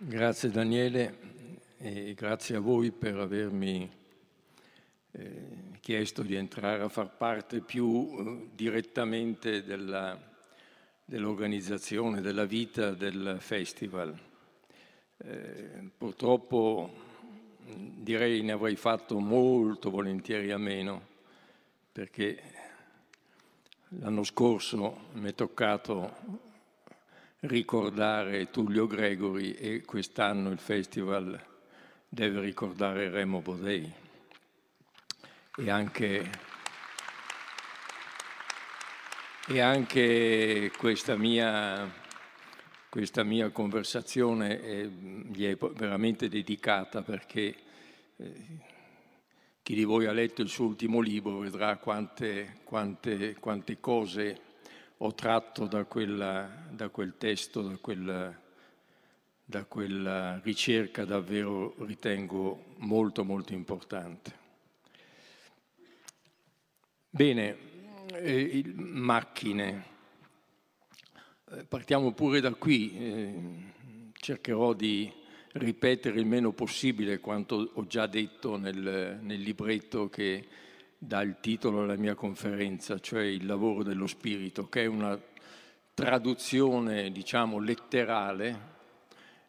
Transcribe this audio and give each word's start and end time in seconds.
Grazie 0.00 0.50
Daniele 0.50 1.18
e 1.76 2.14
grazie 2.14 2.54
a 2.54 2.60
voi 2.60 2.92
per 2.92 3.16
avermi 3.16 3.90
eh, 5.10 5.46
chiesto 5.80 6.22
di 6.22 6.36
entrare 6.36 6.84
a 6.84 6.88
far 6.88 7.16
parte 7.16 7.58
più 7.58 8.06
eh, 8.06 8.48
direttamente 8.54 9.64
della, 9.64 10.16
dell'organizzazione, 11.04 12.20
della 12.20 12.44
vita 12.44 12.92
del 12.92 13.38
festival. 13.40 14.16
Eh, 15.16 15.90
purtroppo 15.98 16.92
direi 17.64 18.42
ne 18.42 18.52
avrei 18.52 18.76
fatto 18.76 19.18
molto 19.18 19.90
volentieri 19.90 20.52
a 20.52 20.58
meno 20.58 21.06
perché 21.90 22.40
l'anno 23.98 24.22
scorso 24.22 25.08
mi 25.14 25.28
è 25.28 25.34
toccato 25.34 26.46
ricordare 27.40 28.50
Tullio 28.50 28.86
Gregori 28.86 29.54
e 29.54 29.82
quest'anno 29.84 30.50
il 30.50 30.58
festival 30.58 31.40
deve 32.08 32.40
ricordare 32.40 33.10
Remo 33.10 33.40
Bodei. 33.40 33.92
E 35.56 35.70
anche, 35.70 36.30
e 39.48 39.60
anche 39.60 40.72
questa, 40.76 41.16
mia, 41.16 41.92
questa 42.88 43.22
mia 43.22 43.50
conversazione 43.50 44.60
è, 44.60 44.84
gli 44.86 45.44
è 45.46 45.56
veramente 45.74 46.28
dedicata 46.28 47.02
perché 47.02 47.54
eh, 48.16 48.66
chi 49.62 49.74
di 49.74 49.84
voi 49.84 50.06
ha 50.06 50.12
letto 50.12 50.42
il 50.42 50.48
suo 50.48 50.66
ultimo 50.66 51.00
libro 51.00 51.38
vedrà 51.38 51.76
quante, 51.76 52.60
quante, 52.64 53.34
quante 53.38 53.78
cose 53.80 54.47
ho 54.98 55.14
tratto 55.14 55.66
da, 55.66 55.84
quella, 55.84 56.66
da 56.70 56.88
quel 56.88 57.14
testo, 57.16 57.62
da 57.62 57.76
quella, 57.76 58.34
da 59.44 59.64
quella 59.64 60.40
ricerca 60.40 61.04
davvero 61.04 61.74
ritengo 61.84 62.74
molto 62.78 63.24
molto 63.24 63.52
importante. 63.52 64.46
Bene, 67.10 67.56
eh, 68.12 68.62
macchine. 68.74 69.84
Eh, 71.50 71.64
partiamo 71.64 72.12
pure 72.12 72.40
da 72.40 72.52
qui. 72.54 72.98
Eh, 72.98 73.42
cercherò 74.12 74.72
di 74.72 75.10
ripetere 75.52 76.18
il 76.18 76.26
meno 76.26 76.52
possibile 76.52 77.20
quanto 77.20 77.70
ho 77.72 77.86
già 77.86 78.06
detto 78.06 78.56
nel, 78.56 79.18
nel 79.22 79.40
libretto 79.40 80.08
che 80.08 80.46
dà 80.98 81.22
il 81.22 81.36
titolo 81.40 81.82
alla 81.82 81.96
mia 81.96 82.14
conferenza, 82.14 82.98
cioè 82.98 83.22
il 83.22 83.46
lavoro 83.46 83.84
dello 83.84 84.08
spirito, 84.08 84.68
che 84.68 84.82
è 84.82 84.86
una 84.86 85.18
traduzione, 85.94 87.12
diciamo, 87.12 87.60
letterale 87.60 88.76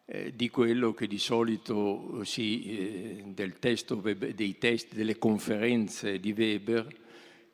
eh, 0.06 0.34
di 0.34 0.48
quello 0.48 0.92
che 0.92 1.08
di 1.08 1.18
solito 1.18 2.22
si, 2.24 2.64
eh, 2.64 3.22
del 3.26 3.58
testo, 3.58 3.96
dei 3.96 4.58
testi, 4.58 4.94
delle 4.94 5.18
conferenze 5.18 6.20
di 6.20 6.32
Weber, 6.32 6.86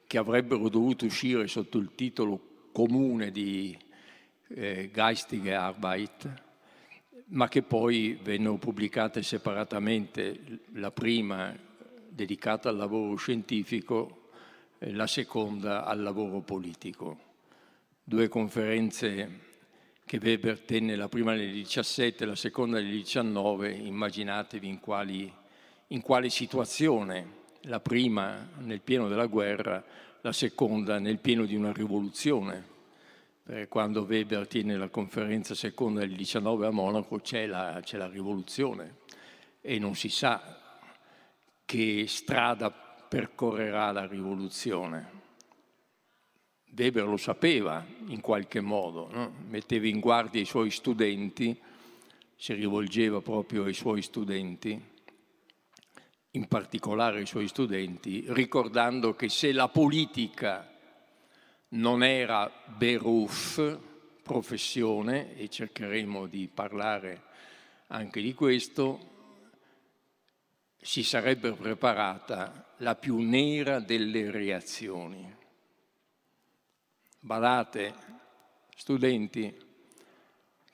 che 0.07 0.19
avrebbero 0.19 0.69
dovuto 0.69 1.07
uscire 1.07 1.47
sotto 1.47 1.79
il 1.79 1.93
titolo 1.95 2.69
comune 2.73 3.31
di 3.31 3.77
eh, 4.49 4.91
Geistige 4.93 5.55
Arbeit, 5.55 6.45
ma 7.29 7.49
che 7.49 7.63
poi 7.63 8.19
vennero 8.23 8.57
pubblicate 8.57 9.23
separatamente, 9.23 10.61
la 10.75 10.93
prima 10.93 11.66
dedicata 12.17 12.70
al 12.70 12.77
lavoro 12.77 13.14
scientifico, 13.17 14.28
la 14.78 15.06
seconda 15.06 15.84
al 15.84 16.00
lavoro 16.00 16.41
politico. 16.41 17.19
Due 18.03 18.28
conferenze 18.28 19.41
che 20.06 20.19
Weber 20.22 20.61
tenne 20.61 20.97
la 20.97 21.09
prima 21.09 21.34
nel 21.34 21.53
17 21.53 22.25
e 22.25 22.27
la 22.27 22.34
seconda 22.34 22.78
nel 22.78 22.91
19, 22.91 23.70
immaginatevi 23.70 24.66
in, 24.66 24.81
quali, 24.81 25.31
in 25.88 26.00
quale 26.00 26.31
situazione, 26.31 27.44
la 27.62 27.81
prima 27.81 28.49
nel 28.60 28.81
pieno 28.81 29.09
della 29.09 29.26
guerra, 29.26 29.84
la 30.22 30.32
seconda 30.32 30.99
nel 30.99 31.19
pieno 31.19 31.44
di 31.44 31.55
una 31.55 31.72
rivoluzione. 31.72 32.75
Perché 33.43 33.69
quando 33.69 34.03
Weber 34.09 34.47
tiene 34.47 34.78
la 34.78 34.88
conferenza 34.88 35.55
seconda 35.55 36.00
del 36.00 36.16
19 36.16 36.66
a 36.66 36.71
Monaco 36.71 37.21
c'è 37.21 37.47
la, 37.47 37.78
c'è 37.82 37.99
la 37.99 38.09
rivoluzione 38.09 39.05
e 39.60 39.78
non 39.78 39.94
si 39.94 40.09
sa 40.09 40.66
che 41.66 42.06
strada 42.06 42.71
percorrerà 42.71 43.91
la 43.91 44.06
rivoluzione. 44.06 45.25
Weber 46.75 47.06
lo 47.06 47.16
sapeva 47.16 47.84
in 48.06 48.21
qualche 48.21 48.60
modo, 48.60 49.09
no? 49.10 49.32
metteva 49.49 49.87
in 49.87 49.99
guardia 49.99 50.41
i 50.41 50.44
suoi 50.44 50.71
studenti, 50.71 51.59
si 52.37 52.53
rivolgeva 52.55 53.21
proprio 53.21 53.65
ai 53.65 53.75
suoi 53.75 54.03
studenti, 54.03 54.81
in 56.31 56.47
particolare 56.47 57.19
ai 57.19 57.26
suoi 57.26 57.49
studenti, 57.49 58.25
ricordando 58.28 59.16
che 59.16 59.28
se 59.28 59.53
la 59.53 59.69
politica 59.69 60.71
non 61.71 62.05
era 62.05 62.50
beruf, 62.76 63.78
professione, 64.22 65.37
e 65.37 65.49
cercheremo 65.49 66.26
di 66.26 66.49
parlare 66.53 67.22
anche 67.88 68.21
di 68.21 68.34
questo, 68.34 69.16
si 70.81 71.03
sarebbe 71.03 71.53
preparata 71.53 72.75
la 72.78 72.94
più 72.94 73.19
nera 73.19 73.81
delle 73.81 74.31
reazioni. 74.31 75.34
Badate, 77.20 77.94
studenti, 78.76 79.54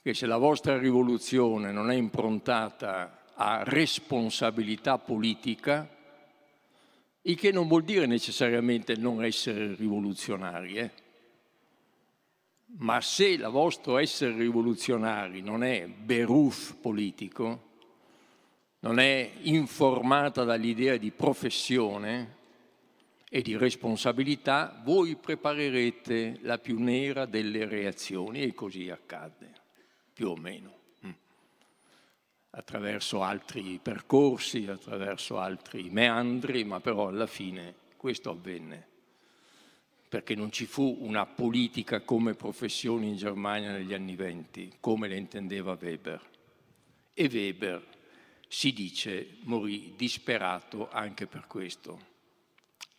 che 0.02 0.14
se 0.14 0.26
la 0.26 0.36
vostra 0.36 0.78
rivoluzione 0.78 1.70
non 1.70 1.90
è 1.90 1.94
improntata 1.94 3.24
a 3.34 3.62
responsabilità 3.64 4.98
politica, 4.98 5.88
il 7.22 7.36
che 7.36 7.52
non 7.52 7.68
vuol 7.68 7.84
dire 7.84 8.06
necessariamente 8.06 8.96
non 8.96 9.24
essere 9.24 9.74
rivoluzionari, 9.74 10.74
eh? 10.74 10.90
ma 12.78 13.00
se 13.00 13.28
il 13.28 13.46
vostro 13.50 13.98
essere 13.98 14.34
rivoluzionari 14.34 15.40
non 15.40 15.62
è 15.62 15.86
beruf 15.86 16.74
politico, 16.80 17.70
non 18.82 18.98
è 18.98 19.30
informata 19.42 20.42
dall'idea 20.42 20.96
di 20.96 21.10
professione 21.12 22.40
e 23.28 23.40
di 23.40 23.56
responsabilità, 23.56 24.80
voi 24.84 25.14
preparerete 25.16 26.40
la 26.42 26.58
più 26.58 26.80
nera 26.80 27.24
delle 27.24 27.64
reazioni 27.66 28.42
e 28.42 28.54
così 28.54 28.90
accadde, 28.90 29.52
più 30.12 30.30
o 30.30 30.36
meno, 30.36 30.74
mm. 31.06 31.10
attraverso 32.50 33.22
altri 33.22 33.78
percorsi, 33.80 34.66
attraverso 34.66 35.38
altri 35.38 35.88
meandri, 35.88 36.64
ma 36.64 36.80
però 36.80 37.06
alla 37.06 37.28
fine 37.28 37.74
questo 37.96 38.30
avvenne, 38.30 38.86
perché 40.08 40.34
non 40.34 40.50
ci 40.50 40.66
fu 40.66 40.98
una 41.00 41.24
politica 41.24 42.00
come 42.00 42.34
professione 42.34 43.06
in 43.06 43.16
Germania 43.16 43.70
negli 43.70 43.94
anni 43.94 44.16
venti, 44.16 44.74
come 44.80 45.06
le 45.06 45.16
intendeva 45.16 45.78
Weber. 45.80 46.20
E 47.14 47.30
Weber 47.32 48.00
si 48.52 48.74
dice 48.74 49.38
morì 49.44 49.94
disperato 49.96 50.90
anche 50.90 51.26
per 51.26 51.46
questo. 51.46 52.10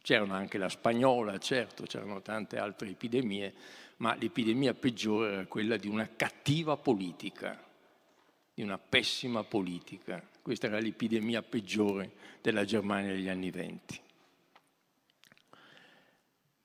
C'erano 0.02 0.34
anche 0.34 0.58
la 0.58 0.68
spagnola, 0.68 1.38
certo, 1.38 1.84
c'erano 1.84 2.24
tante 2.24 2.58
altre 2.58 2.90
epidemie, 2.90 3.54
ma 3.98 4.16
l'epidemia 4.16 4.74
peggiore 4.74 5.32
era 5.32 5.46
quella 5.46 5.78
di 5.78 5.88
una 5.88 6.10
cattiva 6.16 6.76
politica, 6.76 7.64
di 8.52 8.64
una 8.64 8.80
pessima 8.80 9.44
politica. 9.44 10.28
Questa 10.42 10.66
era 10.66 10.80
l'epidemia 10.80 11.44
peggiore 11.44 12.14
della 12.42 12.66
Germania 12.66 13.12
degli 13.12 13.30
anni 13.30 13.52
venti. 13.52 14.02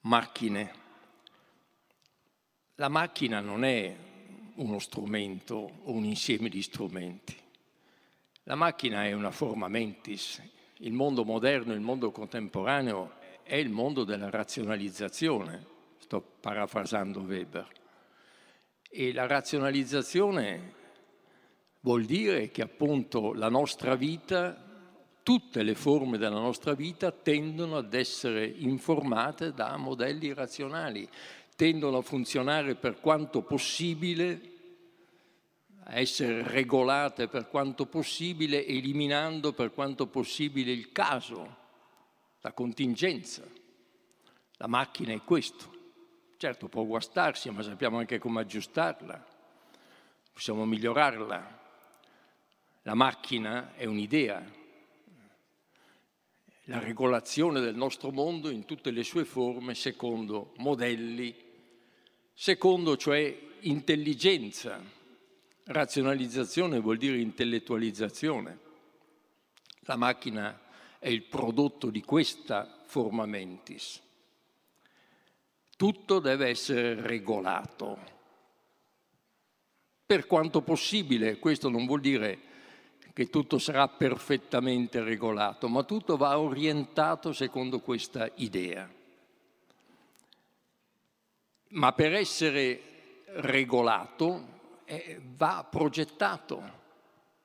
Macchine. 0.01 0.73
La 2.77 2.89
macchina 2.89 3.41
non 3.41 3.65
è 3.65 3.95
uno 4.55 4.79
strumento 4.79 5.57
o 5.83 5.93
un 5.93 6.05
insieme 6.05 6.49
di 6.49 6.63
strumenti. 6.63 7.47
La 8.49 8.55
macchina 8.55 9.05
è 9.05 9.13
una 9.13 9.31
forma 9.31 9.69
mentis. 9.69 10.43
Il 10.79 10.95
mondo 10.95 11.23
moderno, 11.23 11.75
il 11.75 11.81
mondo 11.81 12.11
contemporaneo 12.11 13.13
è 13.43 13.57
il 13.57 13.69
mondo 13.69 14.05
della 14.05 14.31
razionalizzazione, 14.31 15.67
sto 15.99 16.25
parafrasando 16.41 17.21
Weber. 17.21 17.69
E 18.89 19.13
la 19.13 19.27
razionalizzazione 19.27 20.73
vuol 21.81 22.07
dire 22.07 22.51
che 22.51 22.63
appunto 22.63 23.35
la 23.35 23.51
nostra 23.51 23.97
vita, 23.97 24.57
tutte 25.23 25.63
le 25.63 25.75
forme 25.75 26.17
della 26.17 26.41
nostra 26.41 26.73
vita 26.73 27.13
tendono 27.13 27.77
ad 27.77 27.93
essere 27.93 28.47
informate 28.47 29.53
da 29.53 29.77
modelli 29.77 30.33
razionali, 30.33 31.07
tendono 31.55 31.99
a 31.99 32.03
funzionare 32.03 32.77
per 32.77 32.99
quanto 32.99 33.43
possibile 33.43 34.57
essere 35.97 36.43
regolate 36.43 37.29
per 37.29 37.49
quanto 37.49 37.87
possibile, 37.87 38.67
eliminando 38.67 39.53
per 39.53 39.73
quanto 39.73 40.07
possibile 40.07 40.73
il 40.73 40.93
caso, 40.93 41.57
la 42.41 42.53
contingenza. 42.53 43.43
La 44.59 44.67
macchina 44.67 45.13
è 45.13 45.23
questo. 45.23 45.77
Certo 46.37 46.69
può 46.69 46.85
guastarsi, 46.85 47.51
ma 47.51 47.63
sappiamo 47.63 47.99
anche 47.99 48.19
come 48.19 48.41
aggiustarla, 48.41 49.27
possiamo 50.33 50.65
migliorarla, 50.65 51.57
La 52.83 52.95
macchina 52.95 53.75
è 53.75 53.85
un'idea, 53.85 54.43
la 56.65 56.79
regolazione 56.79 57.61
del 57.61 57.75
nostro 57.75 58.11
mondo 58.11 58.51
in 58.51 58.65
tutte 58.65 58.91
le 58.91 59.03
sue 59.03 59.25
forme 59.25 59.75
secondo 59.75 60.53
modelli, 60.59 61.35
secondo 62.33 62.97
cioè 62.97 63.37
intelligenza. 63.61 64.97
Razionalizzazione 65.71 66.81
vuol 66.81 66.97
dire 66.97 67.19
intellettualizzazione. 67.19 68.59
La 69.81 69.97
macchina 69.97 70.59
è 70.99 71.09
il 71.09 71.25
prodotto 71.25 71.91
di 71.91 72.01
questa 72.01 72.81
forma 72.87 73.27
mentis. 73.27 74.01
Tutto 75.77 76.21
deve 76.21 76.49
essere 76.49 76.95
regolato. 76.95 77.99
Per 80.07 80.27
quanto 80.27 80.63
possibile, 80.63 81.39
questo 81.39 81.69
non 81.69 81.85
vuol 81.85 82.01
dire 82.01 82.41
che 83.13 83.29
tutto 83.29 83.59
sarà 83.59 83.89
perfettamente 83.89 85.03
regolato, 85.03 85.69
ma 85.69 85.83
tutto 85.83 86.17
va 86.17 86.39
orientato 86.39 87.35
secondo 87.35 87.81
questa 87.81 88.31
idea. 88.37 88.91
Ma 91.69 91.93
per 91.93 92.15
essere 92.15 93.25
regolato 93.35 94.57
va 95.37 95.67
progettato, 95.71 96.63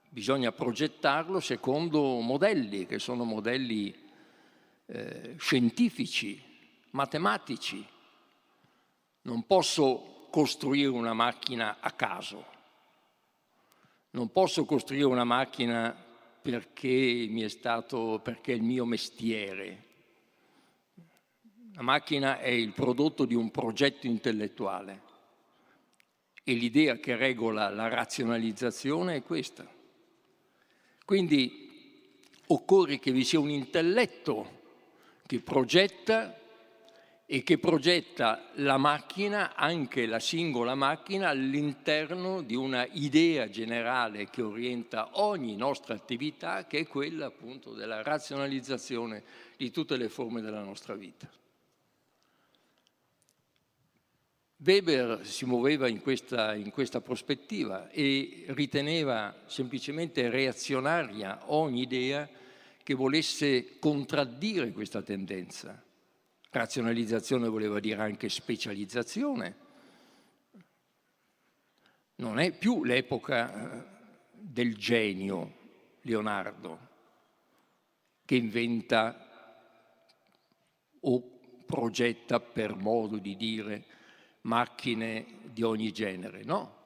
bisogna 0.10 0.52
progettarlo 0.52 1.40
secondo 1.40 2.20
modelli 2.20 2.86
che 2.86 3.00
sono 3.00 3.24
modelli 3.24 3.94
eh, 4.86 5.36
scientifici, 5.38 6.42
matematici. 6.92 7.86
Non 9.24 9.46
posso 9.46 10.28
costruire 10.30 10.90
una 10.90 11.14
macchina 11.14 11.78
a 11.80 11.92
caso 11.92 12.54
non 14.14 14.32
posso 14.32 14.66
costruire 14.66 15.06
una 15.06 15.24
macchina 15.24 15.96
perché 16.42 17.26
mi 17.30 17.42
è 17.42 17.48
stato, 17.48 18.20
perché 18.24 18.54
è 18.54 18.56
il 18.56 18.62
mio 18.62 18.86
mestiere. 18.86 19.86
La 21.74 21.82
macchina 21.82 22.38
è 22.38 22.50
il 22.50 22.74
prodotto 22.74 23.26
di 23.26 23.34
un 23.34 23.50
progetto 23.50 24.06
intellettuale 24.06 25.13
e 26.44 26.54
l'idea 26.54 26.98
che 26.98 27.16
regola 27.16 27.70
la 27.70 27.88
razionalizzazione 27.88 29.16
è 29.16 29.24
questa. 29.24 29.66
Quindi 31.06 31.72
occorre 32.48 33.00
che 33.00 33.12
vi 33.12 33.24
sia 33.24 33.40
un 33.40 33.50
intelletto 33.50 34.62
che 35.26 35.40
progetta 35.40 36.38
e 37.26 37.42
che 37.42 37.58
progetta 37.58 38.50
la 38.56 38.78
macchina, 38.78 39.56
anche 39.56 40.06
la 40.06 40.20
singola 40.20 40.76
macchina, 40.76 41.30
all'interno 41.30 42.42
di 42.42 42.56
una 42.56 42.86
idea 42.92 43.50
generale 43.50 44.30
che 44.30 44.42
orienta 44.42 45.10
ogni 45.14 45.56
nostra 45.56 45.96
attività, 45.96 46.68
che 46.68 46.80
è 46.80 46.88
quella 46.88 47.28
appunto 47.28 47.74
della 47.74 48.04
razionalizzazione 48.04 49.24
di 49.56 49.72
tutte 49.72 49.96
le 49.96 50.10
forme 50.10 50.42
della 50.42 50.62
nostra 50.62 50.96
vita. 50.96 51.28
Weber 54.64 55.26
si 55.26 55.46
muoveva 55.46 55.88
in 55.88 56.02
questa, 56.02 56.54
in 56.56 56.72
questa 56.72 57.02
prospettiva 57.02 57.90
e 57.90 58.46
riteneva 58.48 59.36
semplicemente 59.46 60.30
reazionaria 60.30 61.52
ogni 61.52 61.82
idea 61.82 62.30
che 62.82 62.94
volesse 62.94 63.78
contraddire 63.80 64.72
questa 64.72 65.02
tendenza 65.02 65.84
Razionalizzazione 66.54 67.48
voleva 67.48 67.80
dire 67.80 68.00
anche 68.00 68.30
specializzazione. 68.30 69.56
Non 72.18 72.38
è 72.38 72.52
più 72.52 72.84
l'epoca 72.84 73.82
eh, 73.82 73.86
del 74.34 74.78
genio 74.78 75.56
Leonardo 76.02 76.92
che 78.24 78.36
inventa 78.36 79.72
o 81.00 81.40
progetta 81.66 82.40
per 82.40 82.76
modo 82.76 83.18
di 83.18 83.36
dire 83.36 83.86
macchine 84.44 85.26
di 85.44 85.62
ogni 85.62 85.92
genere, 85.92 86.44
no. 86.44 86.82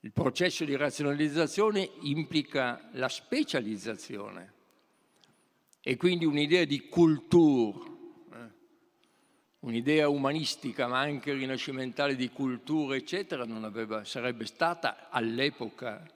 Il 0.00 0.12
processo 0.12 0.64
di 0.64 0.76
razionalizzazione 0.76 1.88
implica 2.02 2.88
la 2.92 3.08
specializzazione 3.08 4.52
e 5.80 5.96
quindi 5.96 6.24
un'idea 6.24 6.64
di 6.64 6.88
cultura 6.88 7.94
un'idea 9.66 10.08
umanistica 10.08 10.86
ma 10.86 11.00
anche 11.00 11.32
rinascimentale 11.32 12.14
di 12.14 12.30
cultura, 12.30 12.96
eccetera, 12.96 13.44
non 13.44 13.64
aveva, 13.64 14.04
sarebbe 14.04 14.46
stata 14.46 15.08
all'epoca 15.10 16.08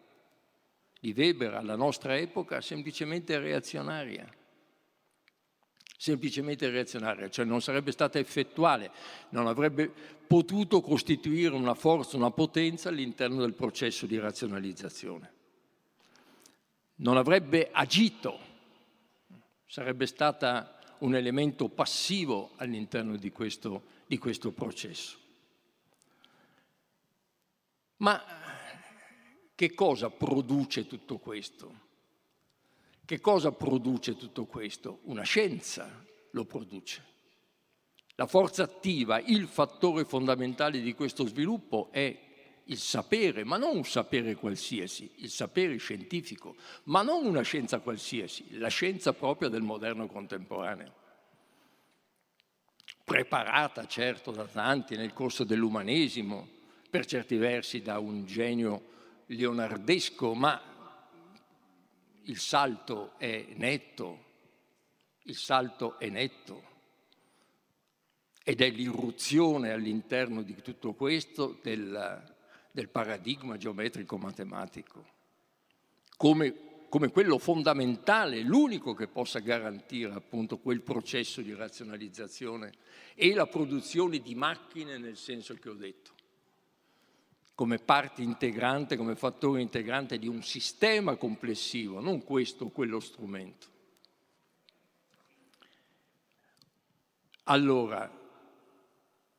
di 1.00 1.12
Weber, 1.16 1.54
alla 1.54 1.76
nostra 1.76 2.16
epoca, 2.16 2.60
semplicemente 2.60 3.38
reazionaria. 3.38 4.28
Semplicemente 6.00 6.70
reazionaria, 6.70 7.29
cioè 7.29 7.44
non 7.44 7.61
sarebbe 7.61 7.93
stata 7.93 8.19
effettuale, 8.19 8.91
non 9.32 9.47
avrebbe 9.47 9.93
potuto 10.26 10.81
costituire 10.81 11.55
una 11.55 11.75
forza, 11.75 12.17
una 12.17 12.31
potenza 12.31 12.88
all'interno 12.88 13.43
del 13.43 13.52
processo 13.52 14.06
di 14.06 14.19
razionalizzazione. 14.19 15.32
Non 16.94 17.19
avrebbe 17.19 17.69
agito, 17.70 18.38
sarebbe 19.67 20.06
stata 20.06 20.79
un 21.00 21.14
elemento 21.17 21.69
passivo 21.69 22.53
all'interno 22.56 23.19
di 23.19 23.31
questo, 23.31 23.82
di 24.06 24.17
questo 24.17 24.53
processo. 24.53 25.19
Ma 27.96 28.25
che 29.55 29.75
cosa 29.75 30.08
produce 30.08 30.87
tutto 30.87 31.19
questo? 31.19 31.88
Che 33.10 33.20
cosa 33.20 33.50
produce 33.50 34.16
tutto 34.16 34.44
questo? 34.44 35.00
Una 35.06 35.24
scienza 35.24 36.06
lo 36.30 36.44
produce. 36.44 37.04
La 38.14 38.28
forza 38.28 38.62
attiva, 38.62 39.18
il 39.18 39.48
fattore 39.48 40.04
fondamentale 40.04 40.80
di 40.80 40.94
questo 40.94 41.26
sviluppo 41.26 41.88
è 41.90 42.16
il 42.62 42.78
sapere, 42.78 43.42
ma 43.42 43.56
non 43.56 43.78
un 43.78 43.84
sapere 43.84 44.36
qualsiasi, 44.36 45.10
il 45.16 45.28
sapere 45.28 45.76
scientifico, 45.78 46.54
ma 46.84 47.02
non 47.02 47.26
una 47.26 47.42
scienza 47.42 47.80
qualsiasi, 47.80 48.56
la 48.58 48.68
scienza 48.68 49.12
propria 49.12 49.48
del 49.48 49.62
moderno 49.62 50.06
contemporaneo. 50.06 50.94
Preparata 53.02 53.88
certo 53.88 54.30
da 54.30 54.44
tanti 54.44 54.94
nel 54.94 55.12
corso 55.12 55.42
dell'umanesimo, 55.42 56.46
per 56.88 57.06
certi 57.06 57.34
versi 57.34 57.82
da 57.82 57.98
un 57.98 58.24
genio 58.24 58.82
leonardesco, 59.26 60.32
ma 60.32 60.69
il 62.24 62.39
salto 62.39 63.19
è 63.19 63.46
netto, 63.55 64.24
il 65.24 65.36
salto 65.36 65.98
è 65.98 66.08
netto. 66.08 66.69
Ed 68.43 68.60
è 68.60 68.70
l'irruzione 68.70 69.70
all'interno 69.70 70.43
di 70.43 70.60
tutto 70.62 70.94
questo 70.94 71.58
del 71.62 72.39
del 72.70 72.89
paradigma 72.89 73.56
geometrico-matematico, 73.56 75.05
come, 76.17 76.86
come 76.89 77.10
quello 77.10 77.39
fondamentale, 77.39 78.43
l'unico 78.43 78.94
che 78.94 79.08
possa 79.08 79.41
garantire 79.41 80.12
appunto 80.12 80.58
quel 80.58 80.82
processo 80.82 81.41
di 81.41 81.55
razionalizzazione 81.55 82.72
e 83.15 83.34
la 83.34 83.46
produzione 83.46 84.19
di 84.19 84.34
macchine 84.34 84.98
nel 84.98 85.17
senso 85.17 85.55
che 85.55 85.69
ho 85.69 85.74
detto, 85.74 86.12
come 87.60 87.76
parte 87.76 88.22
integrante, 88.22 88.96
come 88.96 89.14
fattore 89.14 89.60
integrante 89.60 90.19
di 90.19 90.26
un 90.26 90.43
sistema 90.43 91.17
complessivo, 91.17 92.00
non 92.00 92.24
questo 92.24 92.64
o 92.64 92.70
quello 92.70 93.00
strumento. 93.00 93.67
Allora, 97.43 98.10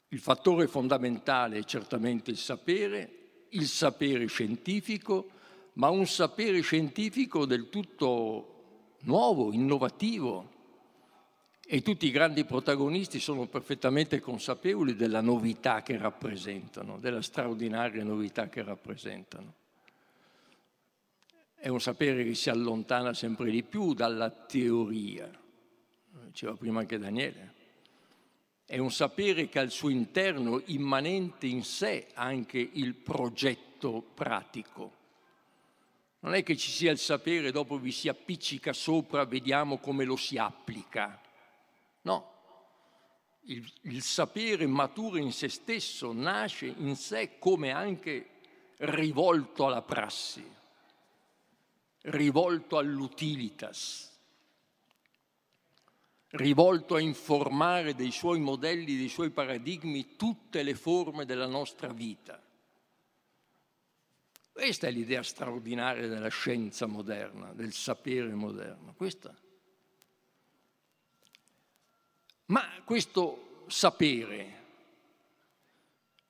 il 0.09 0.19
fattore 0.19 0.67
fondamentale 0.67 1.57
è 1.57 1.63
certamente 1.63 2.29
il 2.29 2.37
sapere, 2.37 3.47
il 3.49 3.65
sapere 3.65 4.27
scientifico, 4.27 5.31
ma 5.73 5.89
un 5.89 6.05
sapere 6.05 6.61
scientifico 6.61 7.47
del 7.47 7.69
tutto 7.69 8.97
nuovo, 8.99 9.51
innovativo. 9.51 10.60
E 11.73 11.81
tutti 11.81 12.05
i 12.05 12.11
grandi 12.11 12.43
protagonisti 12.43 13.17
sono 13.21 13.45
perfettamente 13.45 14.19
consapevoli 14.19 14.93
della 14.93 15.21
novità 15.21 15.81
che 15.81 15.97
rappresentano, 15.97 16.99
della 16.99 17.21
straordinaria 17.21 18.03
novità 18.03 18.49
che 18.49 18.61
rappresentano. 18.61 19.53
È 21.55 21.69
un 21.69 21.79
sapere 21.79 22.25
che 22.25 22.35
si 22.35 22.49
allontana 22.49 23.13
sempre 23.13 23.49
di 23.49 23.63
più 23.63 23.93
dalla 23.93 24.29
teoria, 24.29 25.31
diceva 26.25 26.55
prima 26.55 26.81
anche 26.81 26.97
Daniele 26.97 27.53
è 28.65 28.77
un 28.77 28.91
sapere 28.91 29.47
che 29.47 29.59
al 29.59 29.71
suo 29.71 29.89
interno, 29.89 30.61
immanente 30.65 31.47
in 31.47 31.63
sé, 31.63 32.07
anche 32.13 32.57
il 32.57 32.95
progetto 32.95 34.01
pratico. 34.13 34.91
Non 36.19 36.33
è 36.33 36.43
che 36.43 36.57
ci 36.57 36.69
sia 36.69 36.91
il 36.91 36.97
sapere 36.97 37.51
dopo 37.51 37.77
vi 37.77 37.91
si 37.91 38.09
appiccica 38.09 38.73
sopra, 38.73 39.23
vediamo 39.23 39.77
come 39.77 40.03
lo 40.03 40.17
si 40.17 40.37
applica. 40.37 41.19
No, 42.01 42.31
il, 43.41 43.71
il 43.83 44.01
sapere 44.01 44.65
matura 44.67 45.19
in 45.19 45.31
se 45.31 45.49
stesso, 45.49 46.13
nasce 46.13 46.65
in 46.65 46.95
sé 46.95 47.37
come 47.39 47.71
anche 47.71 48.29
rivolto 48.77 49.65
alla 49.65 49.81
prassi. 49.81 50.59
rivolto 52.03 52.77
all'utilitas, 52.77 54.09
rivolto 56.29 56.95
a 56.95 56.99
informare 56.99 57.93
dei 57.93 58.11
suoi 58.11 58.39
modelli, 58.39 58.97
dei 58.97 59.09
suoi 59.09 59.29
paradigmi 59.29 60.15
tutte 60.15 60.63
le 60.63 60.73
forme 60.73 61.25
della 61.25 61.45
nostra 61.45 61.89
vita. 61.89 62.41
Questa 64.51 64.87
è 64.87 64.91
l'idea 64.91 65.23
straordinaria 65.23 66.07
della 66.07 66.29
scienza 66.29 66.85
moderna, 66.85 67.53
del 67.53 67.73
sapere 67.73 68.33
moderno. 68.33 68.93
Questa. 68.95 69.35
Ma 72.51 72.69
questo 72.83 73.63
sapere 73.67 74.59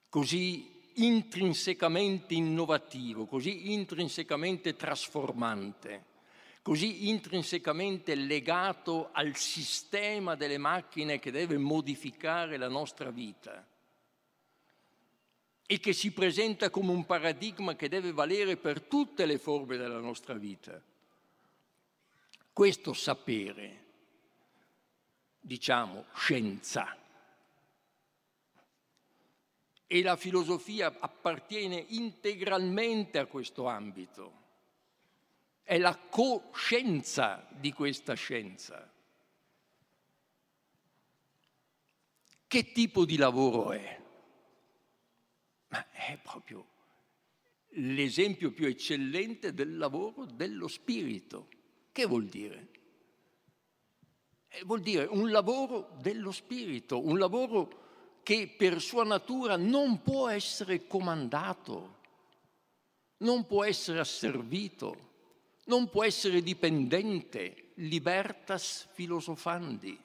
così 0.07 0.69
intrinsecamente 0.95 2.35
innovativo, 2.35 3.25
così 3.25 3.71
intrinsecamente 3.73 4.75
trasformante, 4.75 6.05
così 6.61 7.09
intrinsecamente 7.09 8.13
legato 8.13 9.09
al 9.11 9.35
sistema 9.35 10.35
delle 10.35 10.59
macchine 10.59 11.17
che 11.17 11.31
deve 11.31 11.57
modificare 11.57 12.57
la 12.57 12.69
nostra 12.69 13.09
vita 13.09 13.65
e 15.65 15.79
che 15.79 15.93
si 15.93 16.11
presenta 16.11 16.69
come 16.69 16.91
un 16.91 17.05
paradigma 17.05 17.75
che 17.75 17.89
deve 17.89 18.11
valere 18.11 18.57
per 18.57 18.81
tutte 18.81 19.25
le 19.25 19.39
forme 19.39 19.75
della 19.75 19.99
nostra 19.99 20.35
vita. 20.35 20.79
Questo 22.53 22.93
sapere, 22.93 23.90
diciamo 25.41 26.05
scienza, 26.13 26.95
e 29.91 30.01
la 30.03 30.15
filosofia 30.15 30.95
appartiene 30.99 31.75
integralmente 31.89 33.17
a 33.17 33.25
questo 33.25 33.67
ambito. 33.67 34.39
È 35.63 35.77
la 35.77 35.97
coscienza 35.97 37.45
di 37.49 37.73
questa 37.73 38.13
scienza. 38.13 38.89
Che 42.47 42.71
tipo 42.71 43.03
di 43.03 43.17
lavoro 43.17 43.73
è? 43.73 44.01
Ma 45.67 45.91
è 45.91 46.17
proprio 46.23 46.65
l'esempio 47.71 48.51
più 48.51 48.67
eccellente 48.67 49.53
del 49.53 49.75
lavoro 49.75 50.23
dello 50.23 50.69
spirito. 50.69 51.49
Che 51.91 52.05
vuol 52.05 52.27
dire? 52.27 52.69
Eh, 54.53 54.63
vuol 54.65 54.81
dire 54.81 55.05
un 55.05 55.31
lavoro 55.31 55.91
dello 56.01 56.31
spirito, 56.31 56.99
un 56.99 57.17
lavoro 57.17 57.79
che 58.21 58.53
per 58.55 58.81
sua 58.81 59.05
natura 59.05 59.55
non 59.55 60.01
può 60.01 60.27
essere 60.27 60.87
comandato, 60.87 61.99
non 63.17 63.45
può 63.45 63.63
essere 63.63 63.99
asservito, 63.99 65.09
non 65.65 65.89
può 65.89 66.03
essere 66.03 66.43
dipendente, 66.43 67.71
libertas 67.75 68.89
filosofandi. 68.91 69.97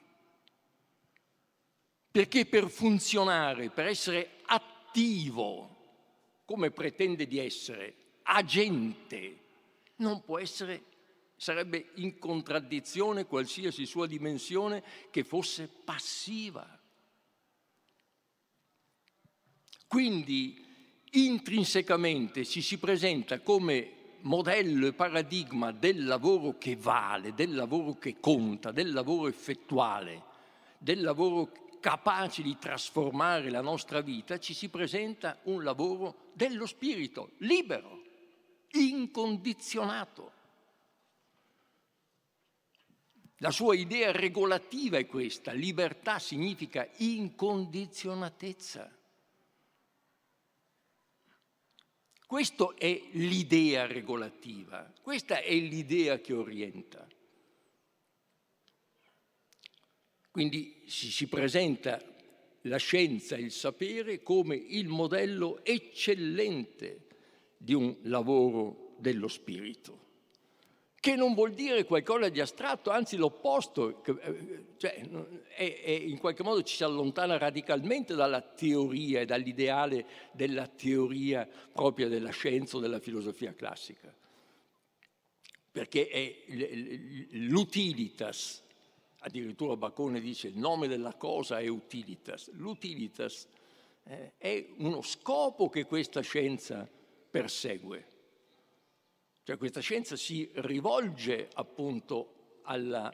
Perché 2.09 2.45
per 2.45 2.69
funzionare, 2.69 3.69
per 3.69 3.87
essere 3.87 4.39
attivo, 4.45 5.75
come 6.45 6.71
pretende 6.71 7.27
di 7.27 7.37
essere, 7.37 7.95
agente, 8.23 9.39
non 9.97 10.23
può 10.23 10.39
essere, 10.39 10.83
sarebbe 11.37 11.91
in 11.95 12.17
contraddizione 12.17 13.25
qualsiasi 13.25 13.85
sua 13.85 14.07
dimensione 14.07 14.83
che 15.11 15.23
fosse 15.23 15.67
passiva. 15.67 16.67
Quindi 19.87 20.65
intrinsecamente 21.11 22.43
ci 22.43 22.61
si 22.61 22.77
presenta 22.77 23.39
come 23.39 23.93
modello 24.21 24.87
e 24.87 24.93
paradigma 24.93 25.71
del 25.71 26.05
lavoro 26.05 26.57
che 26.57 26.75
vale, 26.75 27.33
del 27.33 27.53
lavoro 27.55 27.93
che 27.93 28.19
conta, 28.19 28.71
del 28.71 28.91
lavoro 28.91 29.27
effettuale, 29.27 30.23
del 30.77 31.01
lavoro 31.01 31.51
capace 31.79 32.41
di 32.41 32.57
trasformare 32.57 33.49
la 33.49 33.61
nostra 33.61 34.01
vita, 34.01 34.39
ci 34.39 34.53
si 34.53 34.69
presenta 34.69 35.39
un 35.43 35.63
lavoro 35.63 36.31
dello 36.33 36.65
spirito, 36.65 37.31
libero, 37.37 38.01
incondizionato. 38.71 40.33
La 43.41 43.51
sua 43.51 43.75
idea 43.75 44.11
regolativa 44.11 44.97
è 44.97 45.05
questa, 45.05 45.51
libertà 45.51 46.17
significa 46.17 46.89
incondizionatezza. 46.97 48.91
Questa 52.25 52.73
è 52.75 52.99
l'idea 53.11 53.85
regolativa, 53.85 54.91
questa 55.01 55.41
è 55.41 55.53
l'idea 55.53 56.19
che 56.19 56.33
orienta. 56.33 57.07
Quindi 60.31 60.83
si, 60.87 61.11
si 61.11 61.27
presenta 61.27 62.01
la 62.61 62.77
scienza 62.77 63.35
e 63.35 63.41
il 63.41 63.51
sapere 63.51 64.23
come 64.23 64.55
il 64.55 64.87
modello 64.87 65.63
eccellente 65.63 67.05
di 67.55 67.73
un 67.73 67.97
lavoro 68.01 68.95
dello 68.97 69.27
spirito 69.27 70.06
che 70.99 71.15
non 71.15 71.33
vuol 71.33 71.53
dire 71.53 71.85
qualcosa 71.85 72.29
di 72.29 72.39
astratto, 72.39 72.89
anzi 72.89 73.17
l'opposto, 73.17 74.03
eh, 74.03 74.65
cioè, 74.77 74.95
è, 75.55 75.81
è, 75.83 75.91
in 75.91 76.17
qualche 76.17 76.43
modo 76.43 76.63
ci 76.63 76.75
si 76.75 76.83
allontana 76.83 77.37
radicalmente 77.37 78.15
dalla 78.15 78.41
teoria 78.41 79.21
e 79.21 79.25
dall'ideale 79.25 80.05
della 80.33 80.67
teoria 80.67 81.47
propria 81.71 82.07
della 82.07 82.31
scienza 82.31 82.77
o 82.77 82.79
della 82.79 82.99
filosofia 82.99 83.53
classica, 83.53 84.13
perché 85.71 86.07
è 86.07 86.35
l'utilitas, 87.31 88.63
addirittura 89.19 89.77
Bacone 89.77 90.19
dice 90.19 90.47
il 90.47 90.57
nome 90.57 90.87
della 90.87 91.13
cosa 91.13 91.59
è 91.59 91.67
utilitas, 91.67 92.51
l'utilitas 92.53 93.47
eh, 94.03 94.33
è 94.37 94.65
uno 94.77 95.01
scopo 95.03 95.69
che 95.69 95.85
questa 95.85 96.21
scienza 96.21 96.89
persegue 97.29 98.15
cioè 99.47 99.55
questa 99.55 99.79
scienza 99.79 100.17
si 100.17 100.51
rivolge 100.55 101.47
appunto 101.53 102.59
alla, 102.63 103.09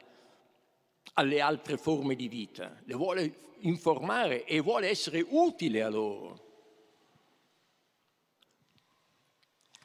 alle 1.12 1.40
altre 1.40 1.76
forme 1.76 2.16
di 2.16 2.26
vita, 2.26 2.82
le 2.86 2.94
vuole 2.96 3.34
informare 3.60 4.44
e 4.44 4.58
vuole 4.58 4.88
essere 4.88 5.24
utile 5.24 5.84
a 5.84 5.88
loro. 5.88 6.42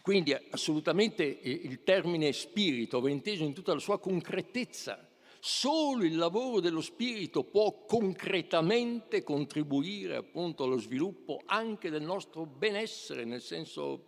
Quindi 0.02 0.34
assolutamente 0.34 1.24
il 1.24 1.84
termine 1.84 2.34
spirito 2.34 3.00
va 3.00 3.12
inteso 3.12 3.44
in 3.44 3.54
tutta 3.54 3.76
la 3.76 3.80
sua 3.80 4.00
concretezza. 4.00 5.08
Solo 5.40 6.04
il 6.04 6.16
lavoro 6.16 6.62
dello 6.62 6.82
spirito 6.82 7.44
può 7.44 7.86
concretamente 7.86 9.22
contribuire 9.22 10.16
appunto 10.16 10.64
allo 10.64 10.80
sviluppo 10.80 11.44
anche 11.46 11.92
del 11.92 12.02
nostro 12.02 12.48
benessere, 12.48 13.24
nel 13.24 13.42
senso 13.42 14.08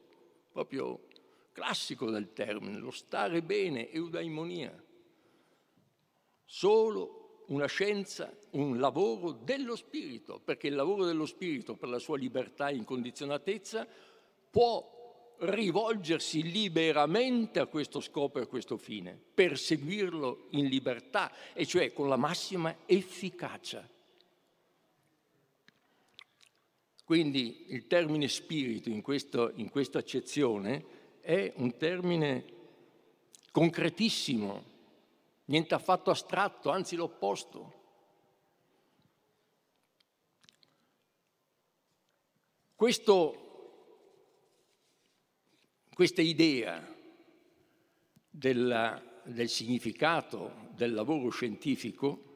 proprio 0.51 1.05
classico 1.51 2.09
del 2.09 2.33
termine, 2.33 2.77
lo 2.77 2.91
stare 2.91 3.41
bene, 3.41 3.91
eudaimonia. 3.91 4.73
Solo 6.45 7.43
una 7.47 7.67
scienza, 7.67 8.33
un 8.51 8.79
lavoro 8.79 9.31
dello 9.31 9.75
spirito, 9.75 10.39
perché 10.39 10.67
il 10.67 10.75
lavoro 10.75 11.05
dello 11.05 11.25
spirito 11.25 11.75
per 11.75 11.89
la 11.89 11.99
sua 11.99 12.17
libertà 12.17 12.69
e 12.69 12.75
incondizionatezza 12.75 13.87
può 14.49 14.99
rivolgersi 15.39 16.43
liberamente 16.43 17.59
a 17.59 17.65
questo 17.65 17.99
scopo 17.99 18.39
e 18.39 18.43
a 18.43 18.47
questo 18.47 18.77
fine, 18.77 19.19
perseguirlo 19.33 20.47
in 20.51 20.67
libertà 20.67 21.31
e 21.53 21.65
cioè 21.65 21.93
con 21.93 22.07
la 22.07 22.17
massima 22.17 22.75
efficacia. 22.85 23.87
Quindi 27.03 27.65
il 27.69 27.87
termine 27.87 28.27
spirito 28.29 28.89
in, 28.89 29.01
questo, 29.01 29.51
in 29.55 29.69
questa 29.69 29.97
accezione 29.97 30.99
è 31.21 31.53
un 31.57 31.77
termine 31.77 32.45
concretissimo, 33.51 34.63
niente 35.45 35.73
affatto 35.73 36.09
astratto, 36.11 36.69
anzi 36.69 36.95
l'opposto. 36.95 37.79
Questo, 42.75 43.95
questa 45.93 46.21
idea 46.21 46.83
della, 48.29 49.01
del 49.23 49.49
significato 49.49 50.69
del 50.71 50.93
lavoro 50.93 51.29
scientifico, 51.29 52.29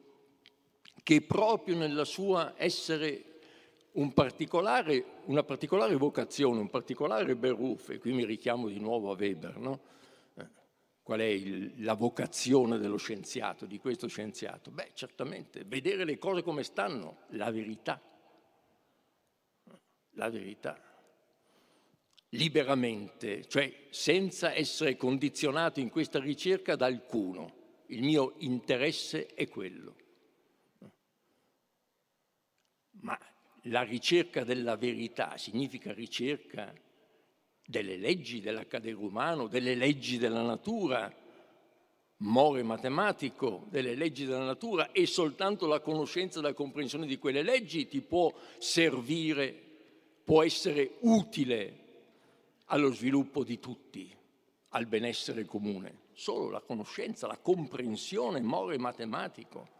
che 1.02 1.22
proprio 1.22 1.76
nella 1.76 2.04
sua 2.04 2.54
essere 2.56 3.35
un 3.96 4.12
particolare, 4.12 5.22
una 5.24 5.42
particolare 5.42 5.96
vocazione, 5.96 6.60
un 6.60 6.70
particolare 6.70 7.34
beruf, 7.36 7.90
e 7.90 7.98
qui 7.98 8.12
mi 8.12 8.24
richiamo 8.24 8.68
di 8.68 8.78
nuovo 8.78 9.10
a 9.10 9.16
Weber, 9.16 9.58
no? 9.58 9.80
Eh, 10.34 10.48
qual 11.02 11.20
è 11.20 11.24
il, 11.24 11.82
la 11.82 11.94
vocazione 11.94 12.78
dello 12.78 12.98
scienziato, 12.98 13.66
di 13.66 13.78
questo 13.78 14.06
scienziato? 14.06 14.70
Beh, 14.70 14.90
certamente, 14.94 15.64
vedere 15.64 16.04
le 16.04 16.18
cose 16.18 16.42
come 16.42 16.62
stanno, 16.62 17.20
la 17.28 17.50
verità. 17.50 18.00
La 20.10 20.30
verità. 20.30 20.80
liberamente, 22.30 23.46
cioè 23.48 23.86
senza 23.90 24.52
essere 24.54 24.96
condizionato 24.96 25.80
in 25.80 25.90
questa 25.90 26.18
ricerca 26.18 26.76
da 26.76 26.86
alcuno. 26.86 27.64
Il 27.86 28.02
mio 28.02 28.34
interesse 28.38 29.26
è 29.26 29.48
quello. 29.48 29.96
Ma 33.00 33.18
la 33.68 33.82
ricerca 33.82 34.44
della 34.44 34.76
verità 34.76 35.36
significa 35.36 35.92
ricerca 35.92 36.72
delle 37.64 37.96
leggi 37.96 38.40
dell'accadere 38.40 38.94
umano, 38.94 39.48
delle 39.48 39.74
leggi 39.74 40.18
della 40.18 40.42
natura, 40.42 41.12
more 42.18 42.62
matematico 42.62 43.66
delle 43.68 43.94
leggi 43.94 44.24
della 44.24 44.44
natura 44.44 44.92
e 44.92 45.06
soltanto 45.06 45.66
la 45.66 45.80
conoscenza 45.80 46.38
e 46.38 46.42
la 46.42 46.54
comprensione 46.54 47.06
di 47.06 47.18
quelle 47.18 47.42
leggi 47.42 47.88
ti 47.88 48.00
può 48.00 48.32
servire, 48.58 49.54
può 50.24 50.42
essere 50.42 50.96
utile 51.00 51.84
allo 52.66 52.92
sviluppo 52.92 53.44
di 53.44 53.58
tutti, 53.58 54.14
al 54.70 54.86
benessere 54.86 55.44
comune. 55.44 56.04
Solo 56.12 56.48
la 56.48 56.60
conoscenza, 56.60 57.26
la 57.26 57.36
comprensione 57.36 58.40
more 58.40 58.78
matematico. 58.78 59.74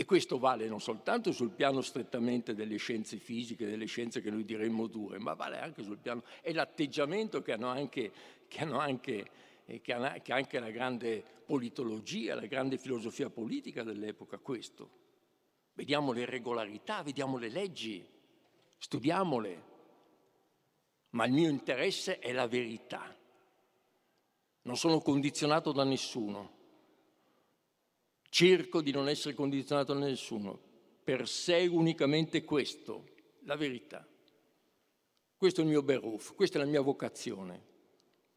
E 0.00 0.06
questo 0.06 0.38
vale 0.38 0.66
non 0.66 0.80
soltanto 0.80 1.30
sul 1.30 1.50
piano 1.50 1.82
strettamente 1.82 2.54
delle 2.54 2.78
scienze 2.78 3.18
fisiche, 3.18 3.66
delle 3.66 3.84
scienze 3.84 4.22
che 4.22 4.30
noi 4.30 4.46
diremmo 4.46 4.86
dure, 4.86 5.18
ma 5.18 5.34
vale 5.34 5.60
anche 5.60 5.82
sul 5.82 5.98
piano, 5.98 6.24
è 6.40 6.52
l'atteggiamento 6.52 7.42
che 7.42 7.52
hanno 7.52 7.66
anche, 7.66 8.10
che 8.48 8.62
hanno 8.62 8.78
anche, 8.78 9.30
eh, 9.66 9.82
che 9.82 9.92
ha, 9.92 10.12
che 10.20 10.32
anche 10.32 10.58
la 10.58 10.70
grande 10.70 11.22
politologia, 11.44 12.34
la 12.34 12.46
grande 12.46 12.78
filosofia 12.78 13.28
politica 13.28 13.82
dell'epoca, 13.82 14.38
questo. 14.38 14.88
Vediamo 15.74 16.12
le 16.12 16.24
regolarità, 16.24 17.02
vediamo 17.02 17.36
le 17.36 17.50
leggi, 17.50 18.02
studiamole, 18.78 19.62
ma 21.10 21.26
il 21.26 21.32
mio 21.32 21.50
interesse 21.50 22.20
è 22.20 22.32
la 22.32 22.48
verità. 22.48 23.14
Non 24.62 24.78
sono 24.78 25.02
condizionato 25.02 25.72
da 25.72 25.84
nessuno 25.84 26.59
Cerco 28.30 28.80
di 28.80 28.92
non 28.92 29.08
essere 29.08 29.34
condizionato 29.34 29.92
da 29.92 30.06
nessuno, 30.06 30.56
perseguo 31.02 31.80
unicamente 31.80 32.44
questo, 32.44 33.08
la 33.40 33.56
verità. 33.56 34.06
Questo 35.36 35.60
è 35.60 35.64
il 35.64 35.70
mio 35.70 35.82
beruf, 35.82 36.34
questa 36.34 36.58
è 36.58 36.62
la 36.62 36.68
mia 36.68 36.80
vocazione, 36.80 37.60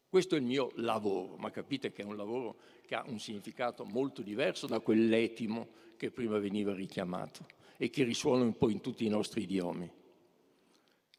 questo 0.08 0.34
è 0.34 0.38
il 0.38 0.44
mio 0.44 0.72
lavoro, 0.76 1.36
ma 1.36 1.50
capite 1.50 1.92
che 1.92 2.02
è 2.02 2.04
un 2.04 2.16
lavoro 2.16 2.56
che 2.84 2.96
ha 2.96 3.04
un 3.06 3.20
significato 3.20 3.84
molto 3.84 4.20
diverso 4.20 4.66
da 4.66 4.80
quell'etimo 4.80 5.68
che 5.96 6.10
prima 6.10 6.38
veniva 6.38 6.74
richiamato 6.74 7.46
e 7.76 7.88
che 7.88 8.02
risuona 8.02 8.42
un 8.42 8.56
po' 8.56 8.70
in 8.70 8.80
tutti 8.80 9.04
i 9.04 9.08
nostri 9.08 9.42
idiomi, 9.42 9.90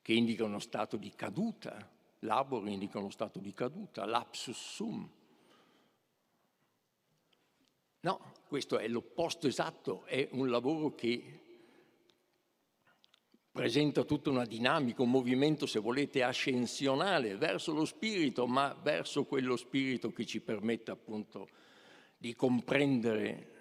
che 0.01 0.13
indica 0.13 0.43
uno 0.43 0.59
stato 0.59 0.97
di 0.97 1.13
caduta, 1.15 1.89
labor 2.19 2.67
indica 2.67 2.99
uno 2.99 3.09
stato 3.09 3.39
di 3.39 3.53
caduta, 3.53 4.05
lapsus 4.05 4.57
sum, 4.57 5.09
No, 8.05 8.33
questo 8.47 8.77
è 8.77 8.87
l'opposto 8.87 9.47
esatto, 9.47 10.05
è 10.05 10.27
un 10.33 10.51
lavoro 10.51 10.93
che 10.93 11.39
presenta 13.51 14.03
tutta 14.03 14.29
una 14.29 14.45
dinamica, 14.45 15.01
un 15.01 15.09
movimento, 15.09 15.65
se 15.65 15.79
volete, 15.79 16.21
ascensionale 16.21 17.35
verso 17.35 17.73
lo 17.73 17.83
spirito, 17.83 18.45
ma 18.45 18.79
verso 18.79 19.25
quello 19.25 19.55
spirito 19.55 20.11
che 20.11 20.23
ci 20.23 20.39
permette 20.39 20.91
appunto 20.91 21.49
di 22.15 22.35
comprendere 22.35 23.53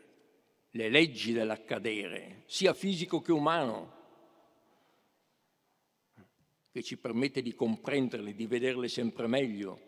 le 0.72 0.90
leggi 0.90 1.32
dell'accadere, 1.32 2.42
sia 2.44 2.74
fisico 2.74 3.22
che 3.22 3.32
umano, 3.32 3.92
che 6.70 6.82
ci 6.82 6.98
permette 6.98 7.40
di 7.40 7.54
comprenderle, 7.54 8.34
di 8.34 8.46
vederle 8.46 8.88
sempre 8.88 9.26
meglio, 9.26 9.80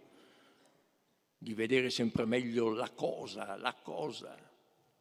di 1.36 1.52
vedere 1.52 1.90
sempre 1.90 2.24
meglio 2.24 2.70
la 2.70 2.88
cosa, 2.88 3.54
la 3.56 3.74
cosa, 3.74 4.46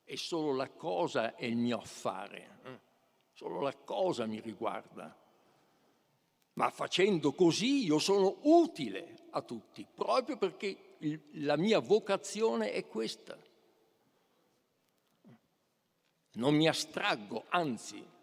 e 0.05 0.17
solo 0.17 0.53
la 0.53 0.69
cosa 0.69 1.35
è 1.35 1.45
il 1.45 1.57
mio 1.57 1.79
affare, 1.79 2.59
eh? 2.63 2.79
solo 3.33 3.59
la 3.59 3.75
cosa 3.75 4.25
mi 4.25 4.39
riguarda. 4.39 5.13
Ma 6.53 6.69
facendo 6.69 7.33
così 7.33 7.83
io 7.83 7.99
sono 7.99 8.37
utile 8.43 9.25
a 9.31 9.41
tutti, 9.41 9.85
proprio 9.93 10.37
perché 10.37 10.95
il, 10.99 11.21
la 11.43 11.57
mia 11.57 11.79
vocazione 11.79 12.71
è 12.71 12.87
questa. 12.87 13.37
Non 16.33 16.55
mi 16.55 16.67
astraggo, 16.67 17.45
anzi 17.49 18.13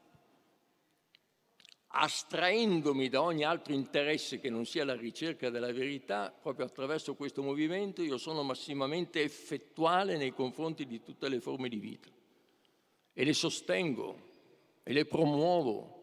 astraendomi 1.95 3.09
da 3.09 3.21
ogni 3.21 3.45
altro 3.45 3.75
interesse 3.75 4.41
che 4.41 4.49
non 4.49 4.65
sia 4.65 4.85
la 4.85 4.97
ricerca 4.97 5.51
della 5.51 5.73
verità, 5.73 6.31
proprio 6.31 6.65
attraverso 6.65 7.15
questo 7.15 7.43
movimento 7.43 8.03
io 8.03 8.17
sono 8.17 8.43
massimamente 8.43 9.23
effettuale 9.23 10.17
nei 10.17 10.33
confronti 10.33 10.87
di 10.87 11.03
tutte 11.03 11.29
le 11.29 11.41
forme 11.41 11.69
di 11.69 11.79
vita 11.79 12.09
e 13.13 13.25
le 13.25 13.35
sostengo 13.35 14.31
e 14.83 14.93
le 14.93 15.05
promuovo. 15.05 16.01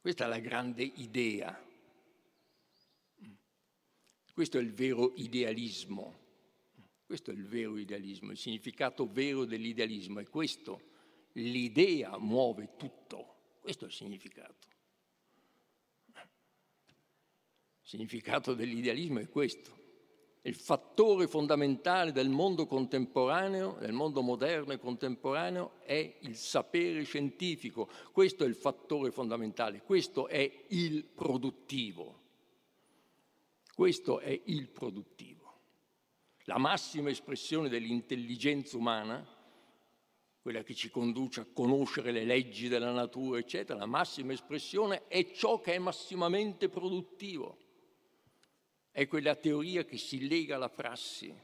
Questa 0.00 0.26
è 0.26 0.28
la 0.28 0.38
grande 0.38 0.82
idea. 0.82 1.64
Questo 4.34 4.58
è 4.58 4.60
il 4.60 4.72
vero 4.74 5.14
idealismo. 5.16 6.24
Questo 7.06 7.30
è 7.30 7.34
il 7.34 7.46
vero 7.46 7.78
idealismo, 7.78 8.32
il 8.32 8.36
significato 8.36 9.08
vero 9.10 9.44
dell'idealismo 9.44 10.18
è 10.18 10.28
questo 10.28 10.94
l'idea 11.36 12.18
muove 12.18 12.76
tutto. 12.76 13.34
Questo 13.60 13.84
è 13.84 13.88
il 13.88 13.94
significato. 13.94 14.54
Il 17.82 17.92
significato 17.92 18.54
dell'idealismo 18.54 19.20
è 19.20 19.28
questo. 19.28 19.74
Il 20.42 20.54
fattore 20.54 21.26
fondamentale 21.26 22.12
del 22.12 22.28
mondo 22.28 22.66
contemporaneo, 22.66 23.76
del 23.80 23.92
mondo 23.92 24.22
moderno 24.22 24.72
e 24.72 24.78
contemporaneo, 24.78 25.80
è 25.82 26.18
il 26.20 26.36
sapere 26.36 27.02
scientifico. 27.02 27.88
Questo 28.12 28.44
è 28.44 28.46
il 28.46 28.54
fattore 28.54 29.10
fondamentale, 29.10 29.82
questo 29.82 30.28
è 30.28 30.64
il 30.68 31.04
produttivo. 31.04 32.22
Questo 33.74 34.20
è 34.20 34.40
il 34.44 34.68
produttivo. 34.68 35.54
La 36.44 36.58
massima 36.58 37.10
espressione 37.10 37.68
dell'intelligenza 37.68 38.76
umana 38.76 39.35
quella 40.46 40.62
che 40.62 40.76
ci 40.76 40.90
conduce 40.90 41.40
a 41.40 41.46
conoscere 41.52 42.12
le 42.12 42.24
leggi 42.24 42.68
della 42.68 42.92
natura, 42.92 43.40
eccetera, 43.40 43.80
la 43.80 43.86
massima 43.86 44.32
espressione 44.32 45.08
è 45.08 45.32
ciò 45.32 45.60
che 45.60 45.74
è 45.74 45.78
massimamente 45.78 46.68
produttivo. 46.68 47.58
È 48.92 49.08
quella 49.08 49.34
teoria 49.34 49.84
che 49.84 49.98
si 49.98 50.28
lega 50.28 50.54
alla 50.54 50.68
prassi, 50.68 51.34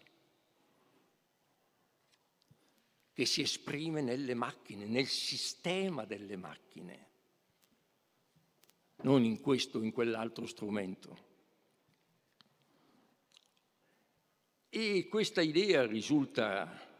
che 3.13 3.27
si 3.27 3.41
esprime 3.41 4.03
nelle 4.03 4.35
macchine, 4.35 4.87
nel 4.87 5.09
sistema 5.09 6.05
delle 6.05 6.37
macchine, 6.37 7.09
non 8.99 9.25
in 9.25 9.41
questo 9.41 9.81
o 9.81 9.83
in 9.83 9.91
quell'altro 9.91 10.47
strumento. 10.47 11.19
E 14.69 15.09
questa 15.09 15.41
idea 15.41 15.87
risulta 15.87 16.91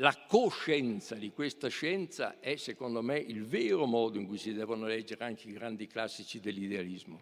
la 0.00 0.16
coscienza 0.26 1.14
di 1.14 1.30
questa 1.30 1.68
scienza 1.68 2.40
è, 2.40 2.56
secondo 2.56 3.02
me, 3.02 3.18
il 3.18 3.44
vero 3.44 3.84
modo 3.84 4.18
in 4.18 4.26
cui 4.26 4.38
si 4.38 4.52
devono 4.54 4.86
leggere 4.86 5.24
anche 5.24 5.48
i 5.48 5.52
grandi 5.52 5.86
classici 5.86 6.40
dell'idealismo. 6.40 7.20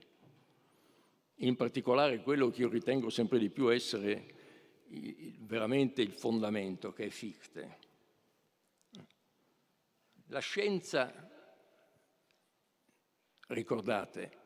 In 1.40 1.56
particolare 1.56 2.22
quello 2.22 2.50
che 2.50 2.62
io 2.62 2.68
ritengo 2.68 3.10
sempre 3.10 3.40
di 3.40 3.50
più 3.50 3.72
essere 3.72 4.34
veramente 5.40 6.02
il 6.02 6.12
fondamento, 6.12 6.92
che 6.92 7.06
è 7.06 7.10
Fichte. 7.10 7.78
La 10.26 10.40
scienza, 10.40 11.12
ricordate, 13.48 14.36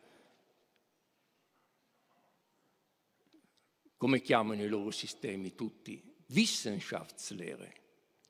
come 3.98 4.22
chiamano 4.22 4.62
i 4.62 4.68
loro 4.68 4.90
sistemi 4.90 5.54
tutti? 5.54 6.02
Wissenschaftslehre 6.28 7.80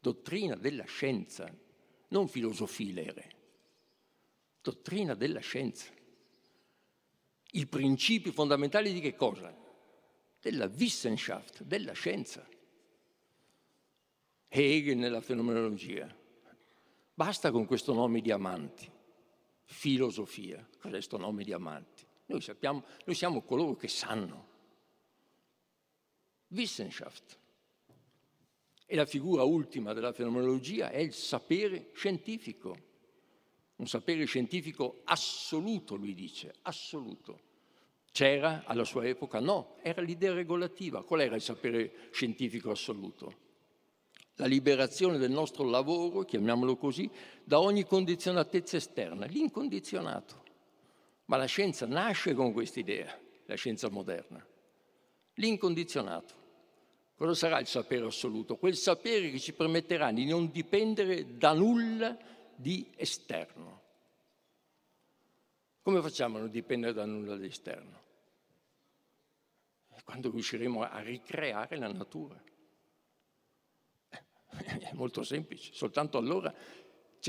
dottrina 0.03 0.57
della 0.57 0.85
scienza, 0.85 1.49
non 2.09 2.27
filosofie 2.27 2.93
lere, 2.93 3.37
dottrina 4.61 5.15
della 5.15 5.39
scienza. 5.39 5.93
I 7.53 7.67
principi 7.67 8.33
fondamentali 8.33 8.93
di 8.93 9.01
che 9.01 9.15
cosa? 9.15 9.57
Della 10.41 10.67
Wissenschaft, 10.67 11.63
della 11.63 11.93
scienza. 11.93 12.45
Hegel 14.49 14.97
nella 14.97 15.21
fenomenologia. 15.21 16.13
Basta 17.15 17.53
con 17.53 17.65
questo 17.67 17.95
nome 17.95 18.21
di 18.21 18.33
amanti. 18.33 18.91
Filosofia. 19.63 20.67
Cos'è 20.79 20.91
questo 20.91 21.17
nome 21.17 21.45
di 21.45 21.53
amanti? 21.53 22.05
Noi 22.27 22.41
sappiamo, 22.41 22.83
noi 23.05 23.15
siamo 23.15 23.43
coloro 23.43 23.77
che 23.77 23.87
sanno. 23.87 24.49
Wissenschaft. 26.49 27.39
E 28.93 28.95
la 28.95 29.07
figura 29.07 29.43
ultima 29.43 29.95
della 29.95 30.13
fenomenologia 30.13 30.91
è 30.91 30.99
il 30.99 31.15
sapere 31.15 31.93
scientifico. 31.95 32.77
un 33.77 33.87
sapere 33.87 34.27
scientifico 34.27 35.01
assoluto, 35.05 35.95
lui 35.95 36.13
dice, 36.13 36.53
assoluto. 36.61 37.41
C'era 38.13 38.65
alla 38.67 38.85
sua 38.85 39.07
epoca? 39.07 39.41
No, 39.41 39.77
era 39.81 40.03
l'idea 40.03 40.35
regolativa. 40.35 41.03
Qual 41.05 41.23
era 41.23 41.37
il 41.37 41.41
sapere 41.41 42.11
scientifico 42.11 42.71
assoluto? 42.71 43.35
La 44.35 44.45
liberazione 44.45 45.17
del 45.17 45.31
nostro 45.31 45.65
lavoro, 45.65 46.25
chiamiamolo 46.25 46.77
così, 46.77 47.11
da 47.43 47.61
ogni 47.61 47.87
condizionatezza 47.87 48.77
esterna, 48.77 49.25
l'incondizionato. 49.25 50.45
Ma 51.25 51.39
la 51.39 51.47
scienza 51.47 51.87
nasce 51.87 52.35
con 52.35 52.53
questa 52.53 52.81
idea, 52.81 53.19
la 53.47 53.55
scienza 53.55 53.89
moderna. 53.89 54.47
L'incondizionato. 55.37 56.42
Cosa 57.23 57.35
sarà 57.35 57.61
il 57.61 57.69
sapere 57.69 58.05
assoluto? 58.05 58.57
Quel 58.57 58.75
sapere 58.75 59.31
che 59.31 59.39
ci 59.39 59.53
permetterà 59.53 60.11
di 60.11 60.25
non 60.25 60.51
dipendere 60.51 61.37
da 61.37 61.53
nulla 61.53 62.19
di 62.53 62.93
esterno. 62.97 63.81
Come 65.83 66.03
facciamo 66.03 66.39
a 66.39 66.41
non 66.41 66.51
dipendere 66.51 66.93
da 66.93 67.05
nulla 67.05 67.37
di 67.37 67.47
esterno? 67.47 68.01
Quando 70.03 70.33
riusciremo 70.33 70.83
a 70.83 70.99
ricreare 70.99 71.77
la 71.77 71.93
natura. 71.93 72.43
È 74.51 74.91
molto 74.95 75.23
semplice, 75.23 75.73
soltanto 75.73 76.19
allora 76.19 76.53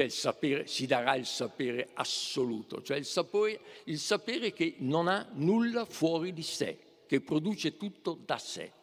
sapere, 0.07 0.65
si 0.65 0.87
darà 0.87 1.13
il 1.13 1.27
sapere 1.27 1.91
assoluto, 1.93 2.81
cioè 2.81 2.97
il 2.97 3.05
sapere, 3.05 3.59
il 3.83 3.99
sapere 3.99 4.53
che 4.53 4.73
non 4.79 5.07
ha 5.07 5.29
nulla 5.33 5.85
fuori 5.85 6.33
di 6.33 6.41
sé, 6.41 7.03
che 7.05 7.21
produce 7.21 7.77
tutto 7.77 8.15
da 8.15 8.39
sé. 8.39 8.81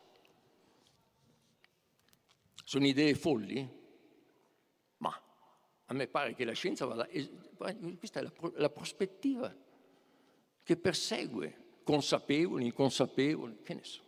Sono 2.70 2.86
idee 2.86 3.16
folli? 3.16 3.68
Ma 4.98 5.22
a 5.86 5.92
me 5.92 6.06
pare 6.06 6.36
che 6.36 6.44
la 6.44 6.52
scienza 6.52 6.86
vada... 6.86 7.04
Questa 7.98 8.20
è 8.20 8.22
la, 8.22 8.32
la 8.58 8.70
prospettiva 8.70 9.52
che 10.62 10.76
persegue, 10.76 11.80
consapevoli, 11.82 12.66
inconsapevoli, 12.66 13.58
che 13.64 13.74
ne 13.74 13.82
so. 13.82 14.02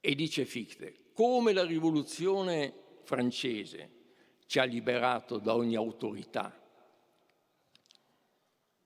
E 0.00 0.14
dice 0.14 0.46
Fichte, 0.46 1.10
come 1.12 1.52
la 1.52 1.66
rivoluzione 1.66 2.72
francese 3.02 3.90
ci 4.46 4.60
ha 4.60 4.64
liberato 4.64 5.36
da 5.36 5.54
ogni 5.54 5.76
autorità 5.76 6.58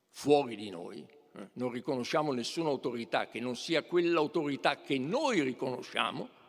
fuori 0.08 0.56
di 0.56 0.70
noi, 0.70 1.06
eh, 1.34 1.50
non 1.52 1.70
riconosciamo 1.70 2.32
nessuna 2.32 2.70
autorità 2.70 3.28
che 3.28 3.38
non 3.38 3.54
sia 3.54 3.84
quell'autorità 3.84 4.80
che 4.80 4.98
noi 4.98 5.40
riconosciamo, 5.40 6.42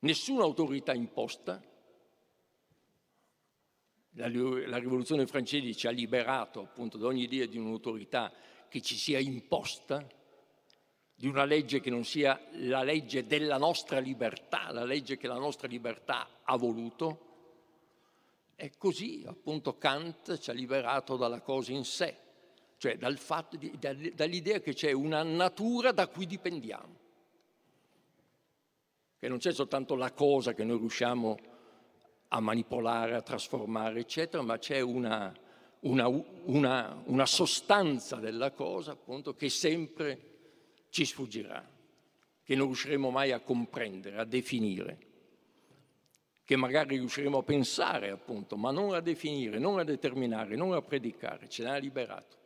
nessuna 0.00 0.44
autorità 0.44 0.92
imposta. 0.92 1.62
La, 4.14 4.28
la 4.28 4.78
rivoluzione 4.78 5.26
francese 5.26 5.74
ci 5.74 5.86
ha 5.86 5.90
liberato 5.90 6.60
appunto 6.60 6.98
da 6.98 7.06
ogni 7.06 7.22
idea 7.22 7.46
di 7.46 7.58
un'autorità 7.58 8.32
che 8.68 8.80
ci 8.80 8.96
sia 8.96 9.18
imposta, 9.18 10.06
di 11.14 11.26
una 11.26 11.44
legge 11.44 11.80
che 11.80 11.90
non 11.90 12.04
sia 12.04 12.40
la 12.52 12.82
legge 12.82 13.26
della 13.26 13.58
nostra 13.58 13.98
libertà, 13.98 14.72
la 14.72 14.84
legge 14.84 15.16
che 15.16 15.26
la 15.26 15.38
nostra 15.38 15.68
libertà 15.68 16.40
ha 16.42 16.56
voluto. 16.56 17.26
E 18.56 18.72
così 18.76 19.24
appunto 19.26 19.76
Kant 19.76 20.38
ci 20.38 20.50
ha 20.50 20.52
liberato 20.52 21.16
dalla 21.16 21.40
cosa 21.40 21.72
in 21.72 21.84
sé, 21.84 22.16
cioè 22.78 22.96
dal 22.96 23.18
di, 23.58 23.78
dall'idea 24.14 24.60
che 24.60 24.72
c'è 24.72 24.92
una 24.92 25.22
natura 25.22 25.92
da 25.92 26.08
cui 26.08 26.26
dipendiamo, 26.26 26.99
che 29.20 29.28
non 29.28 29.36
c'è 29.36 29.52
soltanto 29.52 29.96
la 29.96 30.12
cosa 30.12 30.54
che 30.54 30.64
noi 30.64 30.78
riusciamo 30.78 31.38
a 32.28 32.40
manipolare, 32.40 33.14
a 33.14 33.20
trasformare, 33.20 34.00
eccetera, 34.00 34.42
ma 34.42 34.56
c'è 34.56 34.80
una, 34.80 35.30
una, 35.80 36.08
una, 36.08 37.02
una 37.04 37.26
sostanza 37.26 38.16
della 38.16 38.52
cosa 38.52 38.92
appunto 38.92 39.34
che 39.34 39.50
sempre 39.50 40.86
ci 40.88 41.04
sfuggirà, 41.04 41.68
che 42.42 42.54
non 42.54 42.68
riusciremo 42.68 43.10
mai 43.10 43.32
a 43.32 43.40
comprendere, 43.40 44.16
a 44.16 44.24
definire, 44.24 44.98
che 46.42 46.56
magari 46.56 46.96
riusciremo 46.96 47.38
a 47.38 47.42
pensare 47.42 48.08
appunto, 48.08 48.56
ma 48.56 48.70
non 48.70 48.94
a 48.94 49.00
definire, 49.00 49.58
non 49.58 49.78
a 49.78 49.84
determinare, 49.84 50.56
non 50.56 50.72
a 50.72 50.80
predicare, 50.80 51.46
ce 51.46 51.62
l'ha 51.62 51.76
liberato. 51.76 52.38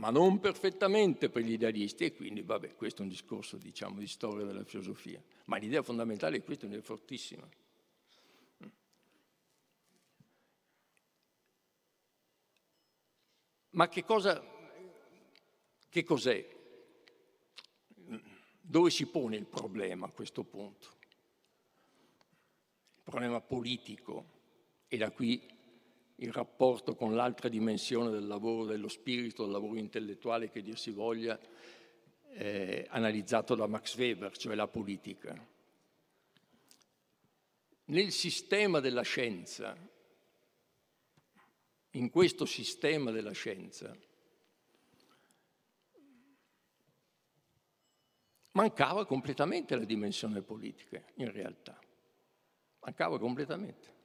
Ma 0.00 0.08
non 0.08 0.40
perfettamente 0.40 1.28
per 1.28 1.42
gli 1.42 1.52
idealisti 1.52 2.04
e 2.04 2.14
quindi, 2.14 2.40
vabbè, 2.40 2.74
questo 2.74 3.02
è 3.02 3.04
un 3.04 3.10
discorso, 3.10 3.58
diciamo, 3.58 3.98
di 3.98 4.06
storia 4.06 4.46
della 4.46 4.64
filosofia, 4.64 5.22
ma 5.44 5.58
l'idea 5.58 5.82
fondamentale 5.82 6.38
è 6.38 6.42
questa, 6.42 6.66
è 6.66 6.80
fortissima. 6.80 7.46
Ma 13.72 13.88
che 13.90 14.02
cosa, 14.02 14.42
che 15.90 16.02
cos'è? 16.02 16.48
Dove 18.58 18.88
si 18.88 19.04
pone 19.04 19.36
il 19.36 19.46
problema 19.46 20.06
a 20.06 20.10
questo 20.10 20.44
punto? 20.44 20.96
Il 22.94 23.02
problema 23.02 23.42
politico, 23.42 24.24
e 24.88 24.96
da 24.96 25.10
qui 25.10 25.46
il 26.20 26.32
rapporto 26.32 26.94
con 26.94 27.14
l'altra 27.14 27.48
dimensione 27.48 28.10
del 28.10 28.26
lavoro 28.26 28.64
dello 28.66 28.88
spirito, 28.88 29.42
del 29.42 29.52
lavoro 29.52 29.78
intellettuale 29.78 30.50
che 30.50 30.62
dir 30.62 30.78
si 30.78 30.90
voglia, 30.90 31.38
eh, 32.32 32.86
analizzato 32.90 33.54
da 33.54 33.66
Max 33.66 33.96
Weber, 33.96 34.36
cioè 34.36 34.54
la 34.54 34.68
politica. 34.68 35.48
Nel 37.86 38.12
sistema 38.12 38.80
della 38.80 39.02
scienza 39.02 39.76
in 41.94 42.10
questo 42.10 42.44
sistema 42.44 43.10
della 43.10 43.32
scienza 43.32 43.96
mancava 48.52 49.06
completamente 49.06 49.74
la 49.74 49.84
dimensione 49.84 50.42
politica, 50.42 51.02
in 51.14 51.32
realtà. 51.32 51.80
Mancava 52.80 53.18
completamente. 53.18 53.98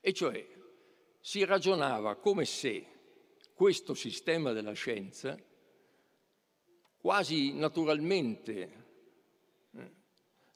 E 0.00 0.12
cioè 0.12 0.55
si 1.26 1.44
ragionava 1.44 2.14
come 2.14 2.44
se 2.44 2.86
questo 3.52 3.94
sistema 3.94 4.52
della 4.52 4.74
scienza 4.74 5.36
quasi 6.98 7.52
naturalmente 7.52 8.84
eh, 9.72 9.90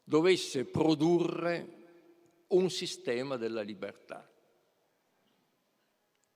dovesse 0.01 0.63
produrre 0.63 2.45
un 2.47 2.69
sistema 2.69 3.35
della 3.35 3.63
libertà. 3.63 4.31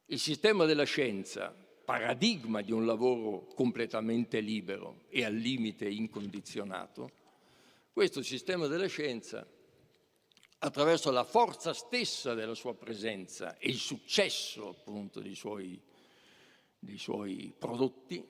Il 0.07 0.19
sistema 0.19 0.65
della 0.65 0.83
scienza, 0.83 1.55
paradigma 1.85 2.61
di 2.61 2.73
un 2.73 2.85
lavoro 2.85 3.45
completamente 3.55 4.41
libero 4.41 5.03
e 5.07 5.23
al 5.23 5.33
limite 5.33 5.87
incondizionato, 5.87 7.09
questo 7.93 8.21
sistema 8.21 8.67
della 8.67 8.87
scienza, 8.87 9.47
attraverso 10.65 11.11
la 11.11 11.23
forza 11.23 11.73
stessa 11.73 12.33
della 12.33 12.55
sua 12.55 12.73
presenza 12.73 13.55
e 13.57 13.69
il 13.69 13.77
successo 13.77 14.69
appunto 14.69 15.19
dei 15.19 15.35
suoi, 15.35 15.79
dei 16.79 16.97
suoi 16.97 17.53
prodotti, 17.55 18.27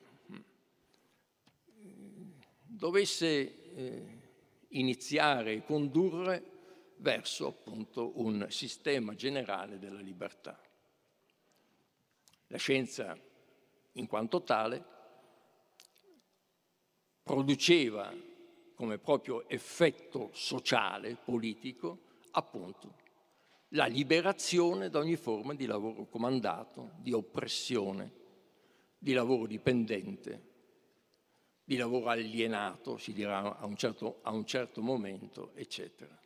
dovesse 2.62 3.72
eh, 3.74 4.20
iniziare 4.68 5.54
e 5.54 5.64
condurre 5.64 6.52
verso 6.96 7.46
appunto 7.46 8.12
un 8.20 8.46
sistema 8.50 9.14
generale 9.14 9.78
della 9.78 10.00
libertà. 10.00 10.60
La 12.48 12.58
scienza, 12.58 13.18
in 13.92 14.06
quanto 14.06 14.42
tale, 14.42 14.84
produceva 17.22 18.14
come 18.74 18.98
proprio 18.98 19.48
effetto 19.48 20.30
sociale, 20.34 21.16
politico, 21.16 22.04
appunto, 22.36 22.94
la 23.70 23.86
liberazione 23.86 24.88
da 24.88 24.98
ogni 24.98 25.16
forma 25.16 25.54
di 25.54 25.66
lavoro 25.66 26.06
comandato, 26.06 26.92
di 26.98 27.12
oppressione, 27.12 28.12
di 28.98 29.12
lavoro 29.12 29.46
dipendente, 29.46 30.54
di 31.64 31.76
lavoro 31.76 32.08
alienato, 32.08 32.96
si 32.96 33.12
dirà 33.12 33.58
a 33.58 33.66
un 33.66 33.76
certo, 33.76 34.20
a 34.22 34.30
un 34.30 34.46
certo 34.46 34.80
momento, 34.80 35.50
eccetera. 35.54 36.16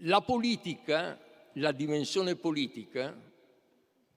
La 0.00 0.20
politica 0.20 1.18
la 1.58 1.72
dimensione 1.72 2.36
politica, 2.36 3.18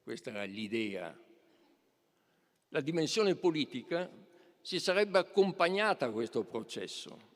questa 0.03 0.29
era 0.31 0.43
l'idea, 0.43 1.17
la 2.69 2.81
dimensione 2.81 3.35
politica 3.35 4.09
si 4.61 4.79
sarebbe 4.79 5.19
accompagnata 5.19 6.07
a 6.07 6.11
questo 6.11 6.43
processo. 6.43 7.28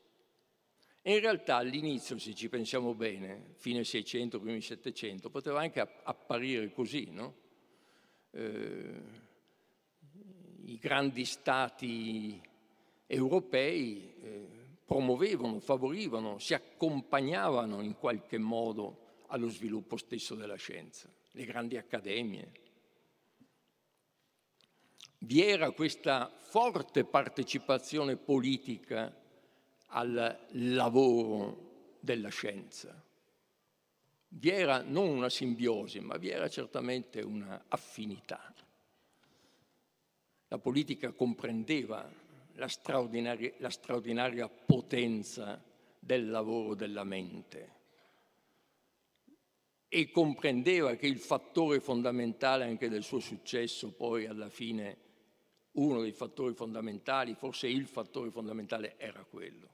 E 1.06 1.12
in 1.12 1.20
realtà 1.20 1.56
all'inizio, 1.56 2.16
se 2.18 2.34
ci 2.34 2.48
pensiamo 2.48 2.94
bene, 2.94 3.52
fine 3.56 3.84
600, 3.84 4.40
primi 4.40 4.62
700, 4.62 5.28
poteva 5.28 5.60
anche 5.60 5.86
apparire 6.02 6.72
così, 6.72 7.10
no? 7.10 7.34
Eh, 8.30 9.02
I 10.64 10.78
grandi 10.78 11.26
stati 11.26 12.40
europei 13.04 14.14
eh, 14.18 14.48
promuovevano, 14.82 15.60
favorivano, 15.60 16.38
si 16.38 16.54
accompagnavano 16.54 17.82
in 17.82 17.98
qualche 17.98 18.38
modo 18.38 19.24
allo 19.26 19.50
sviluppo 19.50 19.98
stesso 19.98 20.34
della 20.34 20.56
scienza, 20.56 21.12
le 21.32 21.44
grandi 21.44 21.76
accademie. 21.76 22.50
Vi 25.18 25.42
era 25.42 25.70
questa 25.72 26.32
forte 26.34 27.04
partecipazione 27.04 28.16
politica 28.16 29.14
al 29.94 30.46
lavoro 30.50 31.96
della 32.00 32.28
scienza. 32.28 33.02
Vi 34.28 34.50
era 34.50 34.82
non 34.82 35.08
una 35.08 35.28
simbiosi, 35.28 36.00
ma 36.00 36.16
vi 36.16 36.28
era 36.30 36.48
certamente 36.48 37.20
una 37.20 37.64
affinità. 37.68 38.52
La 40.48 40.58
politica 40.58 41.12
comprendeva 41.12 42.10
la 42.54 42.68
straordinaria, 42.68 43.52
la 43.58 43.70
straordinaria 43.70 44.48
potenza 44.48 45.62
del 45.98 46.28
lavoro 46.28 46.74
della 46.74 47.04
mente 47.04 47.72
e 49.88 50.10
comprendeva 50.10 50.96
che 50.96 51.06
il 51.06 51.18
fattore 51.18 51.78
fondamentale 51.78 52.64
anche 52.64 52.88
del 52.88 53.04
suo 53.04 53.20
successo, 53.20 53.92
poi 53.92 54.26
alla 54.26 54.48
fine 54.48 54.98
uno 55.72 56.00
dei 56.00 56.12
fattori 56.12 56.54
fondamentali, 56.54 57.34
forse 57.34 57.68
il 57.68 57.86
fattore 57.86 58.30
fondamentale 58.30 58.98
era 58.98 59.24
quello. 59.24 59.73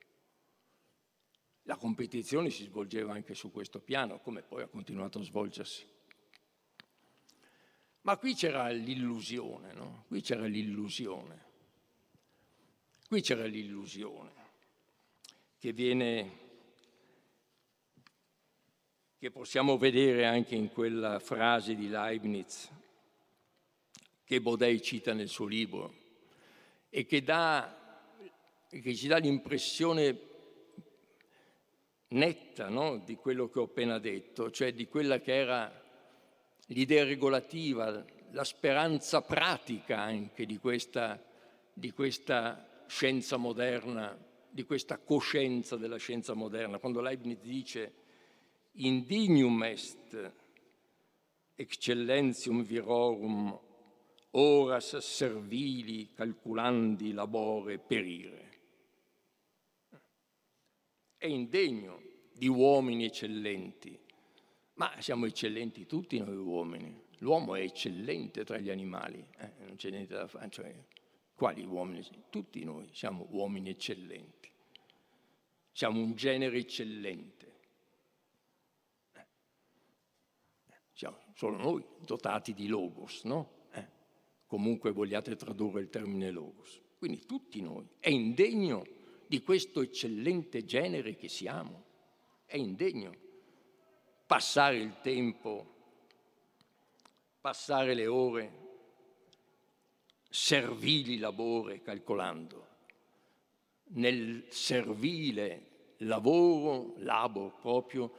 La 1.64 1.76
competizione 1.76 2.50
si 2.50 2.64
svolgeva 2.64 3.12
anche 3.12 3.34
su 3.34 3.50
questo 3.50 3.80
piano, 3.80 4.20
come 4.20 4.42
poi 4.42 4.62
ha 4.62 4.68
continuato 4.68 5.18
a 5.18 5.22
svolgersi. 5.22 5.86
Ma 8.02 8.16
qui 8.16 8.34
c'era 8.34 8.68
l'illusione, 8.70 9.72
no? 9.72 10.04
Qui 10.08 10.20
c'era 10.22 10.46
l'illusione. 10.46 11.48
Qui 13.06 13.20
c'era 13.20 13.44
l'illusione 13.44 14.40
che 15.60 15.74
viene, 15.74 16.38
che 19.18 19.30
possiamo 19.30 19.76
vedere 19.76 20.24
anche 20.24 20.54
in 20.54 20.70
quella 20.70 21.18
frase 21.18 21.74
di 21.74 21.88
Leibniz 21.88 22.70
che 24.24 24.40
Bodei 24.40 24.80
cita 24.80 25.12
nel 25.12 25.28
suo 25.28 25.44
libro 25.44 25.92
e 26.88 27.04
che, 27.04 27.22
dà, 27.22 28.00
che 28.70 28.94
ci 28.94 29.06
dà 29.06 29.18
l'impressione 29.18 30.14
netta 32.10 32.68
no? 32.68 32.98
di 32.98 33.16
quello 33.16 33.48
che 33.48 33.58
ho 33.58 33.64
appena 33.64 33.98
detto, 33.98 34.50
cioè 34.50 34.72
di 34.72 34.88
quella 34.88 35.20
che 35.20 35.34
era 35.34 35.82
l'idea 36.66 37.04
regolativa, 37.04 38.04
la 38.32 38.44
speranza 38.44 39.22
pratica 39.22 39.98
anche 40.00 40.46
di 40.46 40.58
questa, 40.58 41.22
di 41.72 41.90
questa 41.92 42.84
scienza 42.86 43.36
moderna, 43.36 44.16
di 44.48 44.64
questa 44.64 44.98
coscienza 44.98 45.76
della 45.76 45.96
scienza 45.96 46.34
moderna, 46.34 46.78
quando 46.78 47.00
Leibniz 47.00 47.38
dice 47.40 47.94
indignum 48.72 49.62
est 49.64 50.32
excellentium 51.56 52.62
virorum 52.62 53.58
oras 54.32 54.96
servili 54.98 56.12
calculandi 56.14 57.12
labore 57.12 57.78
perire. 57.78 58.49
È 61.20 61.26
indegno 61.26 62.00
di 62.32 62.48
uomini 62.48 63.04
eccellenti, 63.04 63.94
ma 64.76 64.90
siamo 65.00 65.26
eccellenti 65.26 65.84
tutti 65.84 66.18
noi 66.18 66.34
uomini. 66.34 66.98
L'uomo 67.18 67.56
è 67.56 67.60
eccellente 67.60 68.42
tra 68.42 68.56
gli 68.56 68.70
animali, 68.70 69.22
eh? 69.36 69.52
non 69.66 69.76
c'è 69.76 69.90
niente 69.90 70.14
da 70.14 70.26
fare. 70.26 70.48
Cioè, 70.48 70.74
quali 71.34 71.62
uomini? 71.62 72.02
Tutti 72.30 72.64
noi 72.64 72.88
siamo 72.92 73.26
uomini 73.32 73.68
eccellenti. 73.68 74.50
Siamo 75.70 76.00
un 76.00 76.14
genere 76.14 76.56
eccellente. 76.56 77.58
Eh. 79.12 79.26
Siamo 80.94 81.18
solo 81.34 81.58
noi 81.58 81.84
dotati 82.02 82.54
di 82.54 82.66
logos, 82.66 83.24
no? 83.24 83.66
Eh. 83.72 83.86
Comunque 84.46 84.90
vogliate 84.92 85.36
tradurre 85.36 85.82
il 85.82 85.90
termine 85.90 86.30
logos. 86.30 86.80
Quindi 86.96 87.26
tutti 87.26 87.60
noi. 87.60 87.86
È 87.98 88.08
indegno 88.08 88.99
di 89.30 89.44
questo 89.44 89.80
eccellente 89.80 90.64
genere 90.64 91.14
che 91.14 91.28
siamo. 91.28 91.84
È 92.44 92.56
indegno 92.56 93.14
passare 94.26 94.78
il 94.78 94.98
tempo, 95.00 95.74
passare 97.40 97.94
le 97.94 98.08
ore 98.08 98.58
servili 100.28 101.16
labore 101.18 101.80
calcolando. 101.80 102.66
Nel 103.92 104.46
servile 104.48 105.94
lavoro, 105.98 106.94
labor 106.96 107.54
proprio, 107.54 108.12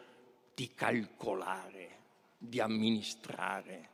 di 0.55 0.73
calcolare, 0.73 1.97
di 2.37 2.61
amministrare, 2.61 3.89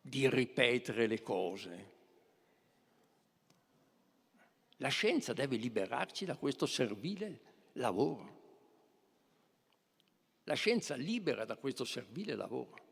di 0.00 0.30
ripetere 0.30 1.06
le 1.06 1.20
cose. 1.20 1.89
La 4.80 4.88
scienza 4.88 5.34
deve 5.34 5.56
liberarci 5.56 6.24
da 6.24 6.36
questo 6.36 6.64
servile 6.64 7.40
lavoro. 7.72 8.38
La 10.44 10.54
scienza 10.54 10.94
libera 10.94 11.44
da 11.44 11.56
questo 11.56 11.84
servile 11.84 12.34
lavoro. 12.34 12.88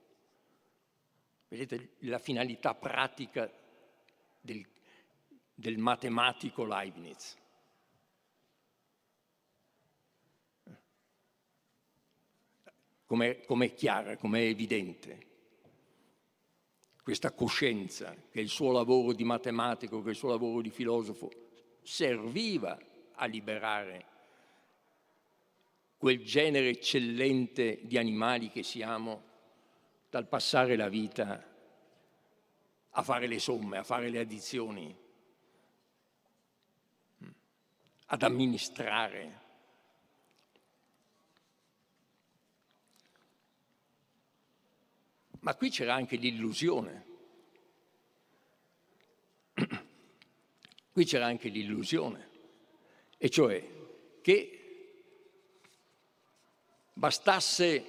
Vedete 1.48 1.94
la 2.00 2.18
finalità 2.18 2.74
pratica 2.74 3.50
del, 4.38 4.66
del 5.54 5.78
matematico 5.78 6.64
Leibniz. 6.64 7.36
Com'è, 13.06 13.44
com'è 13.46 13.72
chiara, 13.72 14.18
com'è 14.18 14.42
evidente 14.42 15.26
questa 17.02 17.32
coscienza 17.32 18.14
che 18.30 18.40
il 18.40 18.50
suo 18.50 18.72
lavoro 18.72 19.14
di 19.14 19.24
matematico, 19.24 20.02
che 20.02 20.10
il 20.10 20.16
suo 20.16 20.28
lavoro 20.28 20.60
di 20.60 20.68
filosofo 20.68 21.46
serviva 21.88 22.78
a 23.14 23.24
liberare 23.24 24.04
quel 25.96 26.22
genere 26.22 26.68
eccellente 26.68 27.80
di 27.84 27.96
animali 27.96 28.50
che 28.50 28.62
siamo 28.62 29.24
dal 30.10 30.28
passare 30.28 30.76
la 30.76 30.90
vita 30.90 31.42
a 32.90 33.02
fare 33.02 33.26
le 33.26 33.38
somme, 33.38 33.78
a 33.78 33.84
fare 33.84 34.10
le 34.10 34.18
addizioni, 34.18 34.94
ad 38.04 38.22
amministrare. 38.22 39.40
Ma 45.40 45.54
qui 45.54 45.70
c'era 45.70 45.94
anche 45.94 46.16
l'illusione. 46.16 47.06
Qui 50.98 51.06
c'era 51.06 51.26
anche 51.26 51.48
l'illusione, 51.48 52.28
e 53.18 53.30
cioè 53.30 53.64
che 54.20 54.94
bastasse 56.92 57.84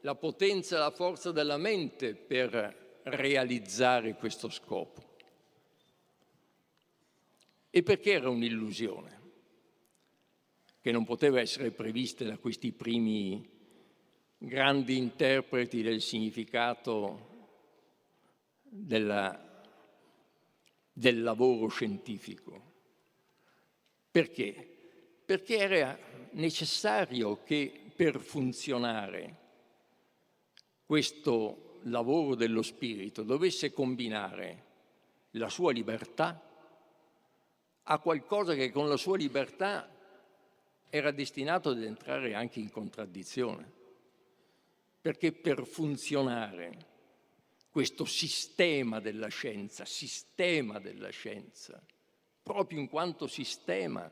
la 0.00 0.14
potenza 0.14 0.76
e 0.76 0.78
la 0.78 0.90
forza 0.90 1.32
della 1.32 1.58
mente 1.58 2.14
per 2.14 3.02
realizzare 3.02 4.14
questo 4.14 4.48
scopo. 4.48 5.18
E 7.68 7.82
perché 7.82 8.12
era 8.12 8.30
un'illusione 8.30 9.20
che 10.80 10.92
non 10.92 11.04
poteva 11.04 11.40
essere 11.40 11.72
prevista 11.72 12.24
da 12.24 12.38
questi 12.38 12.72
primi 12.72 13.46
grandi 14.38 14.96
interpreti 14.96 15.82
del 15.82 16.00
significato 16.00 17.28
della, 18.62 19.49
del 21.00 21.22
lavoro 21.22 21.68
scientifico. 21.68 22.62
Perché? 24.10 24.52
Perché 25.24 25.56
era 25.56 25.98
necessario 26.32 27.42
che 27.42 27.72
per 27.96 28.20
funzionare 28.20 29.36
questo 30.84 31.78
lavoro 31.84 32.34
dello 32.34 32.60
spirito 32.60 33.22
dovesse 33.22 33.72
combinare 33.72 34.64
la 35.32 35.48
sua 35.48 35.72
libertà 35.72 36.38
a 37.84 37.98
qualcosa 37.98 38.52
che 38.52 38.70
con 38.70 38.86
la 38.86 38.98
sua 38.98 39.16
libertà 39.16 39.88
era 40.90 41.10
destinato 41.12 41.70
ad 41.70 41.82
entrare 41.82 42.34
anche 42.34 42.60
in 42.60 42.70
contraddizione. 42.70 43.72
Perché 45.00 45.32
per 45.32 45.64
funzionare 45.64 46.88
questo 47.70 48.04
sistema 48.04 49.00
della 49.00 49.28
scienza, 49.28 49.84
sistema 49.84 50.78
della 50.78 51.10
scienza, 51.10 51.82
proprio 52.42 52.80
in 52.80 52.88
quanto 52.88 53.26
sistema, 53.26 54.10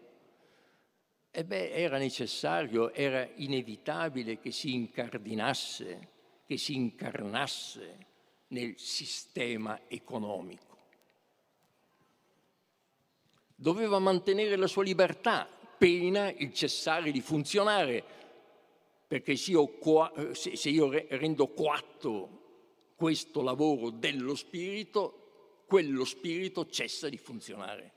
eh 1.31 1.45
beh, 1.45 1.71
era 1.71 1.99
necessario, 1.99 2.93
era 2.93 3.29
inevitabile 3.37 4.39
che 4.39 4.51
si 4.53 4.75
incardinasse 4.75 6.17
che 6.49 6.57
si 6.57 6.75
incarnasse 6.77 8.07
nel 8.49 8.79
sistema 8.79 9.83
economico. 9.87 10.67
doveva 13.61 13.99
mantenere 13.99 14.55
la 14.55 14.69
sua 14.69 14.85
libertà, 14.85 15.47
pena 15.77 16.31
il 16.31 16.55
cessare 16.55 17.11
di 17.11 17.21
funzionare, 17.21 18.05
perché 19.07 19.35
se 19.37 19.51
io, 19.51 19.69
se 20.33 20.69
io 20.69 20.89
rendo 20.91 21.49
coatto 21.49 22.48
questo 22.99 23.43
lavoro 23.43 23.91
dello 23.91 24.35
spirito, 24.35 25.63
quello 25.69 26.05
spirito 26.05 26.67
cessa 26.67 27.09
di 27.09 27.17
funzionare. 27.17 27.93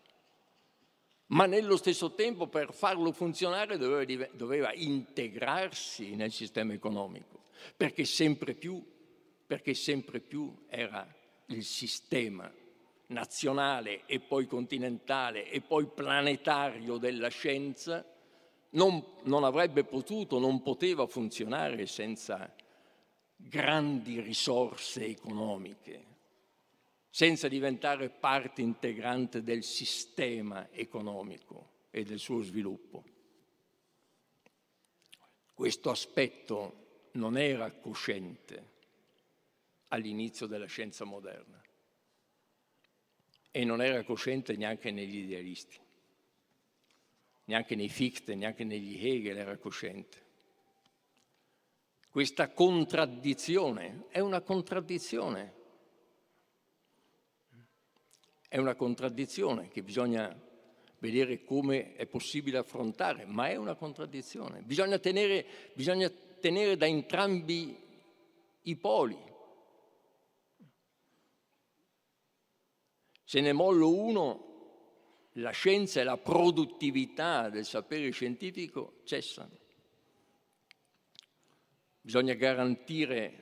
Ma 1.30 1.48
nello 1.48 1.76
stesso 1.76 2.14
tempo 2.14 2.46
per 2.46 2.72
farlo 2.72 3.12
funzionare 3.12 3.80
doveva, 3.80 4.28
doveva 4.34 4.72
integrarsi 4.74 6.14
nel 6.14 6.32
sistema 6.32 6.74
economico, 6.74 7.46
perché 7.76 8.06
sempre 8.06 8.54
più, 8.54 8.80
perché 9.48 9.74
sempre 9.74 10.20
più 10.20 10.66
era 10.68 11.12
il 11.48 11.64
sistema 11.64 12.54
nazionale 13.08 14.06
e 14.06 14.20
poi 14.20 14.46
continentale 14.46 15.50
e 15.50 15.62
poi 15.62 15.88
planetario 15.88 16.98
della 16.98 17.30
scienza, 17.30 18.06
non, 18.74 19.04
non 19.24 19.44
avrebbe 19.46 19.84
potuto, 19.84 20.38
non 20.38 20.62
poteva 20.62 21.08
funzionare 21.08 21.88
senza 21.88 22.54
grandi 23.48 24.20
risorse 24.20 25.06
economiche, 25.06 26.06
senza 27.10 27.48
diventare 27.48 28.10
parte 28.10 28.62
integrante 28.62 29.44
del 29.44 29.64
sistema 29.64 30.70
economico 30.72 31.88
e 31.92 32.04
del 32.04 32.20
suo 32.20 32.42
sviluppo. 32.42 33.04
Questo 35.54 35.90
aspetto 35.90 37.10
non 37.14 37.38
era 37.38 37.72
cosciente 37.72 38.70
all'inizio 39.90 40.48
della 40.48 40.66
scienza 40.66 41.04
moderna 41.04 41.62
e 43.52 43.66
non 43.66 43.82
era 43.82 44.04
cosciente 44.04 44.56
neanche 44.56 44.92
negli 44.92 45.18
idealisti, 45.18 45.78
neanche 47.46 47.76
nei 47.76 47.90
Fichte, 47.90 48.34
neanche 48.34 48.64
negli 48.64 49.06
Hegel 49.06 49.38
era 49.38 49.58
cosciente. 49.58 50.30
Questa 52.12 52.50
contraddizione 52.50 54.08
è 54.10 54.20
una 54.20 54.42
contraddizione, 54.42 55.54
è 58.50 58.58
una 58.58 58.76
contraddizione 58.76 59.70
che 59.70 59.82
bisogna 59.82 60.38
vedere 60.98 61.42
come 61.46 61.96
è 61.96 62.06
possibile 62.08 62.58
affrontare, 62.58 63.24
ma 63.24 63.48
è 63.48 63.56
una 63.56 63.76
contraddizione. 63.76 64.62
Bisogna 64.62 65.00
tenere, 65.00 65.46
bisogna 65.74 66.10
tenere 66.10 66.76
da 66.76 66.86
entrambi 66.86 67.80
i 68.64 68.76
poli. 68.76 69.18
Se 73.24 73.40
ne 73.40 73.54
mollo 73.54 73.90
uno, 73.90 75.30
la 75.36 75.52
scienza 75.52 76.02
e 76.02 76.04
la 76.04 76.18
produttività 76.18 77.48
del 77.48 77.64
sapere 77.64 78.10
scientifico 78.10 79.00
cessano. 79.06 79.61
Bisogna 82.02 82.34
garantire 82.34 83.42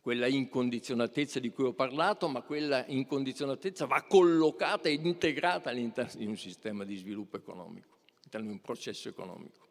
quella 0.00 0.26
incondizionatezza 0.26 1.38
di 1.40 1.50
cui 1.50 1.64
ho 1.64 1.74
parlato, 1.74 2.26
ma 2.28 2.40
quella 2.42 2.86
incondizionatezza 2.86 3.84
va 3.84 4.02
collocata 4.02 4.88
ed 4.88 5.04
integrata 5.04 5.70
all'interno 5.70 6.18
di 6.18 6.26
un 6.26 6.36
sistema 6.36 6.84
di 6.84 6.96
sviluppo 6.96 7.36
economico, 7.36 7.98
all'interno 8.16 8.46
di 8.46 8.52
un 8.52 8.60
processo 8.60 9.08
economico. 9.08 9.68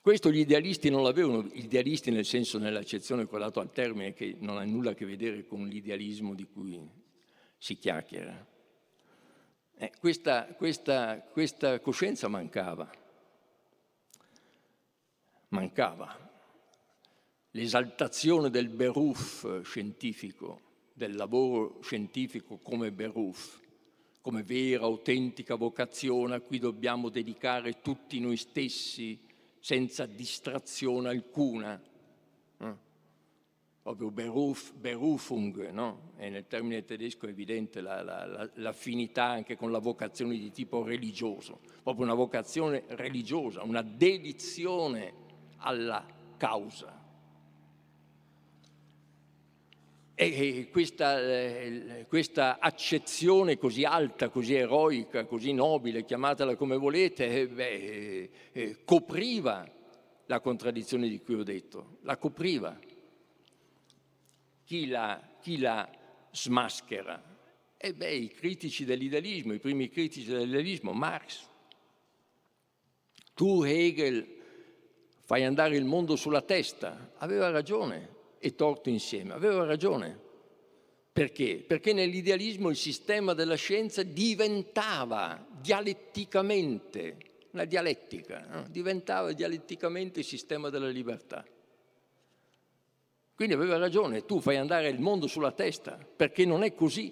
Questo 0.00 0.32
gli 0.32 0.38
idealisti 0.38 0.90
non 0.90 1.04
l'avevano, 1.04 1.48
idealisti 1.52 2.10
nel 2.10 2.24
senso, 2.24 2.58
nell'accezione 2.58 3.28
che 3.28 3.36
ho 3.36 3.38
dato 3.38 3.60
al 3.60 3.70
termine, 3.70 4.14
che 4.14 4.36
non 4.40 4.56
ha 4.56 4.64
nulla 4.64 4.90
a 4.90 4.94
che 4.94 5.04
vedere 5.04 5.46
con 5.46 5.68
l'idealismo 5.68 6.34
di 6.34 6.44
cui 6.44 6.80
si 7.56 7.78
chiacchiera. 7.78 8.44
Eh, 9.76 9.92
questa, 10.00 10.46
questa, 10.56 11.20
questa 11.20 11.78
coscienza 11.78 12.26
mancava, 12.26 12.90
mancava. 15.52 16.30
L'esaltazione 17.52 18.50
del 18.50 18.68
beruf 18.68 19.62
scientifico, 19.62 20.60
del 20.94 21.14
lavoro 21.14 21.80
scientifico 21.82 22.58
come 22.58 22.90
beruf, 22.92 23.60
come 24.20 24.42
vera, 24.42 24.84
autentica 24.84 25.56
vocazione 25.56 26.34
a 26.34 26.40
cui 26.40 26.58
dobbiamo 26.58 27.08
dedicare 27.08 27.80
tutti 27.80 28.20
noi 28.20 28.36
stessi, 28.36 29.20
senza 29.58 30.06
distrazione 30.06 31.08
alcuna. 31.08 31.80
Eh? 32.58 32.90
Proprio 33.82 34.10
Beruf, 34.10 34.72
Berufung, 34.74 35.70
no? 35.70 36.12
e 36.16 36.30
nel 36.30 36.46
termine 36.46 36.84
tedesco 36.84 37.26
è 37.26 37.30
evidente 37.30 37.80
la, 37.80 38.00
la, 38.02 38.48
l'affinità 38.54 39.24
anche 39.24 39.56
con 39.56 39.72
la 39.72 39.80
vocazione 39.80 40.38
di 40.38 40.52
tipo 40.52 40.84
religioso, 40.84 41.60
proprio 41.82 42.04
una 42.04 42.14
vocazione 42.14 42.84
religiosa, 42.90 43.64
una 43.64 43.82
dedizione 43.82 45.21
alla 45.62 46.04
causa. 46.36 47.00
E 50.14 50.68
questa, 50.70 51.18
eh, 51.20 52.06
questa, 52.08 52.58
accezione 52.60 53.58
così 53.58 53.84
alta, 53.84 54.28
così 54.28 54.54
eroica, 54.54 55.24
così 55.24 55.52
nobile, 55.52 56.04
chiamatela 56.04 56.54
come 56.54 56.76
volete, 56.76 57.40
eh, 57.40 57.48
beh, 57.48 58.30
eh, 58.52 58.84
copriva 58.84 59.68
la 60.26 60.40
contraddizione 60.40 61.08
di 61.08 61.18
cui 61.18 61.34
ho 61.34 61.42
detto, 61.42 61.98
la 62.02 62.16
copriva. 62.18 62.78
Chi 64.64 64.86
la, 64.86 65.20
chi 65.40 65.58
la 65.58 65.90
smaschera? 66.30 67.20
E 67.76 67.94
beh, 67.94 68.12
i 68.12 68.28
critici 68.28 68.84
dell'idealismo, 68.84 69.54
i 69.54 69.58
primi 69.58 69.88
critici 69.88 70.30
dell'idealismo, 70.30 70.92
Marx. 70.92 71.48
Tu, 73.34 73.64
Hegel, 73.64 74.40
fai 75.32 75.44
andare 75.44 75.78
il 75.78 75.86
mondo 75.86 76.14
sulla 76.14 76.42
testa, 76.42 77.12
aveva 77.16 77.48
ragione 77.48 78.16
e 78.38 78.54
torto 78.54 78.90
insieme. 78.90 79.32
Aveva 79.32 79.64
ragione. 79.64 80.20
Perché? 81.10 81.64
Perché 81.66 81.94
nell'idealismo 81.94 82.68
il 82.68 82.76
sistema 82.76 83.32
della 83.32 83.54
scienza 83.54 84.02
diventava 84.02 85.42
dialetticamente, 85.58 87.16
una 87.52 87.64
dialettica, 87.64 88.46
no? 88.46 88.66
diventava 88.68 89.32
dialetticamente 89.32 90.18
il 90.18 90.26
sistema 90.26 90.68
della 90.68 90.90
libertà. 90.90 91.42
Quindi 93.34 93.54
aveva 93.54 93.78
ragione, 93.78 94.26
tu 94.26 94.38
fai 94.38 94.58
andare 94.58 94.90
il 94.90 95.00
mondo 95.00 95.26
sulla 95.28 95.52
testa, 95.52 95.98
perché 96.14 96.44
non 96.44 96.62
è 96.62 96.74
così. 96.74 97.10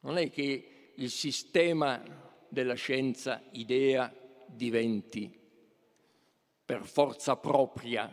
Non 0.00 0.16
è 0.16 0.30
che 0.30 0.92
il 0.94 1.10
sistema 1.10 2.02
della 2.48 2.72
scienza 2.72 3.42
idea 3.50 4.10
diventi 4.46 5.40
per 6.72 6.86
forza 6.86 7.36
propria 7.36 8.10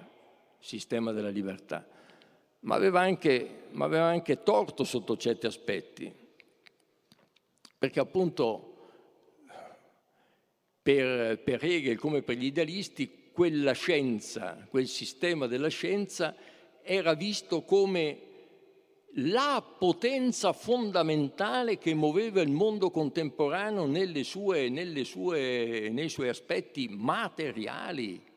sistema 0.59 1.13
della 1.13 1.29
libertà, 1.29 1.87
ma 2.61 2.75
aveva 2.75 2.99
anche, 2.99 3.67
ma 3.71 3.85
aveva 3.85 4.07
anche 4.07 4.43
torto 4.43 4.83
sotto 4.83 5.15
certi 5.15 5.45
aspetti, 5.45 6.13
perché 7.77 8.01
appunto 8.01 8.65
per, 10.81 11.41
per 11.41 11.63
Hegel 11.63 11.97
come 11.97 12.21
per 12.21 12.35
gli 12.35 12.47
idealisti 12.47 13.29
quella 13.31 13.71
scienza, 13.71 14.67
quel 14.69 14.87
sistema 14.87 15.47
della 15.47 15.69
scienza 15.69 16.35
era 16.81 17.13
visto 17.13 17.61
come 17.61 18.19
la 19.13 19.63
potenza 19.77 20.51
fondamentale 20.51 21.77
che 21.77 21.93
muoveva 21.93 22.41
il 22.41 22.51
mondo 22.51 22.91
contemporaneo 22.91 23.85
nelle 23.85 24.25
sue, 24.25 24.67
nelle 24.67 25.05
sue, 25.05 25.87
nei 25.89 26.09
suoi 26.09 26.27
aspetti 26.27 26.89
materiali, 26.89 28.27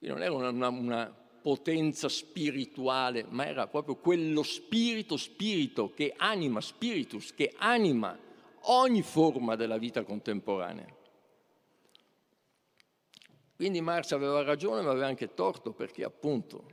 non 0.00 0.22
era 0.22 0.32
una, 0.32 0.48
una, 0.50 0.68
una 0.68 1.16
potenza 1.40 2.08
spirituale, 2.08 3.24
ma 3.28 3.46
era 3.46 3.66
proprio 3.66 3.96
quello 3.96 4.42
spirito, 4.42 5.16
spirito 5.16 5.92
che 5.92 6.14
anima, 6.16 6.60
spiritus, 6.60 7.34
che 7.34 7.54
anima 7.56 8.16
ogni 8.62 9.02
forma 9.02 9.56
della 9.56 9.78
vita 9.78 10.04
contemporanea. 10.04 10.96
Quindi 13.56 13.80
Marx 13.80 14.12
aveva 14.12 14.42
ragione 14.42 14.82
ma 14.82 14.90
aveva 14.90 15.06
anche 15.06 15.34
torto 15.34 15.72
perché 15.72 16.04
appunto, 16.04 16.64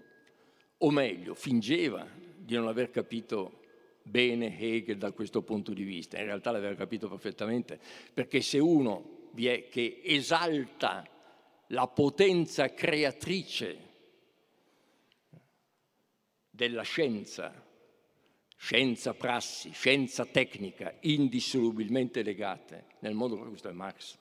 o 0.78 0.92
meglio, 0.92 1.34
fingeva 1.34 2.08
di 2.38 2.54
non 2.56 2.68
aver 2.68 2.92
capito 2.92 3.62
bene 4.04 4.60
Hegel 4.60 4.98
da 4.98 5.12
questo 5.12 5.42
punto 5.42 5.74
di 5.74 5.84
vista. 5.84 6.20
In 6.20 6.26
realtà 6.26 6.52
l'aveva 6.52 6.76
capito 6.76 7.10
perfettamente 7.10 7.80
perché 8.14 8.42
se 8.42 8.60
uno 8.60 9.30
vi 9.32 9.48
è 9.48 9.68
che 9.68 10.02
esalta 10.04 11.10
la 11.76 11.88
potenza 11.88 12.74
creatrice 12.74 13.90
della 16.50 16.84
scienza, 16.84 17.54
scienza 18.56 19.14
prassi, 19.14 19.72
scienza 19.72 20.26
tecnica, 20.26 20.96
indissolubilmente 21.02 22.24
legate 22.24 22.86
nel 23.00 23.14
modo 23.14 23.36
come 23.36 23.50
questo 23.50 23.68
è 23.68 23.74
Marx. 23.74 24.18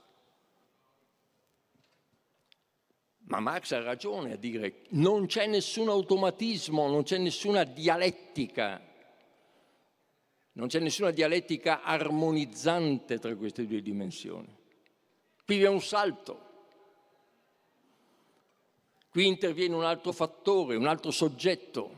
Ma 3.27 3.39
Marx 3.39 3.71
ha 3.71 3.81
ragione 3.81 4.33
a 4.33 4.37
dire 4.37 4.83
non 4.91 5.27
c'è 5.27 5.47
nessun 5.47 5.89
automatismo, 5.89 6.89
non 6.89 7.05
c'è 7.05 7.19
nessuna 7.19 7.63
dialettica 7.63 8.83
Non 10.57 10.69
c'è 10.69 10.79
nessuna 10.79 11.11
dialettica 11.11 11.83
armonizzante 11.83 13.19
tra 13.19 13.35
queste 13.35 13.67
due 13.67 13.83
dimensioni. 13.83 14.57
Qui 15.45 15.57
vi 15.57 15.65
è 15.65 15.69
un 15.69 15.81
salto. 15.81 16.44
Qui 19.15 19.29
interviene 19.29 19.77
un 19.77 19.85
altro 19.85 20.11
fattore, 20.11 20.75
un 20.75 20.89
altro 20.89 21.13
soggetto, 21.13 21.93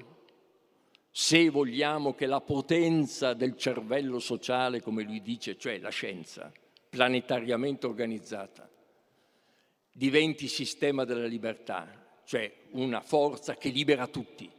se 1.10 1.48
vogliamo 1.48 2.14
che 2.14 2.26
la 2.26 2.42
potenza 2.42 3.32
del 3.32 3.56
cervello 3.56 4.18
sociale, 4.18 4.82
come 4.82 5.02
lui 5.02 5.22
dice, 5.22 5.56
cioè 5.56 5.78
la 5.78 5.88
scienza, 5.88 6.52
planetariamente 6.90 7.86
organizzata, 7.86 8.68
diventi 9.90 10.46
sistema 10.46 11.06
della 11.06 11.24
libertà, 11.24 12.20
cioè 12.26 12.54
una 12.72 13.00
forza 13.00 13.54
che 13.54 13.70
libera 13.70 14.06
tutti. 14.08 14.50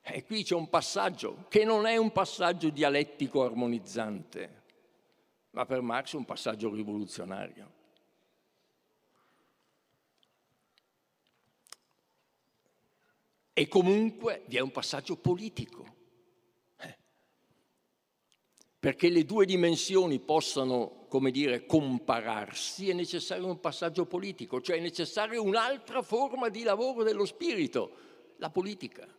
E 0.00 0.24
qui 0.24 0.44
c'è 0.44 0.54
un 0.54 0.70
passaggio 0.70 1.44
che 1.50 1.66
non 1.66 1.84
è 1.84 1.98
un 1.98 2.12
passaggio 2.12 2.70
dialettico 2.70 3.44
armonizzante, 3.44 4.62
ma 5.50 5.66
per 5.66 5.82
Marx 5.82 6.14
è 6.14 6.16
un 6.16 6.24
passaggio 6.24 6.74
rivoluzionario. 6.74 7.76
E 13.58 13.66
comunque 13.66 14.44
vi 14.46 14.56
è 14.56 14.60
un 14.60 14.70
passaggio 14.70 15.16
politico. 15.16 15.84
Eh. 16.76 16.96
Perché 18.78 19.08
le 19.08 19.24
due 19.24 19.46
dimensioni 19.46 20.20
possano, 20.20 21.06
come 21.08 21.32
dire, 21.32 21.66
compararsi, 21.66 22.88
è 22.88 22.92
necessario 22.92 23.46
un 23.46 23.58
passaggio 23.58 24.06
politico, 24.06 24.60
cioè 24.60 24.76
è 24.76 24.80
necessaria 24.80 25.40
un'altra 25.40 26.02
forma 26.02 26.50
di 26.50 26.62
lavoro 26.62 27.02
dello 27.02 27.24
spirito, 27.24 27.90
la 28.36 28.48
politica. 28.48 29.12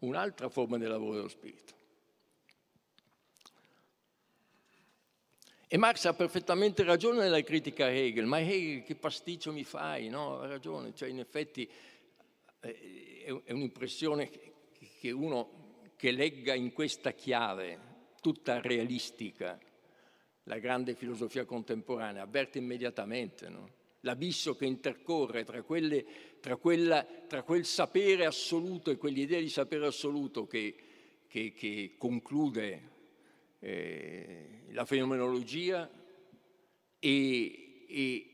Un'altra 0.00 0.48
forma 0.48 0.76
di 0.76 0.86
lavoro 0.86 1.14
dello 1.14 1.28
spirito. 1.28 1.74
E 5.74 5.76
Marx 5.76 6.04
ha 6.04 6.14
perfettamente 6.14 6.84
ragione 6.84 7.18
nella 7.18 7.42
critica 7.42 7.86
a 7.86 7.90
Hegel, 7.90 8.26
ma 8.26 8.38
Hegel 8.38 8.84
che 8.84 8.94
pasticcio 8.94 9.52
mi 9.52 9.64
fai? 9.64 10.08
No, 10.08 10.38
ha 10.38 10.46
ragione, 10.46 10.94
cioè 10.94 11.08
in 11.08 11.18
effetti 11.18 11.68
eh, 12.60 13.42
è 13.44 13.50
un'impressione 13.50 14.30
che 15.00 15.10
uno 15.10 15.90
che 15.96 16.12
legga 16.12 16.54
in 16.54 16.72
questa 16.72 17.10
chiave, 17.10 17.76
tutta 18.20 18.60
realistica, 18.60 19.58
la 20.44 20.58
grande 20.58 20.94
filosofia 20.94 21.44
contemporanea, 21.44 22.22
avverte 22.22 22.58
immediatamente 22.58 23.48
no? 23.48 23.68
l'abisso 24.02 24.54
che 24.54 24.66
intercorre 24.66 25.42
tra, 25.42 25.60
quelle, 25.62 26.06
tra, 26.38 26.54
quella, 26.54 27.04
tra, 27.26 27.42
quel 27.42 27.64
sapere 27.64 28.26
assoluto 28.26 28.92
e 28.92 28.96
quell'idea 28.96 29.40
di 29.40 29.48
sapere 29.48 29.86
assoluto 29.86 30.46
che, 30.46 30.76
che, 31.26 31.52
che 31.52 31.96
conclude 31.98 32.92
eh, 33.64 34.64
la 34.72 34.84
fenomenologia 34.84 35.90
e, 36.98 37.86
e, 37.88 38.30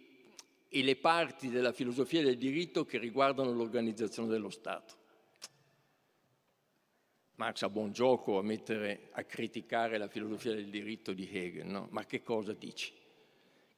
e 0.69 0.83
le 0.83 0.97
parti 0.97 1.49
della 1.51 1.73
filosofia 1.73 2.21
del 2.23 2.37
diritto 2.37 2.85
che 2.85 2.99
riguardano 2.99 3.53
l'organizzazione 3.53 4.29
dello 4.29 4.51
Stato. 4.51 4.99
Marx 7.37 7.63
ha 7.63 7.71
buon 7.71 7.93
gioco 7.93 8.39
a, 8.39 8.43
mettere, 8.43 9.09
a 9.13 9.23
criticare 9.23 9.99
la 9.99 10.09
filosofia 10.09 10.53
del 10.53 10.69
diritto 10.69 11.13
di 11.13 11.29
Hegel, 11.31 11.67
no? 11.67 11.87
ma 11.91 12.05
che 12.05 12.23
cosa 12.23 12.53
dici? 12.53 12.93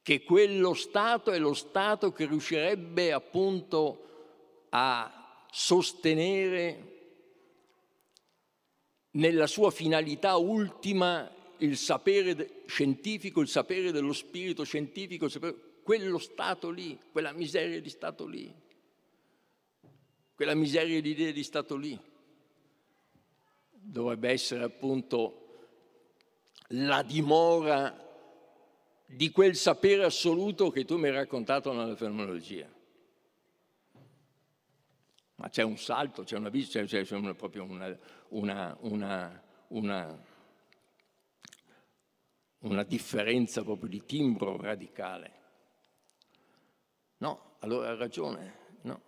Che 0.01 0.23
quello 0.23 0.73
Stato 0.73 1.31
è 1.31 1.37
lo 1.37 1.53
Stato 1.53 2.11
che 2.11 2.25
riuscirebbe 2.25 3.13
appunto 3.13 4.65
a 4.69 5.45
sostenere 5.51 6.89
nella 9.11 9.45
sua 9.45 9.69
finalità 9.69 10.35
ultima 10.35 11.31
il 11.57 11.77
sapere 11.77 12.63
scientifico, 12.65 13.41
il 13.41 13.47
sapere 13.47 13.91
dello 13.91 14.13
spirito 14.13 14.63
scientifico, 14.63 15.27
quello 15.83 16.17
stato 16.17 16.69
lì, 16.69 16.97
quella 17.11 17.31
miseria 17.31 17.79
di 17.79 17.89
stato 17.89 18.25
lì, 18.25 18.53
quella 20.35 20.55
miseria 20.55 21.01
di 21.01 21.11
idee 21.11 21.31
di 21.31 21.43
stato 21.43 21.75
lì, 21.75 21.99
dovrebbe 23.69 24.29
essere 24.29 24.63
appunto 24.63 25.39
la 26.69 27.03
dimora 27.03 27.99
di 29.05 29.29
quel 29.29 29.55
sapere 29.55 30.05
assoluto 30.05 30.71
che 30.71 30.85
tu 30.85 30.97
mi 30.97 31.07
hai 31.07 31.13
raccontato 31.13 31.71
nella 31.71 31.95
fenomenologia. 31.95 32.71
Ma 35.35 35.49
c'è 35.49 35.63
un 35.63 35.77
salto, 35.77 36.23
c'è 36.23 36.37
una, 36.37 36.49
c'è, 36.49 36.85
c'è 36.85 37.03
proprio 37.35 37.63
una, 37.63 37.97
una, 38.29 38.77
una, 38.81 39.43
una 39.67 40.31
una 42.63 42.83
differenza 42.83 43.63
proprio 43.63 43.89
di 43.89 44.05
timbro 44.05 44.57
radicale. 44.57 45.41
No, 47.17 47.55
allora 47.59 47.89
ha 47.89 47.95
ragione, 47.95 48.77
no. 48.81 49.01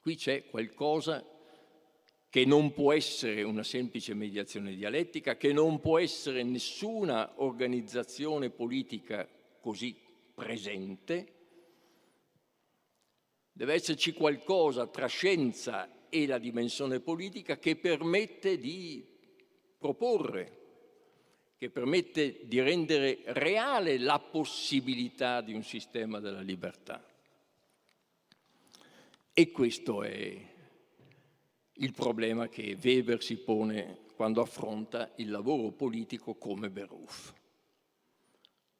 Qui 0.00 0.16
c'è 0.16 0.46
qualcosa 0.46 1.24
che 2.28 2.44
non 2.44 2.72
può 2.72 2.92
essere 2.92 3.42
una 3.42 3.62
semplice 3.62 4.14
mediazione 4.14 4.74
dialettica, 4.74 5.36
che 5.36 5.52
non 5.52 5.80
può 5.80 5.98
essere 5.98 6.42
nessuna 6.42 7.34
organizzazione 7.36 8.50
politica 8.50 9.28
così 9.60 9.94
presente, 10.34 11.34
deve 13.52 13.74
esserci 13.74 14.12
qualcosa 14.12 14.86
tra 14.86 15.06
scienza 15.06 16.08
e 16.08 16.26
la 16.26 16.38
dimensione 16.38 17.00
politica 17.00 17.58
che 17.58 17.76
permette 17.76 18.58
di 18.58 19.06
proporre 19.78 20.61
che 21.62 21.70
permette 21.70 22.40
di 22.42 22.60
rendere 22.60 23.20
reale 23.26 23.96
la 23.96 24.18
possibilità 24.18 25.40
di 25.42 25.54
un 25.54 25.62
sistema 25.62 26.18
della 26.18 26.40
libertà. 26.40 27.06
E 29.32 29.50
questo 29.52 30.02
è 30.02 30.44
il 31.74 31.92
problema 31.92 32.48
che 32.48 32.76
Weber 32.82 33.22
si 33.22 33.36
pone 33.36 33.98
quando 34.16 34.40
affronta 34.40 35.12
il 35.18 35.30
lavoro 35.30 35.70
politico 35.70 36.34
come 36.34 36.68
Beruf. 36.68 37.32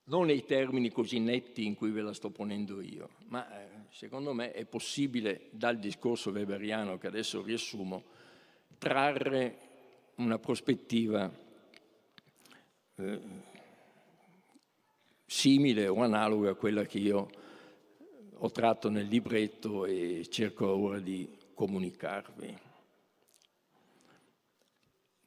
Non 0.07 0.26
nei 0.26 0.45
termini 0.45 0.91
così 0.91 1.20
netti 1.20 1.64
in 1.64 1.76
cui 1.76 1.93
ve 1.93 2.03
la 2.03 2.12
sto 2.12 2.30
ponendo 2.30 2.80
io, 2.80 3.11
ma 3.28 3.62
eh, 3.62 3.68
secondo 3.91 4.33
me 4.33 4.51
è 4.51 4.64
possibile 4.64 5.51
dal 5.53 5.78
discorso 5.78 6.30
weberiano 6.30 6.99
che 6.99 7.07
adesso 7.07 7.43
riassumo 7.43 8.03
trarre 8.76 9.59
una 10.16 10.41
prospettiva 10.41 11.51
eh, 12.97 13.20
simile 15.26 15.88
o 15.88 16.03
analoga 16.03 16.51
a 16.51 16.55
quella 16.55 16.84
che 16.84 16.99
io 16.99 17.30
ho 18.34 18.51
tratto 18.51 18.90
nel 18.90 19.07
libretto 19.07 19.86
e 19.86 20.26
cerco 20.28 20.66
ora 20.66 20.99
di 20.99 21.38
comunicarvi. 21.55 22.59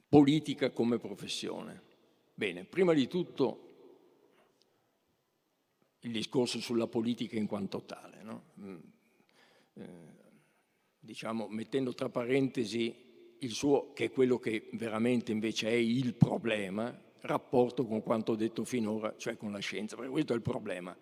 Politica 0.07 0.69
come 0.71 0.97
professione. 0.97 1.81
Bene, 2.33 2.65
prima 2.65 2.93
di 2.93 3.07
tutto 3.07 3.61
il 6.01 6.11
discorso 6.11 6.59
sulla 6.59 6.87
politica 6.87 7.37
in 7.37 7.47
quanto 7.47 7.81
tale, 7.83 8.21
no? 8.21 8.43
Mm, 8.59 8.77
eh, 9.73 10.13
diciamo 10.99 11.47
mettendo 11.47 11.93
tra 11.93 12.09
parentesi 12.09 13.35
il 13.39 13.51
suo, 13.51 13.93
che 13.93 14.05
è 14.05 14.11
quello 14.11 14.37
che 14.37 14.69
veramente 14.73 15.31
invece 15.31 15.69
è 15.69 15.73
il 15.73 16.13
problema, 16.13 16.95
rapporto 17.25 17.85
con 17.85 18.01
quanto 18.01 18.35
detto 18.35 18.63
finora, 18.63 19.13
cioè 19.17 19.37
con 19.37 19.51
la 19.51 19.59
scienza, 19.59 19.95
perché 19.95 20.11
questo 20.11 20.33
è 20.33 20.35
il 20.35 20.41
problema. 20.41 20.95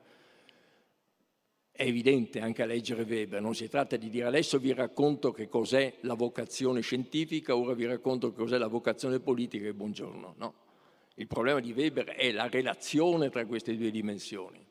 È 1.75 1.83
evidente 1.83 2.39
anche 2.39 2.61
a 2.61 2.65
leggere 2.65 3.03
Weber, 3.03 3.41
non 3.41 3.55
si 3.55 3.67
tratta 3.67 3.95
di 3.95 4.09
dire 4.09 4.27
adesso 4.27 4.59
vi 4.59 4.73
racconto 4.73 5.31
che 5.31 5.47
cos'è 5.47 5.95
la 6.01 6.13
vocazione 6.13 6.81
scientifica, 6.81 7.55
ora 7.55 7.73
vi 7.73 7.85
racconto 7.85 8.31
che 8.31 8.35
cos'è 8.35 8.57
la 8.57 8.67
vocazione 8.67 9.19
politica 9.19 9.67
e 9.67 9.73
buongiorno. 9.73 10.35
No, 10.37 10.53
il 11.15 11.27
problema 11.27 11.59
di 11.59 11.71
Weber 11.71 12.09
è 12.09 12.31
la 12.31 12.47
relazione 12.47 13.29
tra 13.29 13.45
queste 13.45 13.75
due 13.75 13.89
dimensioni. 13.91 14.63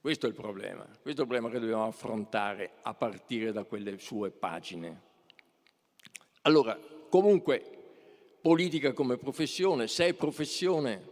Questo 0.00 0.26
è 0.26 0.28
il 0.28 0.34
problema, 0.34 0.84
questo 0.84 1.08
è 1.08 1.10
il 1.10 1.28
problema 1.28 1.50
che 1.50 1.58
dobbiamo 1.58 1.86
affrontare 1.86 2.72
a 2.82 2.94
partire 2.94 3.52
da 3.52 3.64
quelle 3.64 3.98
sue 3.98 4.30
pagine. 4.30 5.08
Allora, 6.42 6.78
comunque, 7.08 7.79
politica 8.40 8.92
come 8.92 9.16
professione, 9.16 9.86
se 9.86 10.06
è 10.06 10.14
professione 10.14 11.08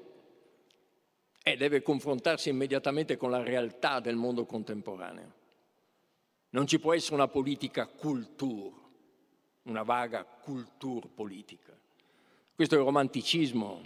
e 1.43 1.57
deve 1.57 1.83
confrontarsi 1.83 2.49
immediatamente 2.49 3.17
con 3.17 3.31
la 3.31 3.43
realtà 3.43 4.01
del 4.01 4.17
mondo 4.17 4.45
contemporaneo. 4.45 5.35
Non 6.51 6.67
ci 6.67 6.79
può 6.79 6.95
essere 6.95 7.15
una 7.15 7.29
politica 7.29 7.87
culture, 7.87 8.75
una 9.63 9.83
vaga 9.83 10.25
culture 10.25 11.09
politica. 11.09 11.79
Questo 12.55 12.75
è 12.75 12.79
il 12.79 12.85
romanticismo, 12.85 13.83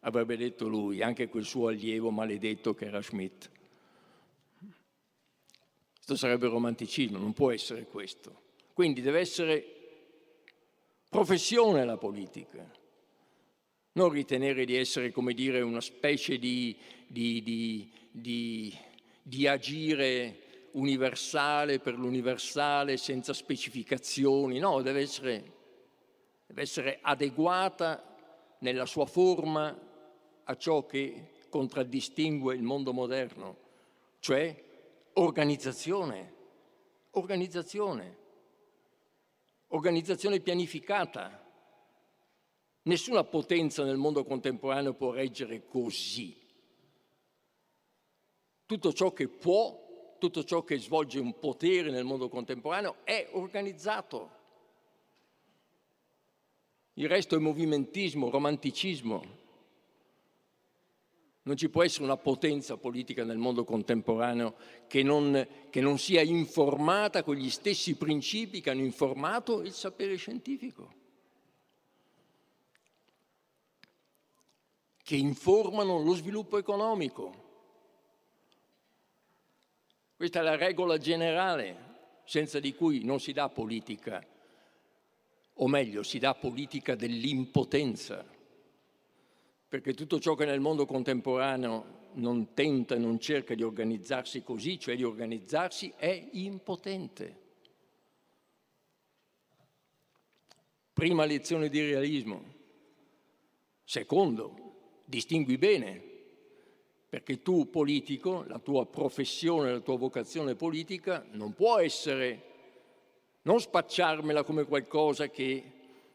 avrebbe 0.00 0.36
detto 0.36 0.68
lui, 0.68 1.02
anche 1.02 1.28
quel 1.28 1.44
suo 1.44 1.68
allievo 1.68 2.10
maledetto 2.10 2.74
che 2.74 2.84
era 2.84 3.02
Schmidt. 3.02 3.50
Questo 5.94 6.16
sarebbe 6.16 6.46
il 6.46 6.52
romanticismo, 6.52 7.18
non 7.18 7.32
può 7.32 7.50
essere 7.50 7.84
questo. 7.84 8.40
Quindi 8.72 9.00
deve 9.00 9.20
essere 9.20 9.71
professione 11.12 11.84
la 11.84 11.98
politica, 11.98 12.66
non 13.92 14.08
ritenere 14.08 14.64
di 14.64 14.78
essere, 14.78 15.12
come 15.12 15.34
dire, 15.34 15.60
una 15.60 15.82
specie 15.82 16.38
di, 16.38 16.74
di, 17.06 17.42
di, 18.10 18.74
di 19.22 19.46
agire 19.46 20.68
universale 20.70 21.80
per 21.80 21.98
l'universale 21.98 22.96
senza 22.96 23.34
specificazioni, 23.34 24.58
no, 24.58 24.80
deve 24.80 25.02
essere, 25.02 25.52
deve 26.46 26.62
essere 26.62 26.98
adeguata 27.02 28.02
nella 28.60 28.86
sua 28.86 29.04
forma 29.04 29.78
a 30.44 30.56
ciò 30.56 30.86
che 30.86 31.28
contraddistingue 31.50 32.54
il 32.54 32.62
mondo 32.62 32.94
moderno, 32.94 33.58
cioè 34.18 34.64
organizzazione, 35.12 36.32
organizzazione, 37.10 38.20
organizzazione 39.72 40.40
pianificata. 40.40 41.40
Nessuna 42.84 43.24
potenza 43.24 43.84
nel 43.84 43.96
mondo 43.96 44.24
contemporaneo 44.24 44.94
può 44.94 45.12
reggere 45.12 45.64
così. 45.66 46.36
Tutto 48.66 48.92
ciò 48.92 49.12
che 49.12 49.28
può, 49.28 50.16
tutto 50.18 50.44
ciò 50.44 50.62
che 50.62 50.78
svolge 50.78 51.20
un 51.20 51.38
potere 51.38 51.90
nel 51.90 52.04
mondo 52.04 52.28
contemporaneo 52.28 52.96
è 53.04 53.28
organizzato. 53.32 54.40
Il 56.94 57.08
resto 57.08 57.36
è 57.36 57.38
movimentismo, 57.38 58.30
romanticismo. 58.30 59.40
Non 61.44 61.56
ci 61.56 61.68
può 61.68 61.82
essere 61.82 62.04
una 62.04 62.16
potenza 62.16 62.76
politica 62.76 63.24
nel 63.24 63.36
mondo 63.36 63.64
contemporaneo 63.64 64.54
che 64.86 65.02
non, 65.02 65.46
che 65.70 65.80
non 65.80 65.98
sia 65.98 66.22
informata 66.22 67.24
con 67.24 67.34
gli 67.34 67.50
stessi 67.50 67.96
principi 67.96 68.60
che 68.60 68.70
hanno 68.70 68.84
informato 68.84 69.60
il 69.62 69.72
sapere 69.72 70.14
scientifico, 70.14 70.94
che 75.02 75.16
informano 75.16 76.00
lo 76.00 76.14
sviluppo 76.14 76.58
economico. 76.58 77.50
Questa 80.16 80.38
è 80.38 80.42
la 80.44 80.56
regola 80.56 80.96
generale, 80.98 82.20
senza 82.24 82.60
di 82.60 82.72
cui 82.72 83.02
non 83.02 83.18
si 83.18 83.32
dà 83.32 83.48
politica, 83.48 84.24
o 85.54 85.66
meglio, 85.66 86.04
si 86.04 86.20
dà 86.20 86.34
politica 86.34 86.94
dell'impotenza 86.94 88.24
perché 89.72 89.94
tutto 89.94 90.20
ciò 90.20 90.34
che 90.34 90.44
nel 90.44 90.60
mondo 90.60 90.84
contemporaneo 90.84 92.10
non 92.16 92.52
tenta 92.52 92.94
e 92.94 92.98
non 92.98 93.18
cerca 93.18 93.54
di 93.54 93.62
organizzarsi 93.62 94.42
così, 94.42 94.78
cioè 94.78 94.96
di 94.96 95.02
organizzarsi, 95.02 95.94
è 95.96 96.28
impotente. 96.32 97.40
Prima 100.92 101.24
lezione 101.24 101.70
di 101.70 101.80
realismo. 101.80 102.44
Secondo, 103.82 105.00
distingui 105.06 105.56
bene, 105.56 106.02
perché 107.08 107.40
tu 107.40 107.70
politico, 107.70 108.44
la 108.46 108.58
tua 108.58 108.84
professione, 108.84 109.72
la 109.72 109.80
tua 109.80 109.96
vocazione 109.96 110.54
politica 110.54 111.24
non 111.30 111.54
può 111.54 111.78
essere, 111.78 112.42
non 113.44 113.58
spacciarmela 113.58 114.42
come 114.42 114.64
qualcosa 114.64 115.30
che 115.30 115.64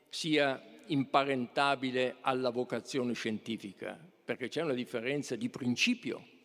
sia 0.10 0.64
imparentabile 0.88 2.18
alla 2.22 2.50
vocazione 2.50 3.14
scientifica, 3.14 3.98
perché 4.24 4.48
c'è 4.48 4.62
una 4.62 4.74
differenza 4.74 5.36
di 5.36 5.50
principio. 5.50 6.36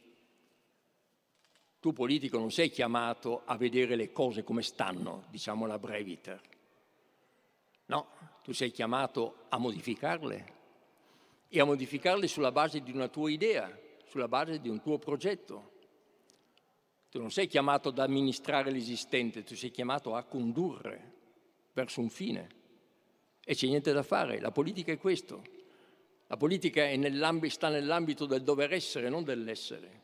Tu 1.80 1.92
politico 1.92 2.38
non 2.38 2.52
sei 2.52 2.70
chiamato 2.70 3.42
a 3.44 3.56
vedere 3.56 3.96
le 3.96 4.12
cose 4.12 4.44
come 4.44 4.62
stanno, 4.62 5.24
diciamo 5.30 5.66
la 5.66 5.78
breviter. 5.78 6.40
No, 7.86 8.06
tu 8.42 8.52
sei 8.52 8.70
chiamato 8.70 9.46
a 9.48 9.58
modificarle 9.58 10.60
e 11.48 11.60
a 11.60 11.64
modificarle 11.64 12.28
sulla 12.28 12.52
base 12.52 12.82
di 12.82 12.92
una 12.92 13.08
tua 13.08 13.30
idea, 13.30 13.76
sulla 14.06 14.28
base 14.28 14.60
di 14.60 14.68
un 14.68 14.80
tuo 14.80 14.98
progetto. 14.98 15.70
Tu 17.10 17.18
non 17.18 17.30
sei 17.30 17.46
chiamato 17.46 17.90
ad 17.90 17.98
amministrare 17.98 18.70
l'esistente, 18.70 19.42
tu 19.42 19.54
sei 19.54 19.70
chiamato 19.70 20.14
a 20.14 20.22
condurre 20.22 21.12
verso 21.72 22.00
un 22.00 22.08
fine. 22.08 22.60
E 23.44 23.54
c'è 23.54 23.66
niente 23.66 23.92
da 23.92 24.02
fare, 24.02 24.40
la 24.40 24.52
politica 24.52 24.92
è 24.92 24.98
questo. 24.98 25.42
La 26.28 26.36
politica 26.36 26.84
nell'ambito, 26.96 27.52
sta 27.52 27.68
nell'ambito 27.68 28.24
del 28.24 28.42
dover 28.42 28.72
essere, 28.72 29.08
non 29.08 29.24
dell'essere. 29.24 30.00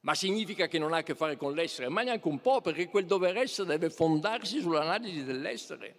Ma 0.00 0.14
significa 0.14 0.68
che 0.68 0.78
non 0.78 0.92
ha 0.92 0.98
a 0.98 1.02
che 1.02 1.14
fare 1.14 1.36
con 1.36 1.54
l'essere, 1.54 1.88
ma 1.88 2.02
neanche 2.02 2.28
un 2.28 2.40
po', 2.40 2.60
perché 2.60 2.88
quel 2.88 3.06
dover 3.06 3.36
essere 3.36 3.68
deve 3.68 3.90
fondarsi 3.90 4.60
sull'analisi 4.60 5.24
dell'essere, 5.24 5.96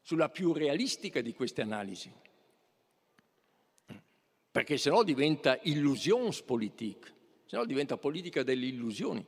sulla 0.00 0.28
più 0.28 0.52
realistica 0.52 1.20
di 1.20 1.34
queste 1.34 1.62
analisi. 1.62 2.12
Perché 4.50 4.76
se 4.76 4.90
no 4.90 5.02
diventa 5.02 5.58
illusionspolitik, 5.62 7.14
se 7.46 7.56
no 7.56 7.64
diventa 7.64 7.96
politica 7.96 8.42
delle 8.42 8.66
illusioni. 8.66 9.24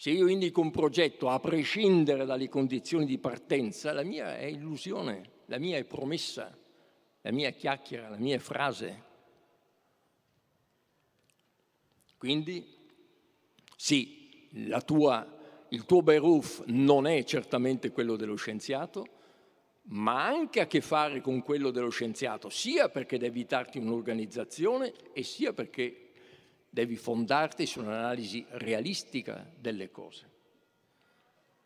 Se 0.00 0.08
io 0.08 0.28
indico 0.28 0.62
un 0.62 0.70
progetto 0.70 1.28
a 1.28 1.38
prescindere 1.40 2.24
dalle 2.24 2.48
condizioni 2.48 3.04
di 3.04 3.18
partenza, 3.18 3.92
la 3.92 4.02
mia 4.02 4.38
è 4.38 4.46
illusione, 4.46 5.42
la 5.44 5.58
mia 5.58 5.76
è 5.76 5.84
promessa, 5.84 6.56
la 7.20 7.30
mia 7.30 7.48
è 7.48 7.54
chiacchiera, 7.54 8.08
la 8.08 8.16
mia 8.16 8.36
è 8.36 8.38
frase. 8.38 9.04
Quindi 12.16 12.66
sì, 13.76 14.48
tua, 14.86 15.36
il 15.68 15.84
tuo 15.84 16.00
Beruf 16.00 16.62
non 16.68 17.06
è 17.06 17.22
certamente 17.24 17.90
quello 17.90 18.16
dello 18.16 18.36
scienziato, 18.36 19.06
ma 19.88 20.24
ha 20.24 20.28
anche 20.28 20.60
a 20.60 20.66
che 20.66 20.80
fare 20.80 21.20
con 21.20 21.42
quello 21.42 21.70
dello 21.70 21.90
scienziato, 21.90 22.48
sia 22.48 22.88
perché 22.88 23.18
devi 23.18 23.44
darti 23.44 23.76
un'organizzazione 23.76 24.94
e 25.12 25.22
sia 25.22 25.52
perché 25.52 26.09
devi 26.70 26.96
fondarti 26.96 27.66
su 27.66 27.80
un'analisi 27.80 28.46
realistica 28.50 29.44
delle 29.58 29.90
cose, 29.90 30.30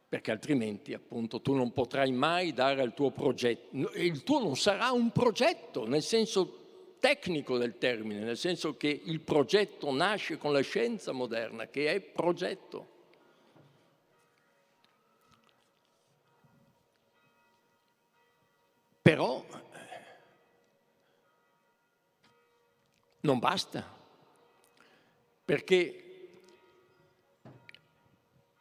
perché 0.09 0.31
altrimenti 0.31 0.95
appunto 0.95 1.43
tu 1.43 1.53
non 1.55 1.73
potrai 1.73 2.11
mai 2.11 2.55
dare 2.55 2.81
al 2.81 2.95
tuo 2.95 3.11
progetto, 3.11 3.93
il 3.97 4.23
tuo 4.23 4.41
non 4.41 4.57
sarà 4.57 4.91
un 4.91 5.11
progetto 5.11 5.87
nel 5.87 6.03
senso 6.03 6.63
tecnico 6.99 7.59
del 7.59 7.77
termine, 7.77 8.21
nel 8.21 8.39
senso 8.39 8.79
che 8.79 8.89
il 8.89 9.21
progetto 9.21 9.93
nasce 9.93 10.39
con 10.39 10.55
la 10.55 10.63
scienza 10.63 11.13
moderna, 11.13 11.67
che 11.67 11.93
è 11.93 12.01
progetto. 12.01 12.93
Però 19.03 19.45
non 23.21 23.39
basta 23.39 23.93
perché 25.45 26.05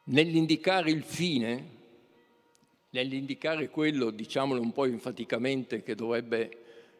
nell'indicare 0.04 0.90
il 0.90 1.02
fine, 1.02 1.70
nell'indicare 2.90 3.70
quello, 3.70 4.10
diciamolo 4.10 4.60
un 4.60 4.72
po' 4.72 4.84
enfaticamente, 4.84 5.82
che 5.82 5.94
dovrebbe 5.94 6.58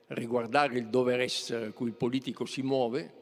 riguardare 0.09 0.79
il 0.79 0.89
dover 0.89 1.21
essere 1.21 1.67
a 1.67 1.73
cui 1.73 1.89
il 1.89 1.95
politico 1.95 2.47
si 2.47 2.63
muove, 2.63 3.15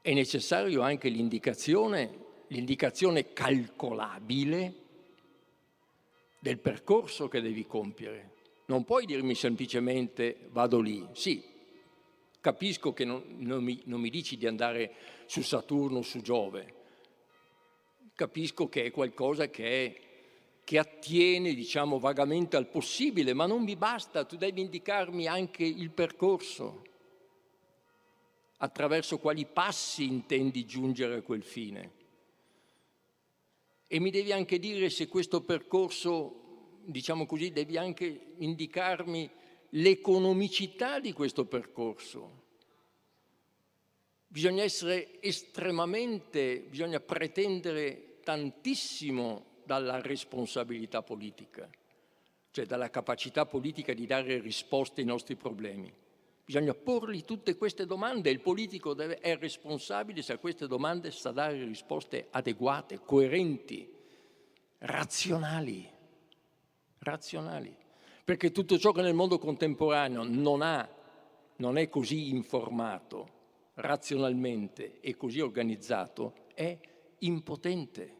è 0.00 0.12
necessario 0.14 0.80
anche 0.80 1.08
l'indicazione, 1.08 2.18
l'indicazione 2.48 3.32
calcolabile 3.32 4.74
del 6.38 6.58
percorso 6.58 7.28
che 7.28 7.40
devi 7.40 7.66
compiere. 7.66 8.30
Non 8.66 8.84
puoi 8.84 9.06
dirmi 9.06 9.34
semplicemente 9.34 10.48
vado 10.50 10.80
lì. 10.80 11.06
Sì, 11.12 11.51
Capisco 12.42 12.92
che 12.92 13.04
non, 13.04 13.22
non, 13.38 13.62
mi, 13.62 13.80
non 13.84 14.00
mi 14.00 14.10
dici 14.10 14.36
di 14.36 14.48
andare 14.48 14.94
su 15.26 15.42
Saturno 15.42 15.98
o 15.98 16.02
su 16.02 16.20
Giove, 16.22 16.74
capisco 18.16 18.68
che 18.68 18.86
è 18.86 18.90
qualcosa 18.90 19.48
che, 19.48 19.84
è, 19.84 20.00
che 20.64 20.76
attiene, 20.76 21.54
diciamo, 21.54 22.00
vagamente 22.00 22.56
al 22.56 22.66
possibile, 22.66 23.32
ma 23.32 23.46
non 23.46 23.62
mi 23.62 23.76
basta, 23.76 24.24
tu 24.24 24.34
devi 24.36 24.60
indicarmi 24.60 25.28
anche 25.28 25.62
il 25.62 25.90
percorso, 25.90 26.82
attraverso 28.56 29.18
quali 29.18 29.46
passi 29.46 30.04
intendi 30.08 30.66
giungere 30.66 31.18
a 31.18 31.22
quel 31.22 31.44
fine. 31.44 31.90
E 33.86 34.00
mi 34.00 34.10
devi 34.10 34.32
anche 34.32 34.58
dire 34.58 34.90
se 34.90 35.06
questo 35.06 35.42
percorso, 35.42 36.80
diciamo 36.86 37.24
così, 37.24 37.52
devi 37.52 37.76
anche 37.76 38.32
indicarmi 38.38 39.30
l'economicità 39.74 40.98
di 40.98 41.12
questo 41.12 41.44
percorso. 41.44 42.40
Bisogna 44.26 44.62
essere 44.62 45.20
estremamente, 45.20 46.60
bisogna 46.60 47.00
pretendere 47.00 48.20
tantissimo 48.22 49.60
dalla 49.64 50.00
responsabilità 50.00 51.02
politica, 51.02 51.68
cioè 52.50 52.64
dalla 52.64 52.90
capacità 52.90 53.46
politica 53.46 53.92
di 53.92 54.06
dare 54.06 54.40
risposte 54.40 55.00
ai 55.00 55.06
nostri 55.06 55.36
problemi. 55.36 55.92
Bisogna 56.44 56.74
porgli 56.74 57.24
tutte 57.24 57.56
queste 57.56 57.86
domande 57.86 58.28
e 58.28 58.32
il 58.32 58.40
politico 58.40 58.94
deve, 58.94 59.20
è 59.20 59.36
responsabile 59.36 60.22
se 60.22 60.32
a 60.32 60.38
queste 60.38 60.66
domande 60.66 61.10
sa 61.10 61.30
dare 61.30 61.64
risposte 61.64 62.26
adeguate, 62.30 63.00
coerenti, 63.00 63.88
razionali. 64.78 65.88
razionali, 66.98 67.74
perché 68.24 68.52
tutto 68.52 68.78
ciò 68.78 68.92
che 68.92 69.02
nel 69.02 69.14
mondo 69.14 69.38
contemporaneo 69.38 70.22
non, 70.22 70.62
ha, 70.62 70.88
non 71.56 71.76
è 71.76 71.88
così 71.88 72.30
informato 72.30 73.40
razionalmente 73.74 75.00
e 75.00 75.16
così 75.16 75.40
organizzato 75.40 76.34
è 76.54 76.78
impotente. 77.18 78.16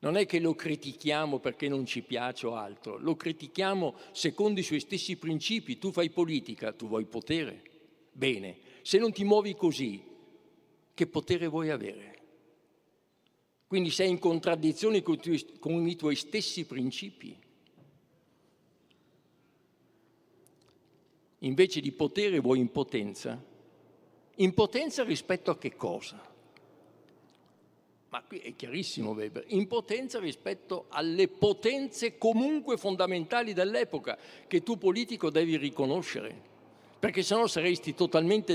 Non 0.00 0.16
è 0.16 0.24
che 0.26 0.40
lo 0.40 0.54
critichiamo 0.54 1.40
perché 1.40 1.68
non 1.68 1.84
ci 1.84 2.02
piace 2.02 2.46
o 2.46 2.54
altro, 2.54 2.96
lo 2.98 3.16
critichiamo 3.16 3.96
secondo 4.12 4.60
i 4.60 4.62
suoi 4.62 4.80
stessi 4.80 5.16
principi. 5.16 5.78
Tu 5.78 5.92
fai 5.92 6.08
politica, 6.08 6.72
tu 6.72 6.88
vuoi 6.88 7.04
potere. 7.04 7.62
Bene, 8.12 8.58
se 8.82 8.98
non 8.98 9.12
ti 9.12 9.24
muovi 9.24 9.54
così, 9.54 10.02
che 10.94 11.06
potere 11.06 11.48
vuoi 11.48 11.70
avere? 11.70 12.18
Quindi 13.66 13.90
sei 13.90 14.08
in 14.08 14.18
contraddizione 14.18 15.02
con 15.02 15.86
i 15.86 15.96
tuoi 15.96 16.16
stessi 16.16 16.64
principi. 16.64 17.36
Invece 21.40 21.80
di 21.80 21.92
potere 21.92 22.38
vuoi 22.38 22.58
impotenza. 22.58 23.42
Impotenza 24.36 25.04
rispetto 25.04 25.50
a 25.50 25.58
che 25.58 25.74
cosa? 25.76 26.28
Ma 28.10 28.22
qui 28.26 28.38
è 28.38 28.56
chiarissimo 28.56 29.12
Weber, 29.12 29.44
impotenza 29.48 30.18
rispetto 30.18 30.86
alle 30.88 31.28
potenze 31.28 32.18
comunque 32.18 32.76
fondamentali 32.76 33.52
dell'epoca 33.52 34.18
che 34.48 34.64
tu 34.64 34.78
politico 34.78 35.30
devi 35.30 35.56
riconoscere, 35.56 36.34
perché 36.98 37.22
sennò 37.22 37.46
saresti 37.46 37.94
totalmente, 37.94 38.54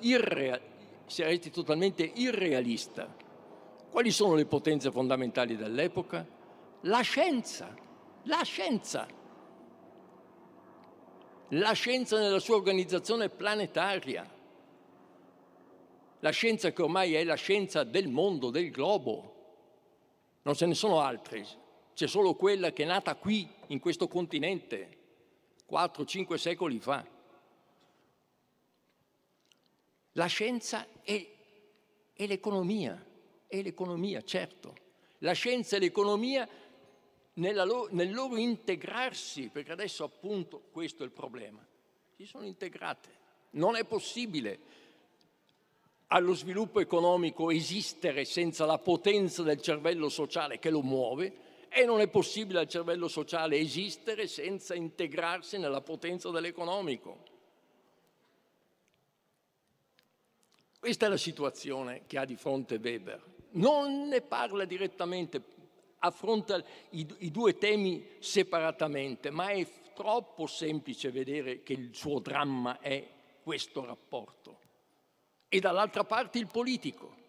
irrea- 0.00 0.60
saresti 1.06 1.50
totalmente 1.50 2.12
irrealista. 2.14 3.12
Quali 3.90 4.12
sono 4.12 4.34
le 4.34 4.46
potenze 4.46 4.92
fondamentali 4.92 5.56
dell'epoca? 5.56 6.24
La 6.82 7.00
scienza, 7.00 7.74
la 8.22 8.42
scienza. 8.44 9.20
La 11.54 11.72
scienza 11.72 12.18
nella 12.18 12.38
sua 12.38 12.56
organizzazione 12.56 13.28
planetaria. 13.28 14.26
La 16.20 16.30
scienza 16.30 16.72
che 16.72 16.82
ormai 16.82 17.14
è 17.14 17.24
la 17.24 17.34
scienza 17.34 17.84
del 17.84 18.08
mondo, 18.08 18.48
del 18.48 18.70
globo. 18.70 19.30
Non 20.42 20.54
ce 20.54 20.64
ne 20.64 20.74
sono 20.74 21.00
altre, 21.00 21.46
c'è 21.94 22.06
solo 22.06 22.34
quella 22.34 22.72
che 22.72 22.84
è 22.84 22.86
nata 22.86 23.16
qui, 23.16 23.46
in 23.66 23.80
questo 23.80 24.08
continente, 24.08 24.98
4-5 25.70 26.34
secoli 26.36 26.80
fa. 26.80 27.06
La 30.12 30.26
scienza 30.26 30.86
è, 31.02 31.28
è 32.14 32.26
l'economia 32.26 33.06
e 33.46 33.62
l'economia, 33.62 34.22
certo. 34.22 34.74
La 35.18 35.32
scienza 35.32 35.76
e 35.76 35.80
l'economia 35.80 36.48
loro, 37.34 37.88
nel 37.90 38.12
loro 38.12 38.36
integrarsi, 38.36 39.48
perché 39.48 39.72
adesso 39.72 40.04
appunto 40.04 40.64
questo 40.70 41.02
è 41.02 41.06
il 41.06 41.12
problema, 41.12 41.64
si 42.16 42.26
sono 42.26 42.44
integrate. 42.44 43.20
Non 43.50 43.76
è 43.76 43.84
possibile 43.84 44.80
allo 46.08 46.34
sviluppo 46.34 46.80
economico 46.80 47.50
esistere 47.50 48.24
senza 48.24 48.66
la 48.66 48.78
potenza 48.78 49.42
del 49.42 49.60
cervello 49.60 50.08
sociale 50.08 50.58
che 50.58 50.70
lo 50.70 50.82
muove 50.82 51.50
e 51.68 51.84
non 51.86 52.00
è 52.00 52.08
possibile 52.08 52.60
al 52.60 52.68
cervello 52.68 53.08
sociale 53.08 53.56
esistere 53.56 54.26
senza 54.26 54.74
integrarsi 54.74 55.56
nella 55.56 55.80
potenza 55.80 56.30
dell'economico. 56.30 57.30
Questa 60.78 61.06
è 61.06 61.08
la 61.08 61.16
situazione 61.16 62.02
che 62.06 62.18
ha 62.18 62.24
di 62.24 62.36
fronte 62.36 62.76
Weber 62.76 63.30
non 63.52 64.08
ne 64.08 64.20
parla 64.20 64.64
direttamente, 64.64 65.42
affronta 66.04 66.62
i, 66.90 67.06
i 67.18 67.30
due 67.30 67.56
temi 67.56 68.04
separatamente, 68.18 69.30
ma 69.30 69.48
è 69.48 69.66
troppo 69.94 70.46
semplice 70.46 71.10
vedere 71.10 71.62
che 71.62 71.72
il 71.72 71.94
suo 71.94 72.18
dramma 72.18 72.80
è 72.80 73.06
questo 73.42 73.84
rapporto. 73.84 74.58
E 75.48 75.60
dall'altra 75.60 76.04
parte 76.04 76.38
il 76.38 76.46
politico. 76.46 77.20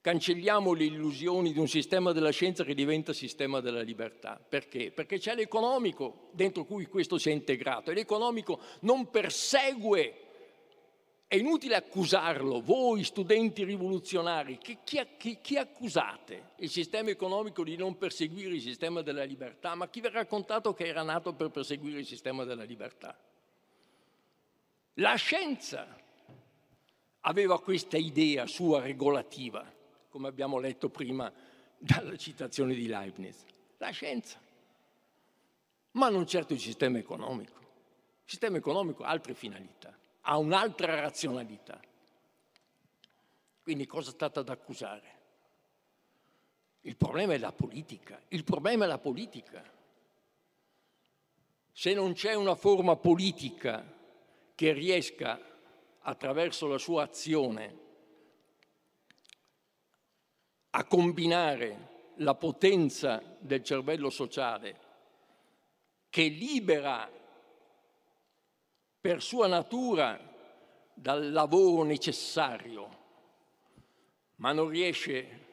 Cancelliamo 0.00 0.72
le 0.72 0.84
illusioni 0.84 1.52
di 1.52 1.58
un 1.58 1.66
sistema 1.66 2.12
della 2.12 2.30
scienza 2.30 2.62
che 2.62 2.74
diventa 2.74 3.12
sistema 3.12 3.60
della 3.60 3.82
libertà. 3.82 4.40
Perché? 4.48 4.92
Perché 4.92 5.18
c'è 5.18 5.34
l'economico 5.34 6.28
dentro 6.30 6.64
cui 6.64 6.86
questo 6.86 7.18
si 7.18 7.28
è 7.28 7.32
integrato 7.32 7.90
e 7.90 7.94
l'economico 7.94 8.60
non 8.82 9.10
persegue 9.10 10.25
è 11.28 11.34
inutile 11.34 11.74
accusarlo, 11.74 12.60
voi 12.60 13.02
studenti 13.02 13.64
rivoluzionari, 13.64 14.58
che, 14.58 14.78
chi, 14.84 15.04
chi, 15.16 15.38
chi, 15.40 15.56
accusate 15.56 16.50
il 16.58 16.70
sistema 16.70 17.10
economico 17.10 17.64
di 17.64 17.76
non 17.76 17.98
perseguire 17.98 18.54
il 18.54 18.60
sistema 18.60 19.02
della 19.02 19.24
libertà? 19.24 19.74
Ma 19.74 19.88
chi 19.88 20.00
vi 20.00 20.06
ha 20.06 20.10
raccontato 20.10 20.72
che 20.72 20.86
era 20.86 21.02
nato 21.02 21.32
per 21.32 21.50
perseguire 21.50 21.98
il 21.98 22.06
sistema 22.06 22.44
della 22.44 22.62
libertà? 22.62 23.18
La 24.94 25.16
scienza 25.16 25.98
aveva 27.22 27.60
questa 27.60 27.96
idea 27.96 28.46
sua 28.46 28.80
regolativa, 28.80 29.64
come 30.08 30.28
abbiamo 30.28 30.60
letto 30.60 30.90
prima 30.90 31.30
dalla 31.76 32.16
citazione 32.16 32.72
di 32.72 32.86
Leibniz. 32.86 33.44
La 33.78 33.90
scienza, 33.90 34.40
ma 35.92 36.08
non 36.08 36.24
certo 36.24 36.52
il 36.52 36.60
sistema 36.60 36.98
economico. 36.98 37.58
Il 37.58 38.30
sistema 38.30 38.58
economico 38.58 39.02
ha 39.02 39.08
altre 39.08 39.34
finalità 39.34 39.95
ha 40.28 40.36
un'altra 40.38 41.00
razionalità. 41.00 41.80
Quindi 43.62 43.86
cosa 43.86 44.10
è 44.10 44.12
stata 44.12 44.40
ad 44.40 44.48
accusare? 44.48 45.14
Il 46.82 46.96
problema 46.96 47.34
è 47.34 47.38
la 47.38 47.52
politica, 47.52 48.20
il 48.28 48.44
problema 48.44 48.84
è 48.84 48.88
la 48.88 48.98
politica. 48.98 49.62
Se 51.72 51.94
non 51.94 52.12
c'è 52.12 52.34
una 52.34 52.54
forma 52.54 52.96
politica 52.96 53.84
che 54.54 54.72
riesca 54.72 55.40
attraverso 56.00 56.66
la 56.66 56.78
sua 56.78 57.04
azione 57.04 57.84
a 60.70 60.84
combinare 60.84 62.12
la 62.16 62.34
potenza 62.34 63.22
del 63.38 63.62
cervello 63.62 64.10
sociale 64.10 64.84
che 66.08 66.28
libera 66.28 67.10
per 69.06 69.22
sua 69.22 69.46
natura 69.46 70.18
dal 70.92 71.30
lavoro 71.30 71.84
necessario, 71.84 72.88
ma 74.36 74.50
non 74.50 74.68
riesce 74.68 75.44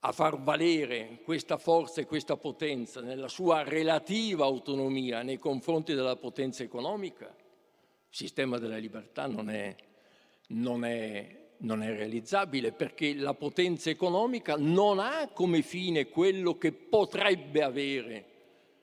a 0.00 0.10
far 0.10 0.42
valere 0.42 1.20
questa 1.22 1.58
forza 1.58 2.00
e 2.00 2.06
questa 2.06 2.36
potenza 2.36 3.00
nella 3.00 3.28
sua 3.28 3.62
relativa 3.62 4.46
autonomia 4.46 5.22
nei 5.22 5.38
confronti 5.38 5.94
della 5.94 6.16
potenza 6.16 6.64
economica, 6.64 7.26
il 7.26 8.16
sistema 8.16 8.58
della 8.58 8.76
libertà 8.76 9.28
non 9.28 9.48
è, 9.48 9.72
non 10.48 10.84
è, 10.84 11.52
non 11.58 11.84
è 11.84 11.94
realizzabile 11.94 12.72
perché 12.72 13.14
la 13.14 13.34
potenza 13.34 13.90
economica 13.90 14.56
non 14.58 14.98
ha 14.98 15.28
come 15.32 15.62
fine 15.62 16.08
quello 16.08 16.58
che 16.58 16.72
potrebbe 16.72 17.62
avere 17.62 18.24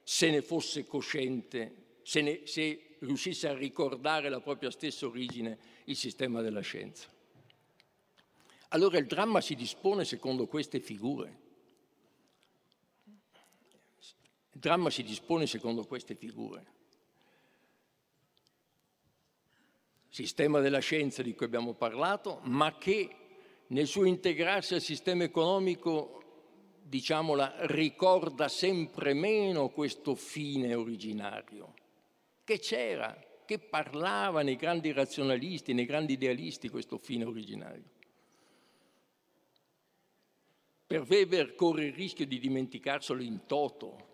se 0.03 0.29
ne 0.29 0.41
fosse 0.41 0.85
cosciente 0.85 1.83
se, 2.08 2.22
ne, 2.22 2.41
se 2.45 2.95
riuscisse 2.99 3.49
a 3.49 3.53
ricordare 3.53 4.30
la 4.30 4.39
propria 4.39 4.72
stessa 4.72 5.05
origine 5.05 5.58
il 5.86 5.97
sistema 5.97 6.39
della 6.39 6.62
scienza. 6.62 7.10
Allora 8.70 8.97
il 8.97 9.08
dramma 9.08 9.41
si 9.41 9.55
dispone 9.55 10.05
secondo 10.05 10.47
queste 10.47 10.80
figure. 10.80 11.39
Il 14.53 14.60
dramma 14.62 14.89
si 14.89 15.03
dispone 15.03 15.47
secondo 15.47 15.86
queste 15.86 16.16
figure. 16.16 16.66
Sistema 20.08 20.62
della 20.62 20.80
scienza 20.80 21.22
di 21.22 21.36
cui 21.36 21.45
abbiamo 21.45 21.74
parlato, 21.74 22.39
ma 22.43 22.78
che 22.78 23.16
nel 23.68 23.86
suo 23.86 24.05
integrarsi 24.05 24.76
al 24.76 24.82
sistema 24.82 25.26
economico, 25.26 26.24
diciamola, 26.84 27.66
ricorda 27.66 28.47
sempre 28.47 29.14
meno 29.14 29.68
questo 29.68 30.16
fine 30.16 30.74
originario 30.74 31.74
che 32.47 32.59
c'era, 32.59 33.13
che 33.43 33.59
parlava 33.59 34.41
nei 34.41 34.55
grandi 34.55 34.93
razionalisti, 34.93 35.73
nei 35.73 35.83
grandi 35.83 36.13
idealisti 36.13 36.69
questo 36.69 36.97
fine 36.97 37.25
originario. 37.25 37.83
Per 40.87 41.01
Weber 41.01 41.55
corre 41.55 41.87
il 41.87 41.93
rischio 41.93 42.25
di 42.25 42.39
dimenticarselo 42.39 43.21
in 43.21 43.45
toto, 43.47 44.07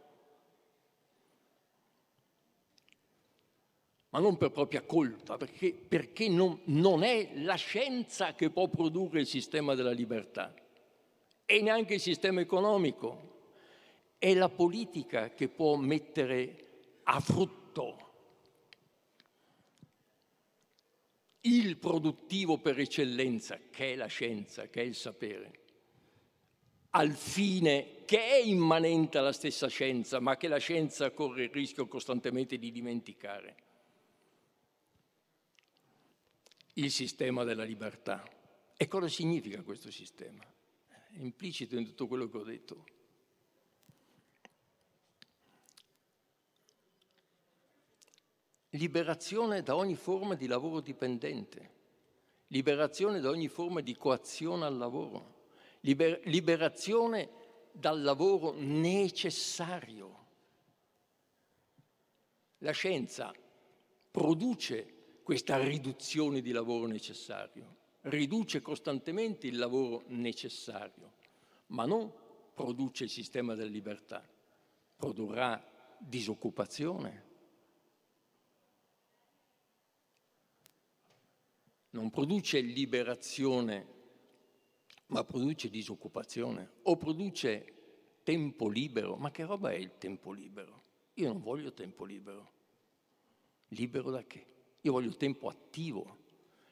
ma 4.10 4.18
non 4.18 4.38
per 4.38 4.50
propria 4.50 4.82
colpa, 4.82 5.38
perché, 5.38 5.72
perché 5.72 6.28
non, 6.28 6.60
non, 6.64 7.04
è 7.04 7.34
la 7.36 7.54
scienza 7.54 8.34
che 8.34 8.50
può 8.50 8.68
produrre 8.68 9.20
il 9.20 9.28
sistema 9.28 9.76
della 9.76 9.92
libertà 9.92 10.52
e 11.46 11.62
neanche 11.62 11.94
il 11.94 12.02
sistema 12.02 12.42
economico, 12.42 13.52
è 14.18 14.34
la 14.34 14.50
politica 14.50 15.30
che 15.36 15.50
può 15.50 15.76
mettere 15.76 16.56
a 17.04 17.20
frutto 17.20 18.12
il 21.46 21.78
produttivo 21.78 22.58
per 22.58 22.80
eccellenza, 22.80 23.60
che 23.70 23.94
è 23.94 23.96
la 23.96 24.08
scienza, 24.08 24.68
che 24.68 24.82
è 24.82 24.86
il 24.86 24.96
sapere. 24.96 25.62
al 26.96 27.12
fine 27.12 28.04
che 28.06 28.20
è 28.20 28.36
immanente 28.36 29.18
alla 29.18 29.34
stessa 29.34 29.68
scienza, 29.68 30.20
ma 30.20 30.38
che 30.38 30.48
la 30.48 30.58
scienza 30.58 31.10
corre 31.12 31.46
il 31.46 31.50
rischio 31.50 31.88
costantemente 31.88 32.58
di 32.60 32.72
dimenticare. 32.72 33.56
Il 36.74 36.92
sistema 36.92 37.44
della 37.44 37.64
libertà. 37.64 38.24
E 38.76 38.88
cosa 38.88 39.08
significa 39.08 39.62
questo 39.64 39.90
sistema? 39.90 40.44
È 40.88 41.20
implicito 41.20 41.76
in 41.76 41.86
tutto 41.86 42.08
quello 42.08 42.28
che 42.30 42.38
ho 42.38 42.44
detto. 42.44 42.86
Liberazione 48.76 49.62
da 49.62 49.76
ogni 49.76 49.96
forma 49.96 50.34
di 50.34 50.48
lavoro 50.48 50.80
dipendente, 50.80 51.72
liberazione 52.48 53.20
da 53.20 53.30
ogni 53.30 53.48
forma 53.48 53.82
di 53.82 53.96
coazione 53.96 54.66
al 54.66 54.78
lavoro, 54.78 55.42
liber- 55.82 56.26
liberazione 56.26 57.30
dal 57.72 58.02
lavoro 58.02 58.54
necessario. 58.56 60.22
La 62.60 62.72
scienza 62.72 63.32
produce 64.10 65.20
questa 65.22 65.58
riduzione 65.58 66.42
di 66.42 66.52
lavoro 66.52 66.88
necessario, 66.88 67.76
riduce 68.02 68.62
costantemente 68.62 69.46
il 69.46 69.58
lavoro 69.58 70.04
necessario, 70.08 71.12
ma 71.68 71.86
non 71.86 72.12
produce 72.56 73.04
il 73.04 73.12
sistema 73.12 73.54
della 73.54 73.70
libertà, 73.70 74.28
produrrà 74.96 75.64
disoccupazione, 76.00 77.33
non 81.94 82.10
produce 82.10 82.60
liberazione, 82.60 83.88
ma 85.08 85.24
produce 85.24 85.70
disoccupazione 85.70 86.74
o 86.84 86.98
produce 86.98 88.20
tempo 88.24 88.68
libero. 88.68 89.16
Ma 89.16 89.32
che 89.32 89.44
roba 89.46 89.72
è 89.72 89.76
il 89.76 89.98
tempo 89.98 90.32
libero? 90.32 90.82
Io 91.16 91.32
non 91.32 91.42
voglio 91.42 91.74
tempo 91.74 92.04
libero. 92.06 92.52
Libero 93.70 94.10
da 94.10 94.24
che? 94.24 94.46
Io 94.82 94.92
voglio 94.92 95.16
tempo 95.16 95.50
attivo. 95.50 96.22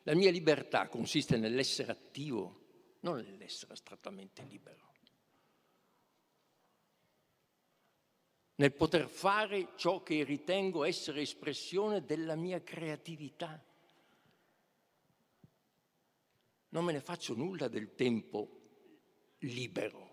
La 0.03 0.15
mia 0.15 0.31
libertà 0.31 0.87
consiste 0.87 1.37
nell'essere 1.37 1.91
attivo, 1.91 2.97
non 3.01 3.17
nell'essere 3.17 3.73
astrattamente 3.73 4.43
libero. 4.43 4.89
Nel 8.55 8.73
poter 8.73 9.07
fare 9.07 9.73
ciò 9.75 10.01
che 10.01 10.23
ritengo 10.23 10.83
essere 10.83 11.21
espressione 11.21 12.05
della 12.05 12.35
mia 12.35 12.61
creatività 12.61 13.63
non 16.71 16.85
me 16.85 16.93
ne 16.93 17.01
faccio 17.01 17.33
nulla 17.33 17.67
del 17.67 17.95
tempo 17.95 18.59
libero. 19.39 20.09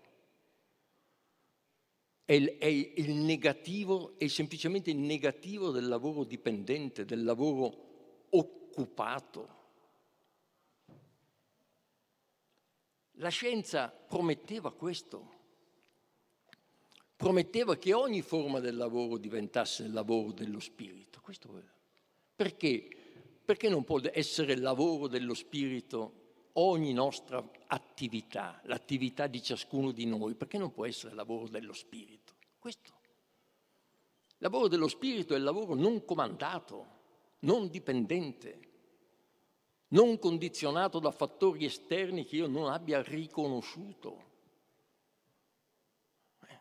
È 2.25 2.33
il, 2.33 2.57
è 2.57 2.65
il 2.65 3.11
negativo, 3.11 4.17
è 4.17 4.27
semplicemente 4.27 4.91
il 4.91 4.97
negativo 4.97 5.71
del 5.71 5.87
lavoro 5.87 6.23
dipendente, 6.23 7.05
del 7.05 7.23
lavoro 7.23 8.27
occupato. 8.29 9.57
La 13.13 13.29
scienza 13.29 13.89
prometteva 13.89 14.71
questo, 14.71 15.37
prometteva 17.15 17.77
che 17.77 17.93
ogni 17.93 18.21
forma 18.21 18.59
del 18.59 18.75
lavoro 18.75 19.17
diventasse 19.17 19.83
il 19.83 19.91
lavoro 19.91 20.31
dello 20.31 20.59
spirito. 20.59 21.19
Questo 21.21 21.49
Perché? 22.35 22.87
Perché 23.43 23.69
non 23.69 23.83
può 23.83 23.99
essere 24.11 24.55
lavoro 24.55 25.07
dello 25.07 25.33
spirito 25.33 26.18
ogni 26.53 26.93
nostra 26.93 27.43
attività, 27.67 28.59
l'attività 28.63 29.27
di 29.27 29.41
ciascuno 29.41 29.91
di 29.91 30.05
noi, 30.05 30.35
perché 30.35 30.57
non 30.57 30.71
può 30.71 30.85
essere 30.85 31.13
lavoro 31.13 31.47
dello 31.47 31.73
spirito. 31.73 32.33
Questo. 32.57 32.97
Il 34.27 34.45
lavoro 34.45 34.67
dello 34.67 34.87
spirito 34.87 35.33
è 35.33 35.37
il 35.37 35.43
lavoro 35.43 35.75
non 35.75 36.05
comandato, 36.05 36.97
non 37.39 37.69
dipendente, 37.69 38.67
non 39.89 40.17
condizionato 40.19 40.99
da 40.99 41.11
fattori 41.11 41.65
esterni 41.65 42.25
che 42.25 42.37
io 42.37 42.47
non 42.47 42.71
abbia 42.71 43.01
riconosciuto. 43.01 44.27
Eh. 46.47 46.59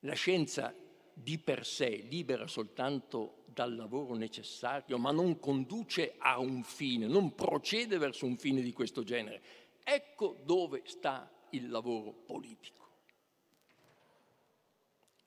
La 0.00 0.14
scienza 0.14 0.74
di 1.14 1.38
per 1.38 1.64
sé 1.64 2.04
libera 2.08 2.46
soltanto 2.46 3.44
dal 3.46 3.74
lavoro 3.76 4.14
necessario, 4.14 4.98
ma 4.98 5.12
non 5.12 5.38
conduce 5.38 6.14
a 6.18 6.38
un 6.38 6.64
fine, 6.64 7.06
non 7.06 7.34
procede 7.34 7.98
verso 7.98 8.26
un 8.26 8.36
fine 8.36 8.60
di 8.60 8.72
questo 8.72 9.04
genere. 9.04 9.40
Ecco 9.84 10.40
dove 10.44 10.82
sta 10.84 11.30
il 11.50 11.70
lavoro 11.70 12.12
politico. 12.12 12.82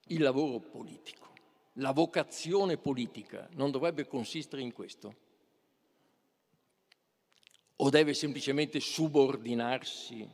Il 0.08 0.22
lavoro 0.22 0.60
politico, 0.60 1.34
la 1.74 1.92
vocazione 1.92 2.78
politica 2.78 3.48
non 3.54 3.72
dovrebbe 3.72 4.08
consistere 4.08 4.62
in 4.62 4.74
questo? 4.74 5.16
O 7.78 7.90
deve 7.90 8.14
semplicemente 8.14 8.80
subordinarsi 8.80 10.28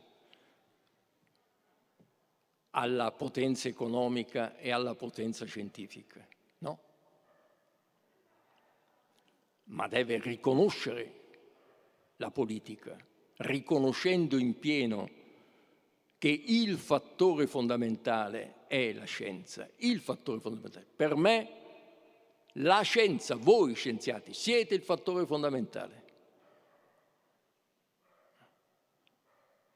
alla 2.76 3.10
potenza 3.12 3.68
economica 3.68 4.56
e 4.56 4.70
alla 4.70 4.94
potenza 4.94 5.44
scientifica? 5.44 6.26
No 6.58 6.78
ma 9.66 9.88
deve 9.88 10.20
riconoscere 10.20 11.22
la 12.16 12.30
politica, 12.30 12.96
riconoscendo 13.38 14.36
in 14.36 14.58
pieno 14.58 15.08
che 16.18 16.42
il 16.46 16.76
fattore 16.76 17.46
fondamentale 17.46 18.66
è 18.66 18.92
la 18.92 19.04
scienza, 19.04 19.68
il 19.78 20.00
fattore 20.00 20.40
fondamentale. 20.40 20.86
Per 20.94 21.16
me 21.16 21.48
la 22.58 22.82
scienza, 22.82 23.36
voi 23.36 23.74
scienziati, 23.74 24.32
siete 24.32 24.74
il 24.74 24.82
fattore 24.82 25.26
fondamentale. 25.26 26.02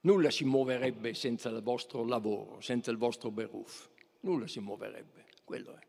Nulla 0.00 0.30
si 0.30 0.44
muoverebbe 0.44 1.14
senza 1.14 1.48
il 1.48 1.62
vostro 1.62 2.04
lavoro, 2.04 2.60
senza 2.60 2.90
il 2.90 2.96
vostro 2.96 3.30
beruf. 3.30 3.88
Nulla 4.20 4.46
si 4.46 4.60
muoverebbe, 4.60 5.26
quello 5.44 5.74
è. 5.74 5.86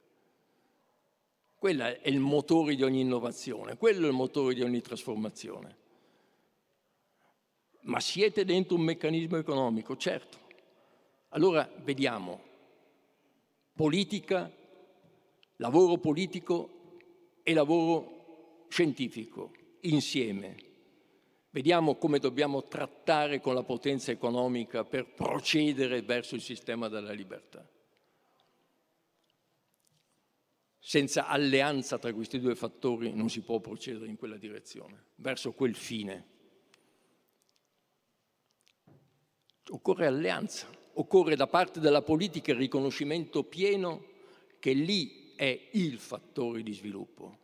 Quello 1.56 1.84
è 1.84 2.00
il 2.06 2.20
motore 2.20 2.76
di 2.76 2.84
ogni 2.84 3.02
innovazione, 3.02 3.76
quello 3.78 4.06
è 4.06 4.10
il 4.10 4.16
motore 4.16 4.54
di 4.54 4.62
ogni 4.62 4.82
trasformazione. 4.82 5.78
Ma 7.82 8.00
siete 8.00 8.46
dentro 8.46 8.76
un 8.76 8.82
meccanismo 8.82 9.38
economico, 9.38 9.98
certo. 9.98 10.38
Allora 11.30 11.70
vediamo 11.84 12.42
politica, 13.74 14.52
lavoro 15.58 15.98
politico 15.98 16.70
e 17.44 17.54
lavoro 17.54 18.66
scientifico 18.70 19.52
insieme. 19.82 20.69
Vediamo 21.52 21.96
come 21.96 22.20
dobbiamo 22.20 22.68
trattare 22.68 23.42
con 23.42 23.56
la 23.56 23.64
potenza 23.64 24.12
economica 24.12 24.84
per 24.84 25.14
procedere 25.14 26.04
verso 26.04 26.36
il 26.36 26.42
sistema 26.42 26.88
della 26.88 27.12
libertà. 27.12 27.68
Senza 30.78 31.28
alleanza 31.28 31.98
tra 31.98 32.14
questi 32.14 32.40
due 32.40 32.56
fattori 32.56 33.14
non 33.14 33.30
si 33.30 33.42
può 33.42 33.60
procedere 33.60 34.08
in 34.08 34.16
quella 34.16 34.38
direzione, 34.38 35.08
verso 35.16 35.54
quel 35.54 35.76
fine. 35.76 36.38
Occorre 39.70 40.06
alleanza, 40.06 40.68
occorre 40.94 41.36
da 41.36 41.48
parte 41.48 41.80
della 41.80 42.02
politica 42.04 42.52
il 42.52 42.58
riconoscimento 42.58 43.44
pieno 43.44 44.06
che 44.60 44.74
lì 44.74 45.34
è 45.36 45.70
il 45.74 45.98
fattore 45.98 46.62
di 46.62 46.74
sviluppo, 46.74 47.38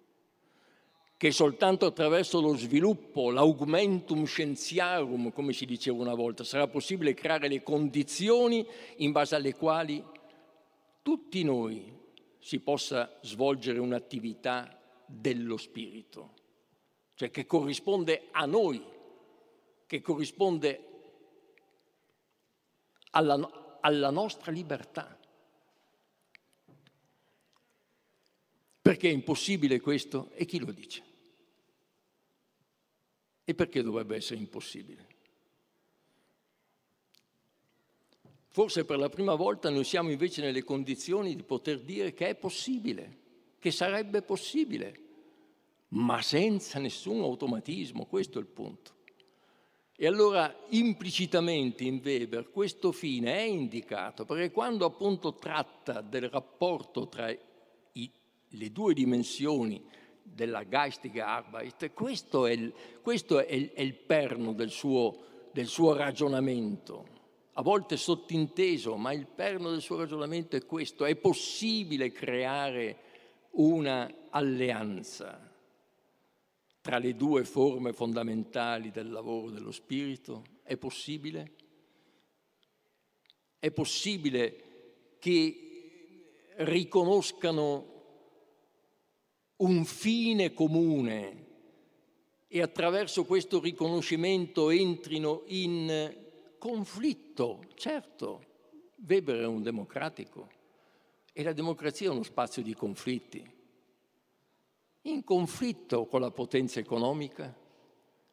che 1.18 1.32
soltanto 1.32 1.86
attraverso 1.86 2.42
lo 2.42 2.56
sviluppo, 2.56 3.32
l'augmentum 3.32 4.26
scienziarum, 4.26 5.32
come 5.32 5.54
si 5.54 5.66
diceva 5.66 6.02
una 6.02 6.14
volta, 6.14 6.44
sarà 6.44 6.68
possibile 6.68 7.14
creare 7.14 7.48
le 7.48 7.64
condizioni 7.64 8.66
in 8.98 9.12
base 9.12 9.36
alle 9.36 9.56
quali 9.56 10.04
tutti 11.02 11.44
noi, 11.44 11.94
si 12.40 12.60
possa 12.60 13.18
svolgere 13.22 13.80
un'attività 13.80 14.80
dello 15.06 15.58
spirito, 15.58 16.34
cioè 17.16 17.32
che 17.32 17.46
corrisponde 17.46 18.28
a 18.32 18.46
noi, 18.46 18.84
che 19.88 20.02
corrisponde 20.02 20.86
alla, 23.12 23.78
alla 23.82 24.10
nostra 24.12 24.52
libertà. 24.52 25.18
Perché 28.86 29.10
è 29.10 29.12
impossibile 29.12 29.80
questo? 29.80 30.30
E 30.36 30.46
chi 30.46 30.60
lo 30.60 30.72
dice? 30.72 31.04
E 33.44 33.56
perché 33.56 33.82
dovrebbe 33.82 34.16
essere 34.16 34.40
impossibile? 34.40 35.08
Forse 38.50 38.86
per 38.86 39.00
la 39.00 39.10
prima 39.10 39.34
volta 39.34 39.72
noi 39.72 39.86
siamo 39.86 40.12
invece 40.12 40.44
nelle 40.44 40.64
condizioni 40.64 41.36
di 41.36 41.42
poter 41.42 41.80
dire 41.80 42.14
che 42.14 42.28
è 42.28 42.36
possibile, 42.36 43.18
che 43.58 43.72
sarebbe 43.72 44.22
possibile, 44.22 45.00
ma 45.88 46.22
senza 46.22 46.78
nessun 46.78 47.22
automatismo, 47.22 48.06
questo 48.06 48.38
è 48.38 48.42
il 48.42 48.48
punto. 48.48 48.94
E 49.96 50.06
allora 50.06 50.56
implicitamente 50.70 51.86
in 51.86 52.02
Weber 52.04 52.52
questo 52.52 52.92
fine 52.92 53.34
è 53.34 53.42
indicato, 53.42 54.26
perché 54.26 54.52
quando 54.52 54.86
appunto 54.86 55.34
tratta 55.34 56.02
del 56.02 56.30
rapporto 56.30 57.08
tra 57.08 57.36
le 58.50 58.72
due 58.72 58.94
dimensioni 58.94 59.84
della 60.22 60.68
geistige 60.68 61.22
Arbeit, 61.22 61.94
questo 61.94 62.46
è 62.46 62.52
il, 62.52 62.74
questo 63.02 63.40
è 63.40 63.54
il, 63.54 63.72
è 63.72 63.82
il 63.82 63.94
perno 63.94 64.54
del 64.54 64.70
suo, 64.70 65.50
del 65.52 65.68
suo 65.68 65.94
ragionamento, 65.94 67.14
a 67.54 67.62
volte 67.62 67.96
sottinteso, 67.96 68.98
ma 68.98 69.14
il 69.14 69.28
perno 69.28 69.70
del 69.70 69.82
suo 69.82 69.98
ragionamento 69.98 70.56
è 70.56 70.66
questo, 70.66 71.06
è 71.06 71.16
possibile 71.16 72.12
creare 72.12 72.98
una 73.52 74.12
alleanza 74.30 75.54
tra 76.82 76.98
le 76.98 77.16
due 77.16 77.46
forme 77.46 77.94
fondamentali 77.94 78.92
del 78.92 79.10
lavoro 79.10 79.50
dello 79.50 79.72
spirito? 79.72 80.44
È 80.62 80.78
possibile? 80.78 81.52
È 83.58 83.72
possibile 83.72 85.16
che 85.18 86.54
riconoscano 86.58 87.95
un 89.58 89.86
fine 89.86 90.54
comune 90.54 91.44
e 92.48 92.62
attraverso 92.62 93.26
questo 93.26 93.60
riconoscimento 93.60 94.70
entrino 94.70 95.44
in 95.48 96.16
conflitto? 96.58 97.66
Certo, 97.76 98.44
Weber 99.06 99.42
è 99.42 99.48
un 99.48 99.62
democratico 99.62 100.50
e 101.34 101.44
la 101.44 101.54
democrazia 101.54 102.08
è 102.08 102.12
uno 102.12 102.24
spazio 102.24 102.62
di 102.62 102.74
conflitti 102.74 103.54
in 105.06 105.24
conflitto 105.24 106.06
con 106.06 106.22
la 106.22 106.32
potenza 106.32 106.80
economica, 106.80 107.56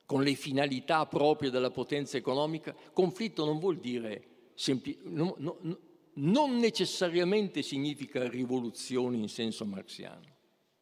con 0.06 0.22
le 0.22 0.34
finalità 0.34 1.06
proprie 1.06 1.50
della 1.50 1.70
potenza 1.70 2.16
economica. 2.16 2.74
Conflitto 2.92 3.44
non 3.44 3.58
vuol 3.58 3.78
dire 3.78 4.50
sempli- 4.54 4.98
no, 5.02 5.34
no, 5.38 5.58
no, 5.60 5.78
non 6.14 6.56
necessariamente 6.56 7.62
significa 7.62 8.28
rivoluzione 8.28 9.16
in 9.16 9.28
senso 9.28 9.64
marxiano, 9.64 10.31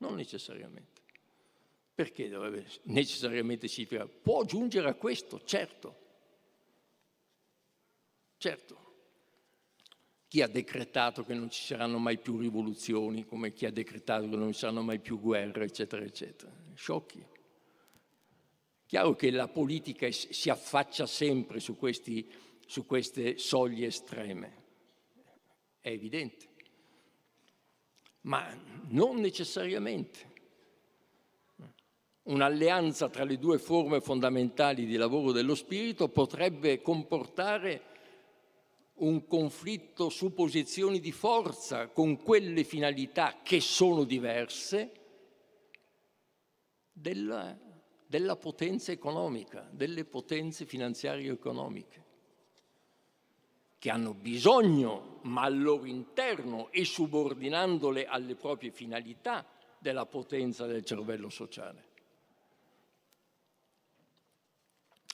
non 0.00 0.14
necessariamente. 0.14 1.00
Perché 1.94 2.28
dovrebbe 2.28 2.66
necessariamente 2.84 3.68
significare? 3.68 4.08
Può 4.08 4.44
giungere 4.44 4.88
a 4.88 4.94
questo, 4.94 5.42
certo. 5.44 5.98
Certo. 8.38 8.88
Chi 10.28 10.40
ha 10.42 10.48
decretato 10.48 11.24
che 11.24 11.34
non 11.34 11.50
ci 11.50 11.62
saranno 11.62 11.98
mai 11.98 12.18
più 12.18 12.38
rivoluzioni, 12.38 13.26
come 13.26 13.52
chi 13.52 13.66
ha 13.66 13.72
decretato 13.72 14.28
che 14.28 14.36
non 14.36 14.52
ci 14.52 14.60
saranno 14.60 14.82
mai 14.82 15.00
più 15.00 15.20
guerre, 15.20 15.64
eccetera, 15.64 16.02
eccetera. 16.02 16.50
Sciocchi. 16.74 17.22
Chiaro 18.86 19.14
che 19.14 19.30
la 19.30 19.48
politica 19.48 20.10
si 20.10 20.48
affaccia 20.48 21.06
sempre 21.06 21.60
su, 21.60 21.76
questi, 21.76 22.28
su 22.66 22.86
queste 22.86 23.38
soglie 23.38 23.88
estreme, 23.88 24.56
è 25.80 25.90
evidente, 25.90 26.48
ma 28.22 28.54
non 28.88 29.16
necessariamente. 29.16 30.28
Un'alleanza 32.24 33.08
tra 33.08 33.24
le 33.24 33.38
due 33.38 33.58
forme 33.58 34.00
fondamentali 34.00 34.86
di 34.86 34.96
lavoro 34.96 35.32
dello 35.32 35.54
spirito 35.54 36.08
potrebbe 36.08 36.80
comportare 36.80 37.88
un 39.00 39.26
conflitto 39.26 40.10
su 40.10 40.32
posizioni 40.34 41.00
di 41.00 41.12
forza 41.12 41.88
con 41.88 42.22
quelle 42.22 42.64
finalità 42.64 43.38
che 43.42 43.60
sono 43.60 44.04
diverse 44.04 44.92
della, 46.92 47.58
della 48.06 48.36
potenza 48.36 48.92
economica, 48.92 49.68
delle 49.72 50.04
potenze 50.04 50.66
finanziarie 50.66 51.32
economiche, 51.32 51.99
che 53.80 53.88
hanno 53.88 54.12
bisogno, 54.12 55.20
ma 55.22 55.40
al 55.40 55.58
loro 55.58 55.86
interno 55.86 56.68
e 56.70 56.84
subordinandole 56.84 58.04
alle 58.04 58.34
proprie 58.36 58.70
finalità, 58.70 59.44
della 59.78 60.04
potenza 60.04 60.66
del 60.66 60.84
cervello 60.84 61.30
sociale. 61.30 61.88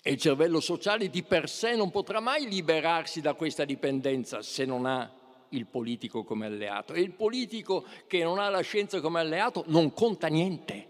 E 0.03 0.11
il 0.11 0.19
cervello 0.19 0.59
sociale 0.59 1.09
di 1.09 1.23
per 1.23 1.49
sé 1.49 1.77
non 1.77 1.93
potrà 1.93 2.19
mai 2.19 2.49
liberarsi 2.49 3.21
da 3.21 3.35
questa 3.35 3.65
dipendenza 3.65 4.43
se 4.43 4.65
non 4.65 4.85
ha 4.85 5.13
il 5.51 5.67
politico 5.67 6.25
come 6.25 6.47
alleato. 6.47 6.93
E 6.93 7.01
il 7.01 7.13
politico 7.13 7.87
che 8.09 8.25
non 8.25 8.41
ha 8.41 8.49
la 8.49 8.63
scienza 8.63 9.01
come 9.01 9.21
alleato 9.21 9.63
non 9.69 9.93
conta 9.93 10.27
niente. 10.27 10.89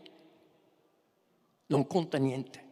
Non 1.66 1.87
conta 1.87 2.16
niente. 2.16 2.66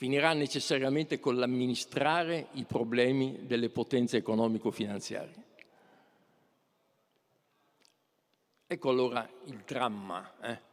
Finirà 0.00 0.32
necessariamente 0.32 1.20
con 1.20 1.36
l'amministrare 1.36 2.46
i 2.52 2.64
problemi 2.64 3.40
delle 3.42 3.68
potenze 3.68 4.16
economico-finanziarie. 4.16 5.44
Ecco 8.66 8.88
allora 8.88 9.28
il 9.44 9.62
dramma. 9.66 10.32
Eh? 10.40 10.68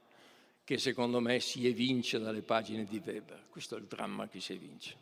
che 0.64 0.78
secondo 0.78 1.20
me 1.20 1.42
si 1.42 1.68
evince 1.68 2.20
dalle 2.20 2.42
pagine 2.42 2.86
di 2.86 3.02
Weber. 3.04 3.46
Questo 3.50 3.76
è 3.76 3.80
il 3.80 3.86
dramma 3.86 4.30
che 4.30 4.40
si 4.40 4.54
evince. 4.54 4.96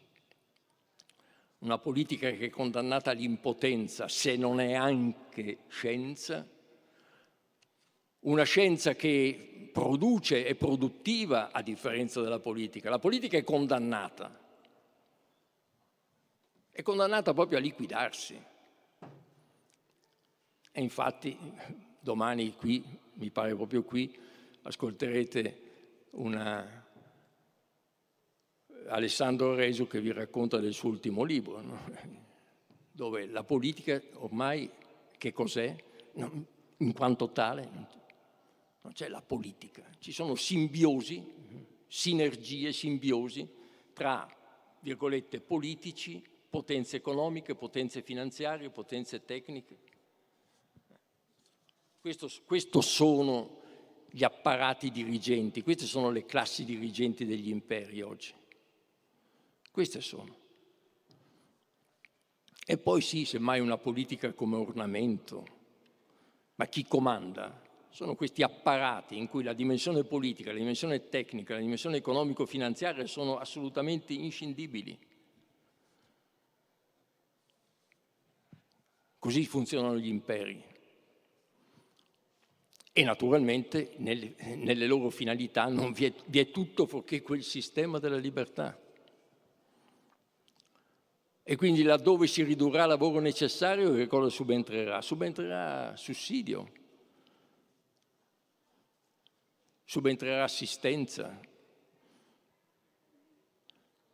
Una 1.60 1.78
politica 1.78 2.32
che 2.32 2.46
è 2.46 2.50
condannata 2.50 3.12
all'impotenza 3.12 4.08
se 4.08 4.38
non 4.38 4.60
è 4.60 4.74
anche 4.74 5.60
scienza, 5.68 6.48
una 8.26 8.44
scienza 8.44 8.96
che 8.96 9.70
produce 9.72 10.46
e 10.46 10.56
produttiva 10.56 11.52
a 11.52 11.62
differenza 11.62 12.22
della 12.22 12.40
politica. 12.40 12.90
La 12.90 13.00
politica 13.00 13.38
è 13.38 13.44
condannata, 13.44 14.40
è 16.72 16.82
condannata 16.82 17.34
proprio 17.34 17.58
a 17.58 17.62
liquidarsi. 17.62 18.42
E 20.72 20.82
infatti 20.82 21.38
domani 22.00 22.54
qui, 22.56 22.84
mi 23.14 23.30
pare 23.32 23.56
proprio 23.56 23.84
qui, 23.84 24.18
ascolterete 24.64 25.62
una 26.12 26.84
Alessandro 28.88 29.56
Reso 29.56 29.88
che 29.88 30.00
vi 30.00 30.12
racconta 30.12 30.58
del 30.60 30.74
suo 30.74 30.90
ultimo 30.90 31.24
libro, 31.24 31.62
no? 31.62 31.80
dove 32.92 33.26
la 33.28 33.44
politica 33.44 34.02
ormai 34.14 34.70
che 35.18 35.34
cos'è? 35.34 35.76
In 36.78 36.94
quanto 36.94 37.32
tale 37.32 38.04
non 38.86 38.94
c'è 38.94 39.10
la 39.10 39.22
politica, 39.22 39.84
ci 39.98 40.12
sono 40.12 40.36
simbiosi, 40.36 41.26
sinergie, 41.88 42.72
simbiosi 42.72 43.50
tra, 43.94 44.32
virgolette, 44.82 45.42
politici, 45.42 46.24
potenze 46.48 46.98
economiche, 46.98 47.56
potenze 47.56 48.04
finanziarie, 48.04 48.70
potenze 48.70 49.26
tecniche. 49.26 49.78
Questo, 52.00 52.30
questo 52.46 52.82
sono 52.82 53.64
gli 54.12 54.24
apparati 54.24 54.92
dirigenti, 54.92 55.64
queste 55.64 55.88
sono 55.88 56.12
le 56.12 56.26
classi 56.26 56.64
dirigenti 56.64 57.26
degli 57.26 57.50
imperi 57.50 58.04
oggi. 58.04 58.36
Queste 59.72 60.00
sono. 60.00 60.38
E 62.64 62.78
poi 62.78 63.02
sì, 63.02 63.26
semmai 63.26 63.60
una 63.60 63.80
politica 63.80 64.32
come 64.34 64.58
ornamento, 64.58 65.48
ma 66.54 66.68
chi 66.68 66.86
comanda? 66.86 67.65
Sono 67.96 68.14
questi 68.16 68.44
apparati 68.44 69.18
in 69.18 69.30
cui 69.30 69.42
la 69.42 69.54
dimensione 69.54 70.04
politica, 70.04 70.52
la 70.52 70.58
dimensione 70.58 71.08
tecnica, 71.08 71.54
la 71.54 71.62
dimensione 71.62 71.96
economico-finanziaria 71.96 73.08
sono 73.08 73.38
assolutamente 73.38 74.12
inscindibili. 74.12 75.00
Così 79.18 79.46
funzionano 79.46 79.98
gli 79.98 80.10
imperi 80.10 80.62
e 82.92 83.04
naturalmente 83.06 83.94
nelle, 84.00 84.36
nelle 84.56 84.88
loro 84.88 85.10
finalità 85.10 85.68
non 85.68 85.94
vi 85.94 86.04
è, 86.04 86.14
vi 86.26 86.40
è 86.40 86.52
tutto 86.52 86.88
fuorché 86.88 87.22
quel 87.22 87.44
sistema 87.44 87.98
della 87.98 88.18
libertà. 88.18 88.78
E 91.44 91.56
quindi 91.56 91.82
laddove 91.82 92.28
si 92.28 92.44
ridurrà 92.44 92.86
lavoro 92.86 93.22
necessario, 93.22 93.94
che 93.94 94.08
cosa 94.08 94.28
subentrerà? 94.28 95.02
Subentrerà 95.02 95.96
sussidio, 95.96 96.84
subentrerà 99.86 100.44
assistenza, 100.44 101.40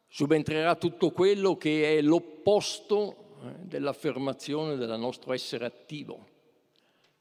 subentrerà 0.08 0.76
tutto 0.76 1.12
quello 1.12 1.58
che 1.58 1.98
è 1.98 2.02
l'opposto 2.02 3.40
eh, 3.42 3.54
dell'affermazione 3.62 4.76
del 4.76 5.00
nostro 5.00 5.34
essere 5.34 5.66
attivo 5.66 6.32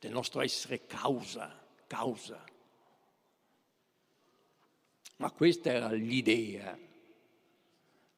del 0.00 0.12
nostro 0.12 0.40
essere 0.40 0.86
causa, 0.86 1.62
causa. 1.86 2.42
Ma 5.16 5.30
questa 5.30 5.70
era 5.70 5.90
l'idea 5.90 6.76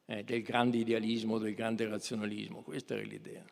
eh, 0.05 0.23
del 0.23 0.41
grande 0.41 0.77
idealismo, 0.77 1.37
del 1.37 1.53
grande 1.53 1.85
razionalismo, 1.85 2.61
questa 2.61 2.93
era 2.93 3.03
l'idea. 3.03 3.45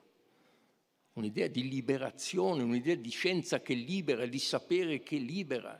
Un'idea 1.13 1.47
di 1.47 1.67
liberazione, 1.67 2.63
un'idea 2.63 2.95
di 2.95 3.09
scienza 3.09 3.59
che 3.59 3.73
libera, 3.73 4.25
di 4.25 4.39
sapere 4.39 5.03
che 5.03 5.17
libera, 5.17 5.77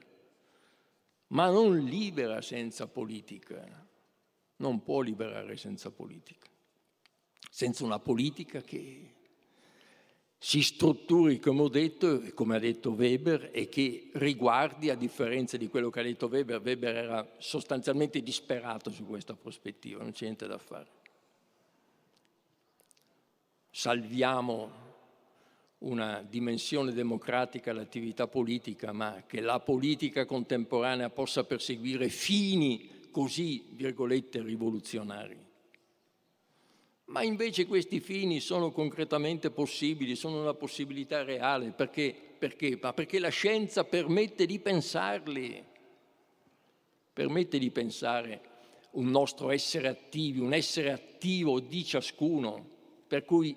ma 1.31 1.49
non 1.49 1.77
libera 1.79 2.41
senza 2.41 2.87
politica, 2.87 3.87
non 4.57 4.83
può 4.83 5.01
liberare 5.01 5.57
senza 5.57 5.91
politica, 5.91 6.47
senza 7.49 7.83
una 7.83 7.99
politica 7.99 8.61
che 8.61 9.15
si 10.37 10.61
strutturi, 10.63 11.39
come 11.39 11.61
ho 11.61 11.69
detto, 11.69 12.21
come 12.33 12.55
ha 12.55 12.59
detto 12.59 12.91
Weber, 12.91 13.51
e 13.53 13.69
che 13.69 14.09
riguardi, 14.13 14.89
a 14.89 14.95
differenza 14.95 15.55
di 15.55 15.67
quello 15.67 15.89
che 15.89 15.99
ha 15.99 16.03
detto 16.03 16.27
Weber, 16.27 16.61
Weber 16.61 16.95
era 16.95 17.35
sostanzialmente 17.37 18.21
disperato 18.21 18.89
su 18.89 19.05
questa 19.05 19.35
prospettiva, 19.35 20.01
non 20.01 20.11
c'è 20.11 20.25
niente 20.25 20.47
da 20.47 20.57
fare. 20.57 20.99
Salviamo 23.69 24.90
una 25.81 26.25
dimensione 26.27 26.91
democratica 26.91 27.71
all'attività 27.71 28.27
politica, 28.27 28.91
ma 28.91 29.23
che 29.27 29.41
la 29.41 29.59
politica 29.59 30.25
contemporanea 30.25 31.09
possa 31.09 31.43
perseguire 31.43 32.09
fini 32.09 33.09
così, 33.11 33.65
virgolette, 33.71 34.41
rivoluzionari 34.41 35.49
ma 37.11 37.23
invece 37.23 37.65
questi 37.67 37.99
fini 37.99 38.39
sono 38.39 38.71
concretamente 38.71 39.51
possibili, 39.51 40.15
sono 40.15 40.41
una 40.41 40.53
possibilità 40.53 41.23
reale. 41.23 41.71
Perché? 41.71 42.15
Perché? 42.39 42.77
Perché 42.77 43.19
la 43.19 43.29
scienza 43.29 43.83
permette 43.83 44.45
di 44.45 44.59
pensarli, 44.59 45.63
permette 47.11 47.59
di 47.59 47.69
pensare 47.69 48.41
un 48.91 49.09
nostro 49.09 49.51
essere 49.51 49.89
attivi, 49.89 50.39
un 50.39 50.53
essere 50.53 50.91
attivo 50.91 51.59
di 51.59 51.83
ciascuno, 51.83 52.65
per 53.07 53.25
cui 53.25 53.55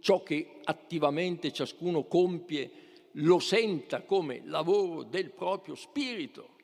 ciò 0.00 0.22
che 0.22 0.60
attivamente 0.64 1.52
ciascuno 1.52 2.04
compie 2.04 2.84
lo 3.12 3.38
senta 3.38 4.02
come 4.02 4.42
lavoro 4.44 5.02
del 5.02 5.30
proprio 5.30 5.74
spirito. 5.74 6.54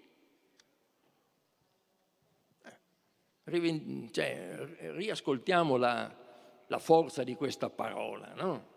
Eh, 3.44 4.08
cioè, 4.10 4.92
riascoltiamo 4.94 5.76
la, 5.76 6.14
la 6.66 6.78
forza 6.78 7.22
di 7.24 7.34
questa 7.34 7.70
parola, 7.70 8.32
no? 8.34 8.70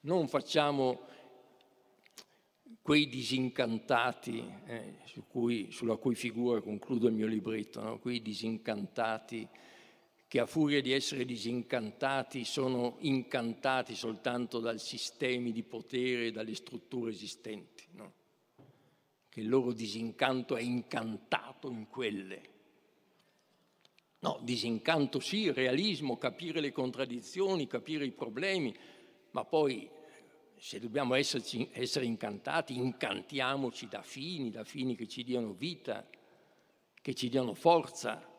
Non 0.00 0.28
facciamo 0.28 1.00
quei 2.86 3.08
disincantati, 3.08 4.48
eh, 4.66 4.98
su 5.06 5.24
cui, 5.26 5.72
sulla 5.72 5.96
cui 5.96 6.14
figura 6.14 6.60
concludo 6.60 7.08
il 7.08 7.14
mio 7.14 7.26
libretto, 7.26 7.82
no? 7.82 7.98
quei 7.98 8.22
disincantati 8.22 9.48
che 10.28 10.40
a 10.40 10.46
furia 10.46 10.80
di 10.80 10.92
essere 10.92 11.24
disincantati 11.24 12.44
sono 12.44 12.96
incantati 13.00 13.94
soltanto 13.94 14.58
dai 14.58 14.78
sistemi 14.78 15.52
di 15.52 15.62
potere 15.62 16.26
e 16.26 16.32
dalle 16.32 16.54
strutture 16.54 17.10
esistenti, 17.10 17.84
no? 17.92 18.12
che 19.28 19.40
il 19.40 19.48
loro 19.48 19.72
disincanto 19.72 20.56
è 20.56 20.62
incantato 20.62 21.70
in 21.70 21.86
quelle 21.88 22.54
No, 24.18 24.40
disincanto 24.42 25.20
sì, 25.20 25.52
realismo, 25.52 26.16
capire 26.16 26.60
le 26.60 26.72
contraddizioni, 26.72 27.68
capire 27.68 28.06
i 28.06 28.10
problemi, 28.10 28.74
ma 29.30 29.44
poi 29.44 29.88
se 30.56 30.80
dobbiamo 30.80 31.14
esserci, 31.14 31.68
essere 31.72 32.06
incantati, 32.06 32.74
incantiamoci 32.74 33.86
da 33.86 34.02
fini, 34.02 34.50
da 34.50 34.64
fini 34.64 34.96
che 34.96 35.06
ci 35.06 35.22
diano 35.22 35.52
vita, 35.52 36.04
che 37.00 37.14
ci 37.14 37.28
diano 37.28 37.54
forza 37.54 38.35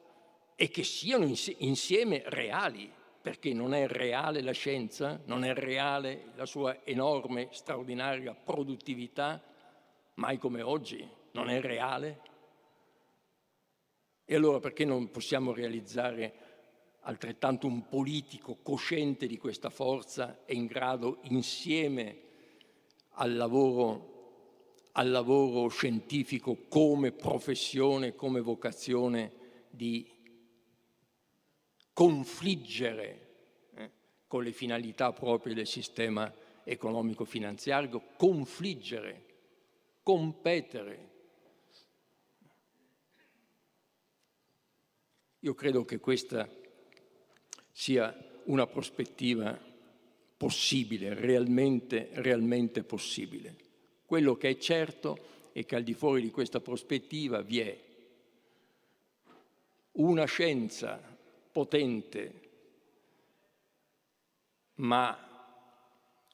e 0.59 0.69
che 0.69 0.83
siano 0.83 1.31
insieme 1.59 2.23
reali, 2.25 2.91
perché 3.21 3.53
non 3.53 3.75
è 3.75 3.85
reale 3.85 4.41
la 4.41 4.53
scienza, 4.53 5.21
non 5.25 5.43
è 5.43 5.53
reale 5.53 6.31
la 6.33 6.47
sua 6.47 6.83
enorme, 6.83 7.49
straordinaria 7.51 8.33
produttività, 8.33 9.39
mai 10.15 10.39
come 10.39 10.63
oggi, 10.63 11.07
non 11.33 11.49
è 11.49 11.61
reale? 11.61 12.21
E 14.25 14.35
allora 14.35 14.59
perché 14.59 14.83
non 14.83 15.11
possiamo 15.11 15.53
realizzare 15.53 16.33
altrettanto 17.01 17.67
un 17.67 17.87
politico 17.87 18.57
cosciente 18.63 19.27
di 19.27 19.37
questa 19.37 19.69
forza 19.69 20.43
e 20.43 20.55
in 20.55 20.65
grado 20.65 21.19
insieme 21.25 22.17
al 23.11 23.35
lavoro, 23.35 24.89
al 24.93 25.11
lavoro 25.11 25.67
scientifico 25.67 26.57
come 26.67 27.11
professione, 27.11 28.15
come 28.15 28.41
vocazione 28.41 29.31
di 29.69 30.15
confliggere 31.97 33.27
eh, 33.73 33.91
con 34.27 34.43
le 34.43 34.51
finalità 34.51 35.11
proprie 35.13 35.55
del 35.55 35.65
sistema 35.65 36.31
economico-finanziario, 36.63 38.03
confliggere, 38.15 39.25
competere 40.03 41.15
Io 45.39 45.53
credo 45.55 45.85
che 45.85 45.99
questa 45.99 46.47
sia 47.71 48.15
una 48.45 48.67
prospettiva 48.67 49.57
possibile, 50.35 51.13
realmente, 51.13 52.09
realmente 52.13 52.83
possibile. 52.83 53.55
Quello 54.05 54.35
che 54.35 54.49
è 54.49 54.57
certo 54.57 55.17
è 55.51 55.65
che 55.65 55.75
al 55.75 55.83
di 55.83 55.93
fuori 55.93 56.21
di 56.21 56.31
questa 56.31 56.59
prospettiva 56.59 57.41
vi 57.41 57.59
è 57.59 57.79
una 59.93 60.25
scienza 60.25 61.16
potente, 61.57 62.41
ma 64.75 65.17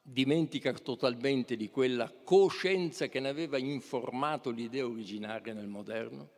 dimentica 0.01 0.73
totalmente 0.73 1.55
di 1.55 1.69
quella 1.69 2.11
coscienza 2.11 3.07
che 3.07 3.21
ne 3.21 3.29
aveva 3.29 3.57
informato 3.57 4.49
l'idea 4.49 4.85
originaria 4.85 5.53
nel 5.53 5.69
moderno, 5.69 6.31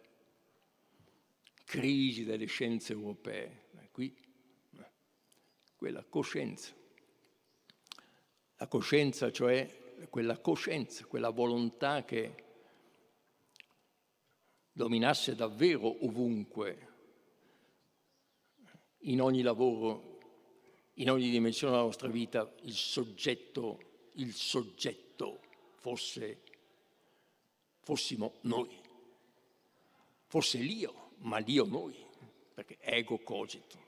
crisi 1.64 2.26
delle 2.26 2.46
scienze 2.46 2.94
europee. 2.94 3.64
Qui, 3.90 4.16
quella 5.76 6.04
coscienza. 6.04 6.72
La 8.58 8.68
coscienza, 8.68 9.32
cioè 9.32 10.08
quella 10.12 10.38
coscienza, 10.38 11.06
quella 11.06 11.32
volontà 11.32 12.04
che 12.04 12.44
dominasse 14.72 15.34
davvero 15.34 16.06
ovunque, 16.06 16.95
in 19.06 19.22
ogni 19.22 19.42
lavoro, 19.42 20.20
in 20.96 21.10
ogni 21.10 21.30
dimensione 21.30 21.74
della 21.74 21.86
nostra 21.86 22.08
vita, 22.08 22.52
il 22.62 22.74
soggetto, 22.74 23.80
il 24.14 24.34
soggetto 24.34 25.42
fosse, 25.76 26.42
fossimo 27.82 28.36
noi, 28.42 28.80
fosse 30.28 30.60
l'io 30.60 31.04
ma 31.20 31.42
Dio 31.42 31.66
noi, 31.66 31.96
perché 32.54 32.78
ego 32.80 33.20
cogito. 33.20 33.84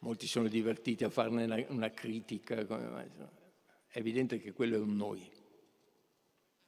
Molti 0.00 0.26
sono 0.26 0.48
divertiti 0.48 1.04
a 1.04 1.10
farne 1.10 1.44
una, 1.44 1.64
una 1.68 1.90
critica, 1.90 2.56
è 2.56 3.98
evidente 3.98 4.38
che 4.38 4.52
quello 4.52 4.76
è 4.76 4.78
un 4.78 4.96
noi, 4.96 5.30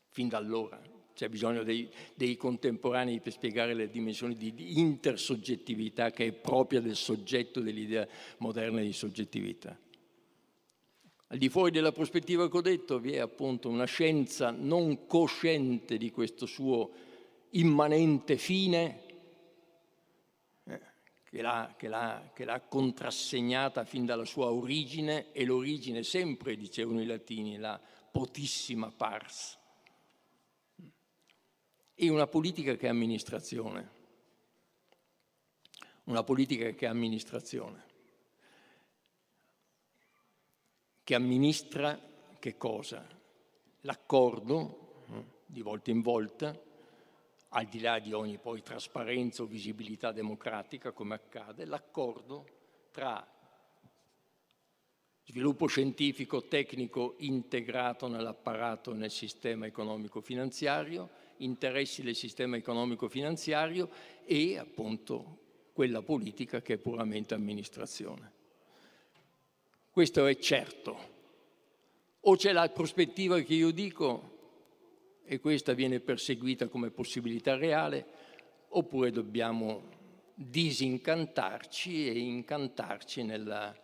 fin 0.09 0.29
da 0.29 0.39
allora. 0.39 0.96
C'è 1.17 1.31
bisogno 1.31 1.63
dei, 1.63 1.89
dei, 2.15 2.37
contemporanei 2.37 3.21
per 3.21 3.33
spiegare 3.33 3.73
le 3.73 3.89
dimensioni 3.89 4.37
di, 4.37 4.79
intersoggettività 4.79 6.11
che 6.11 6.27
è 6.27 6.33
propria 6.33 6.83
del 6.83 6.95
soggetto 6.95 7.61
dell'idea 7.61 8.07
moderna 8.37 8.83
di 8.83 8.93
soggettività. 8.93 9.79
Al 11.29 11.39
di 11.39 11.49
fuori 11.49 11.71
della 11.71 11.91
prospettiva 11.91 12.51
che 12.51 12.57
ho 12.59 12.61
detto 12.61 12.99
vi 12.99 13.13
è 13.13 13.21
appunto 13.21 13.71
una 13.71 13.87
scienza 13.87 14.51
non 14.51 15.07
cosciente 15.07 15.97
di 15.97 16.11
questo 16.11 16.45
suo 16.45 16.91
immanente 17.53 18.37
fine 18.37 19.01
eh, 20.65 20.81
che 21.25 21.41
l'ha, 21.41 21.75
che, 21.79 21.89
l'ha, 21.89 22.31
che 22.35 22.45
l'ha, 22.45 22.61
contrassegnata 22.61 23.87
fin 23.87 24.05
dalla 24.05 24.27
sua 24.27 24.53
origine 24.53 25.33
e 25.33 25.47
l'origine 25.47 26.03
sempre, 26.03 26.57
dicevano 26.57 27.01
i 27.01 27.07
latini, 27.07 27.57
la 27.57 27.81
potissima 28.11 28.93
pars. 28.95 29.65
E 31.99 32.11
una 32.11 32.27
politica 32.27 32.75
che 32.75 32.85
è 32.85 32.91
amministrazione, 32.91 33.91
una 36.05 36.23
politica 36.23 36.69
che 36.73 36.85
è 36.85 36.89
amministrazione, 36.91 37.85
che 41.03 41.15
amministra 41.15 41.99
che 42.39 42.59
cosa? 42.59 43.03
L'accordo, 43.81 45.05
eh, 45.09 45.25
di 45.47 45.63
volta 45.63 45.91
in 45.91 46.03
volta, 46.03 46.55
al 47.49 47.65
di 47.65 47.81
là 47.81 47.99
di 47.99 48.13
ogni 48.13 48.37
poi 48.37 48.61
trasparenza 48.61 49.43
o 49.43 49.47
visibilità 49.47 50.13
democratica, 50.13 50.93
come 50.93 51.15
accade, 51.15 51.65
l'accordo 51.65 52.47
tra 52.91 53.27
sviluppo 55.25 55.67
scientifico, 55.67 56.47
tecnico 56.47 57.15
integrato 57.21 58.07
nell'apparato 58.07 58.93
nel 58.93 59.11
sistema 59.11 59.65
economico-finanziario, 59.65 61.25
interessi 61.39 62.03
del 62.03 62.15
sistema 62.15 62.57
economico-finanziario 62.57 63.89
e 64.25 64.59
appunto 64.59 65.39
quella 65.73 66.03
politica 66.03 66.63
che 66.63 66.75
è 66.75 66.79
puramente 66.79 67.35
amministrazione. 67.35 68.33
Questo 69.91 70.27
è 70.27 70.37
certo. 70.37 71.15
O 72.21 72.37
c'è 72.37 72.53
la 72.53 72.69
prospettiva 72.69 73.41
che 73.41 73.55
io 73.55 73.71
dico 73.71 74.35
e 75.25 75.41
questa 75.41 75.73
viene 75.73 76.01
perseguita 76.01 76.69
come 76.69 76.91
possibilità 76.91 77.57
reale, 77.57 78.07
oppure 78.69 79.11
dobbiamo 79.11 79.83
disincantarci 80.35 82.09
e 82.09 82.19
incantarci 82.19 83.23
nella 83.25 83.75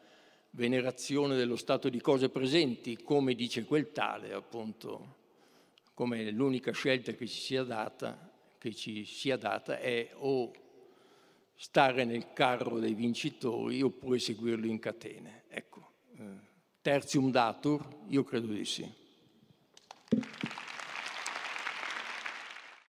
venerazione 0.50 1.34
dello 1.34 1.56
stato 1.56 1.88
di 1.88 2.00
cose 2.00 2.28
presenti, 2.28 3.02
come 3.02 3.34
dice 3.34 3.64
quel 3.64 3.90
tale, 3.90 4.32
appunto, 4.32 5.20
come 6.02 6.32
l'unica 6.32 6.72
scelta 6.72 7.12
che 7.12 7.28
ci 7.28 7.38
sia 7.38 7.62
data, 7.62 8.28
che 8.58 8.74
ci 8.74 9.04
sia 9.04 9.36
data 9.36 9.78
è 9.78 10.10
o 10.14 10.50
stare 11.54 12.04
nel 12.04 12.32
carro 12.32 12.80
dei 12.80 12.94
vincitori 12.94 13.80
oppure 13.82 14.18
seguirlo 14.18 14.66
in 14.66 14.80
catene. 14.80 15.44
Ecco, 15.46 15.92
eh, 16.18 16.24
terzium 16.80 17.30
datur, 17.30 17.86
io 18.08 18.24
credo 18.24 18.48
di 18.48 18.64
sì. 18.64 18.92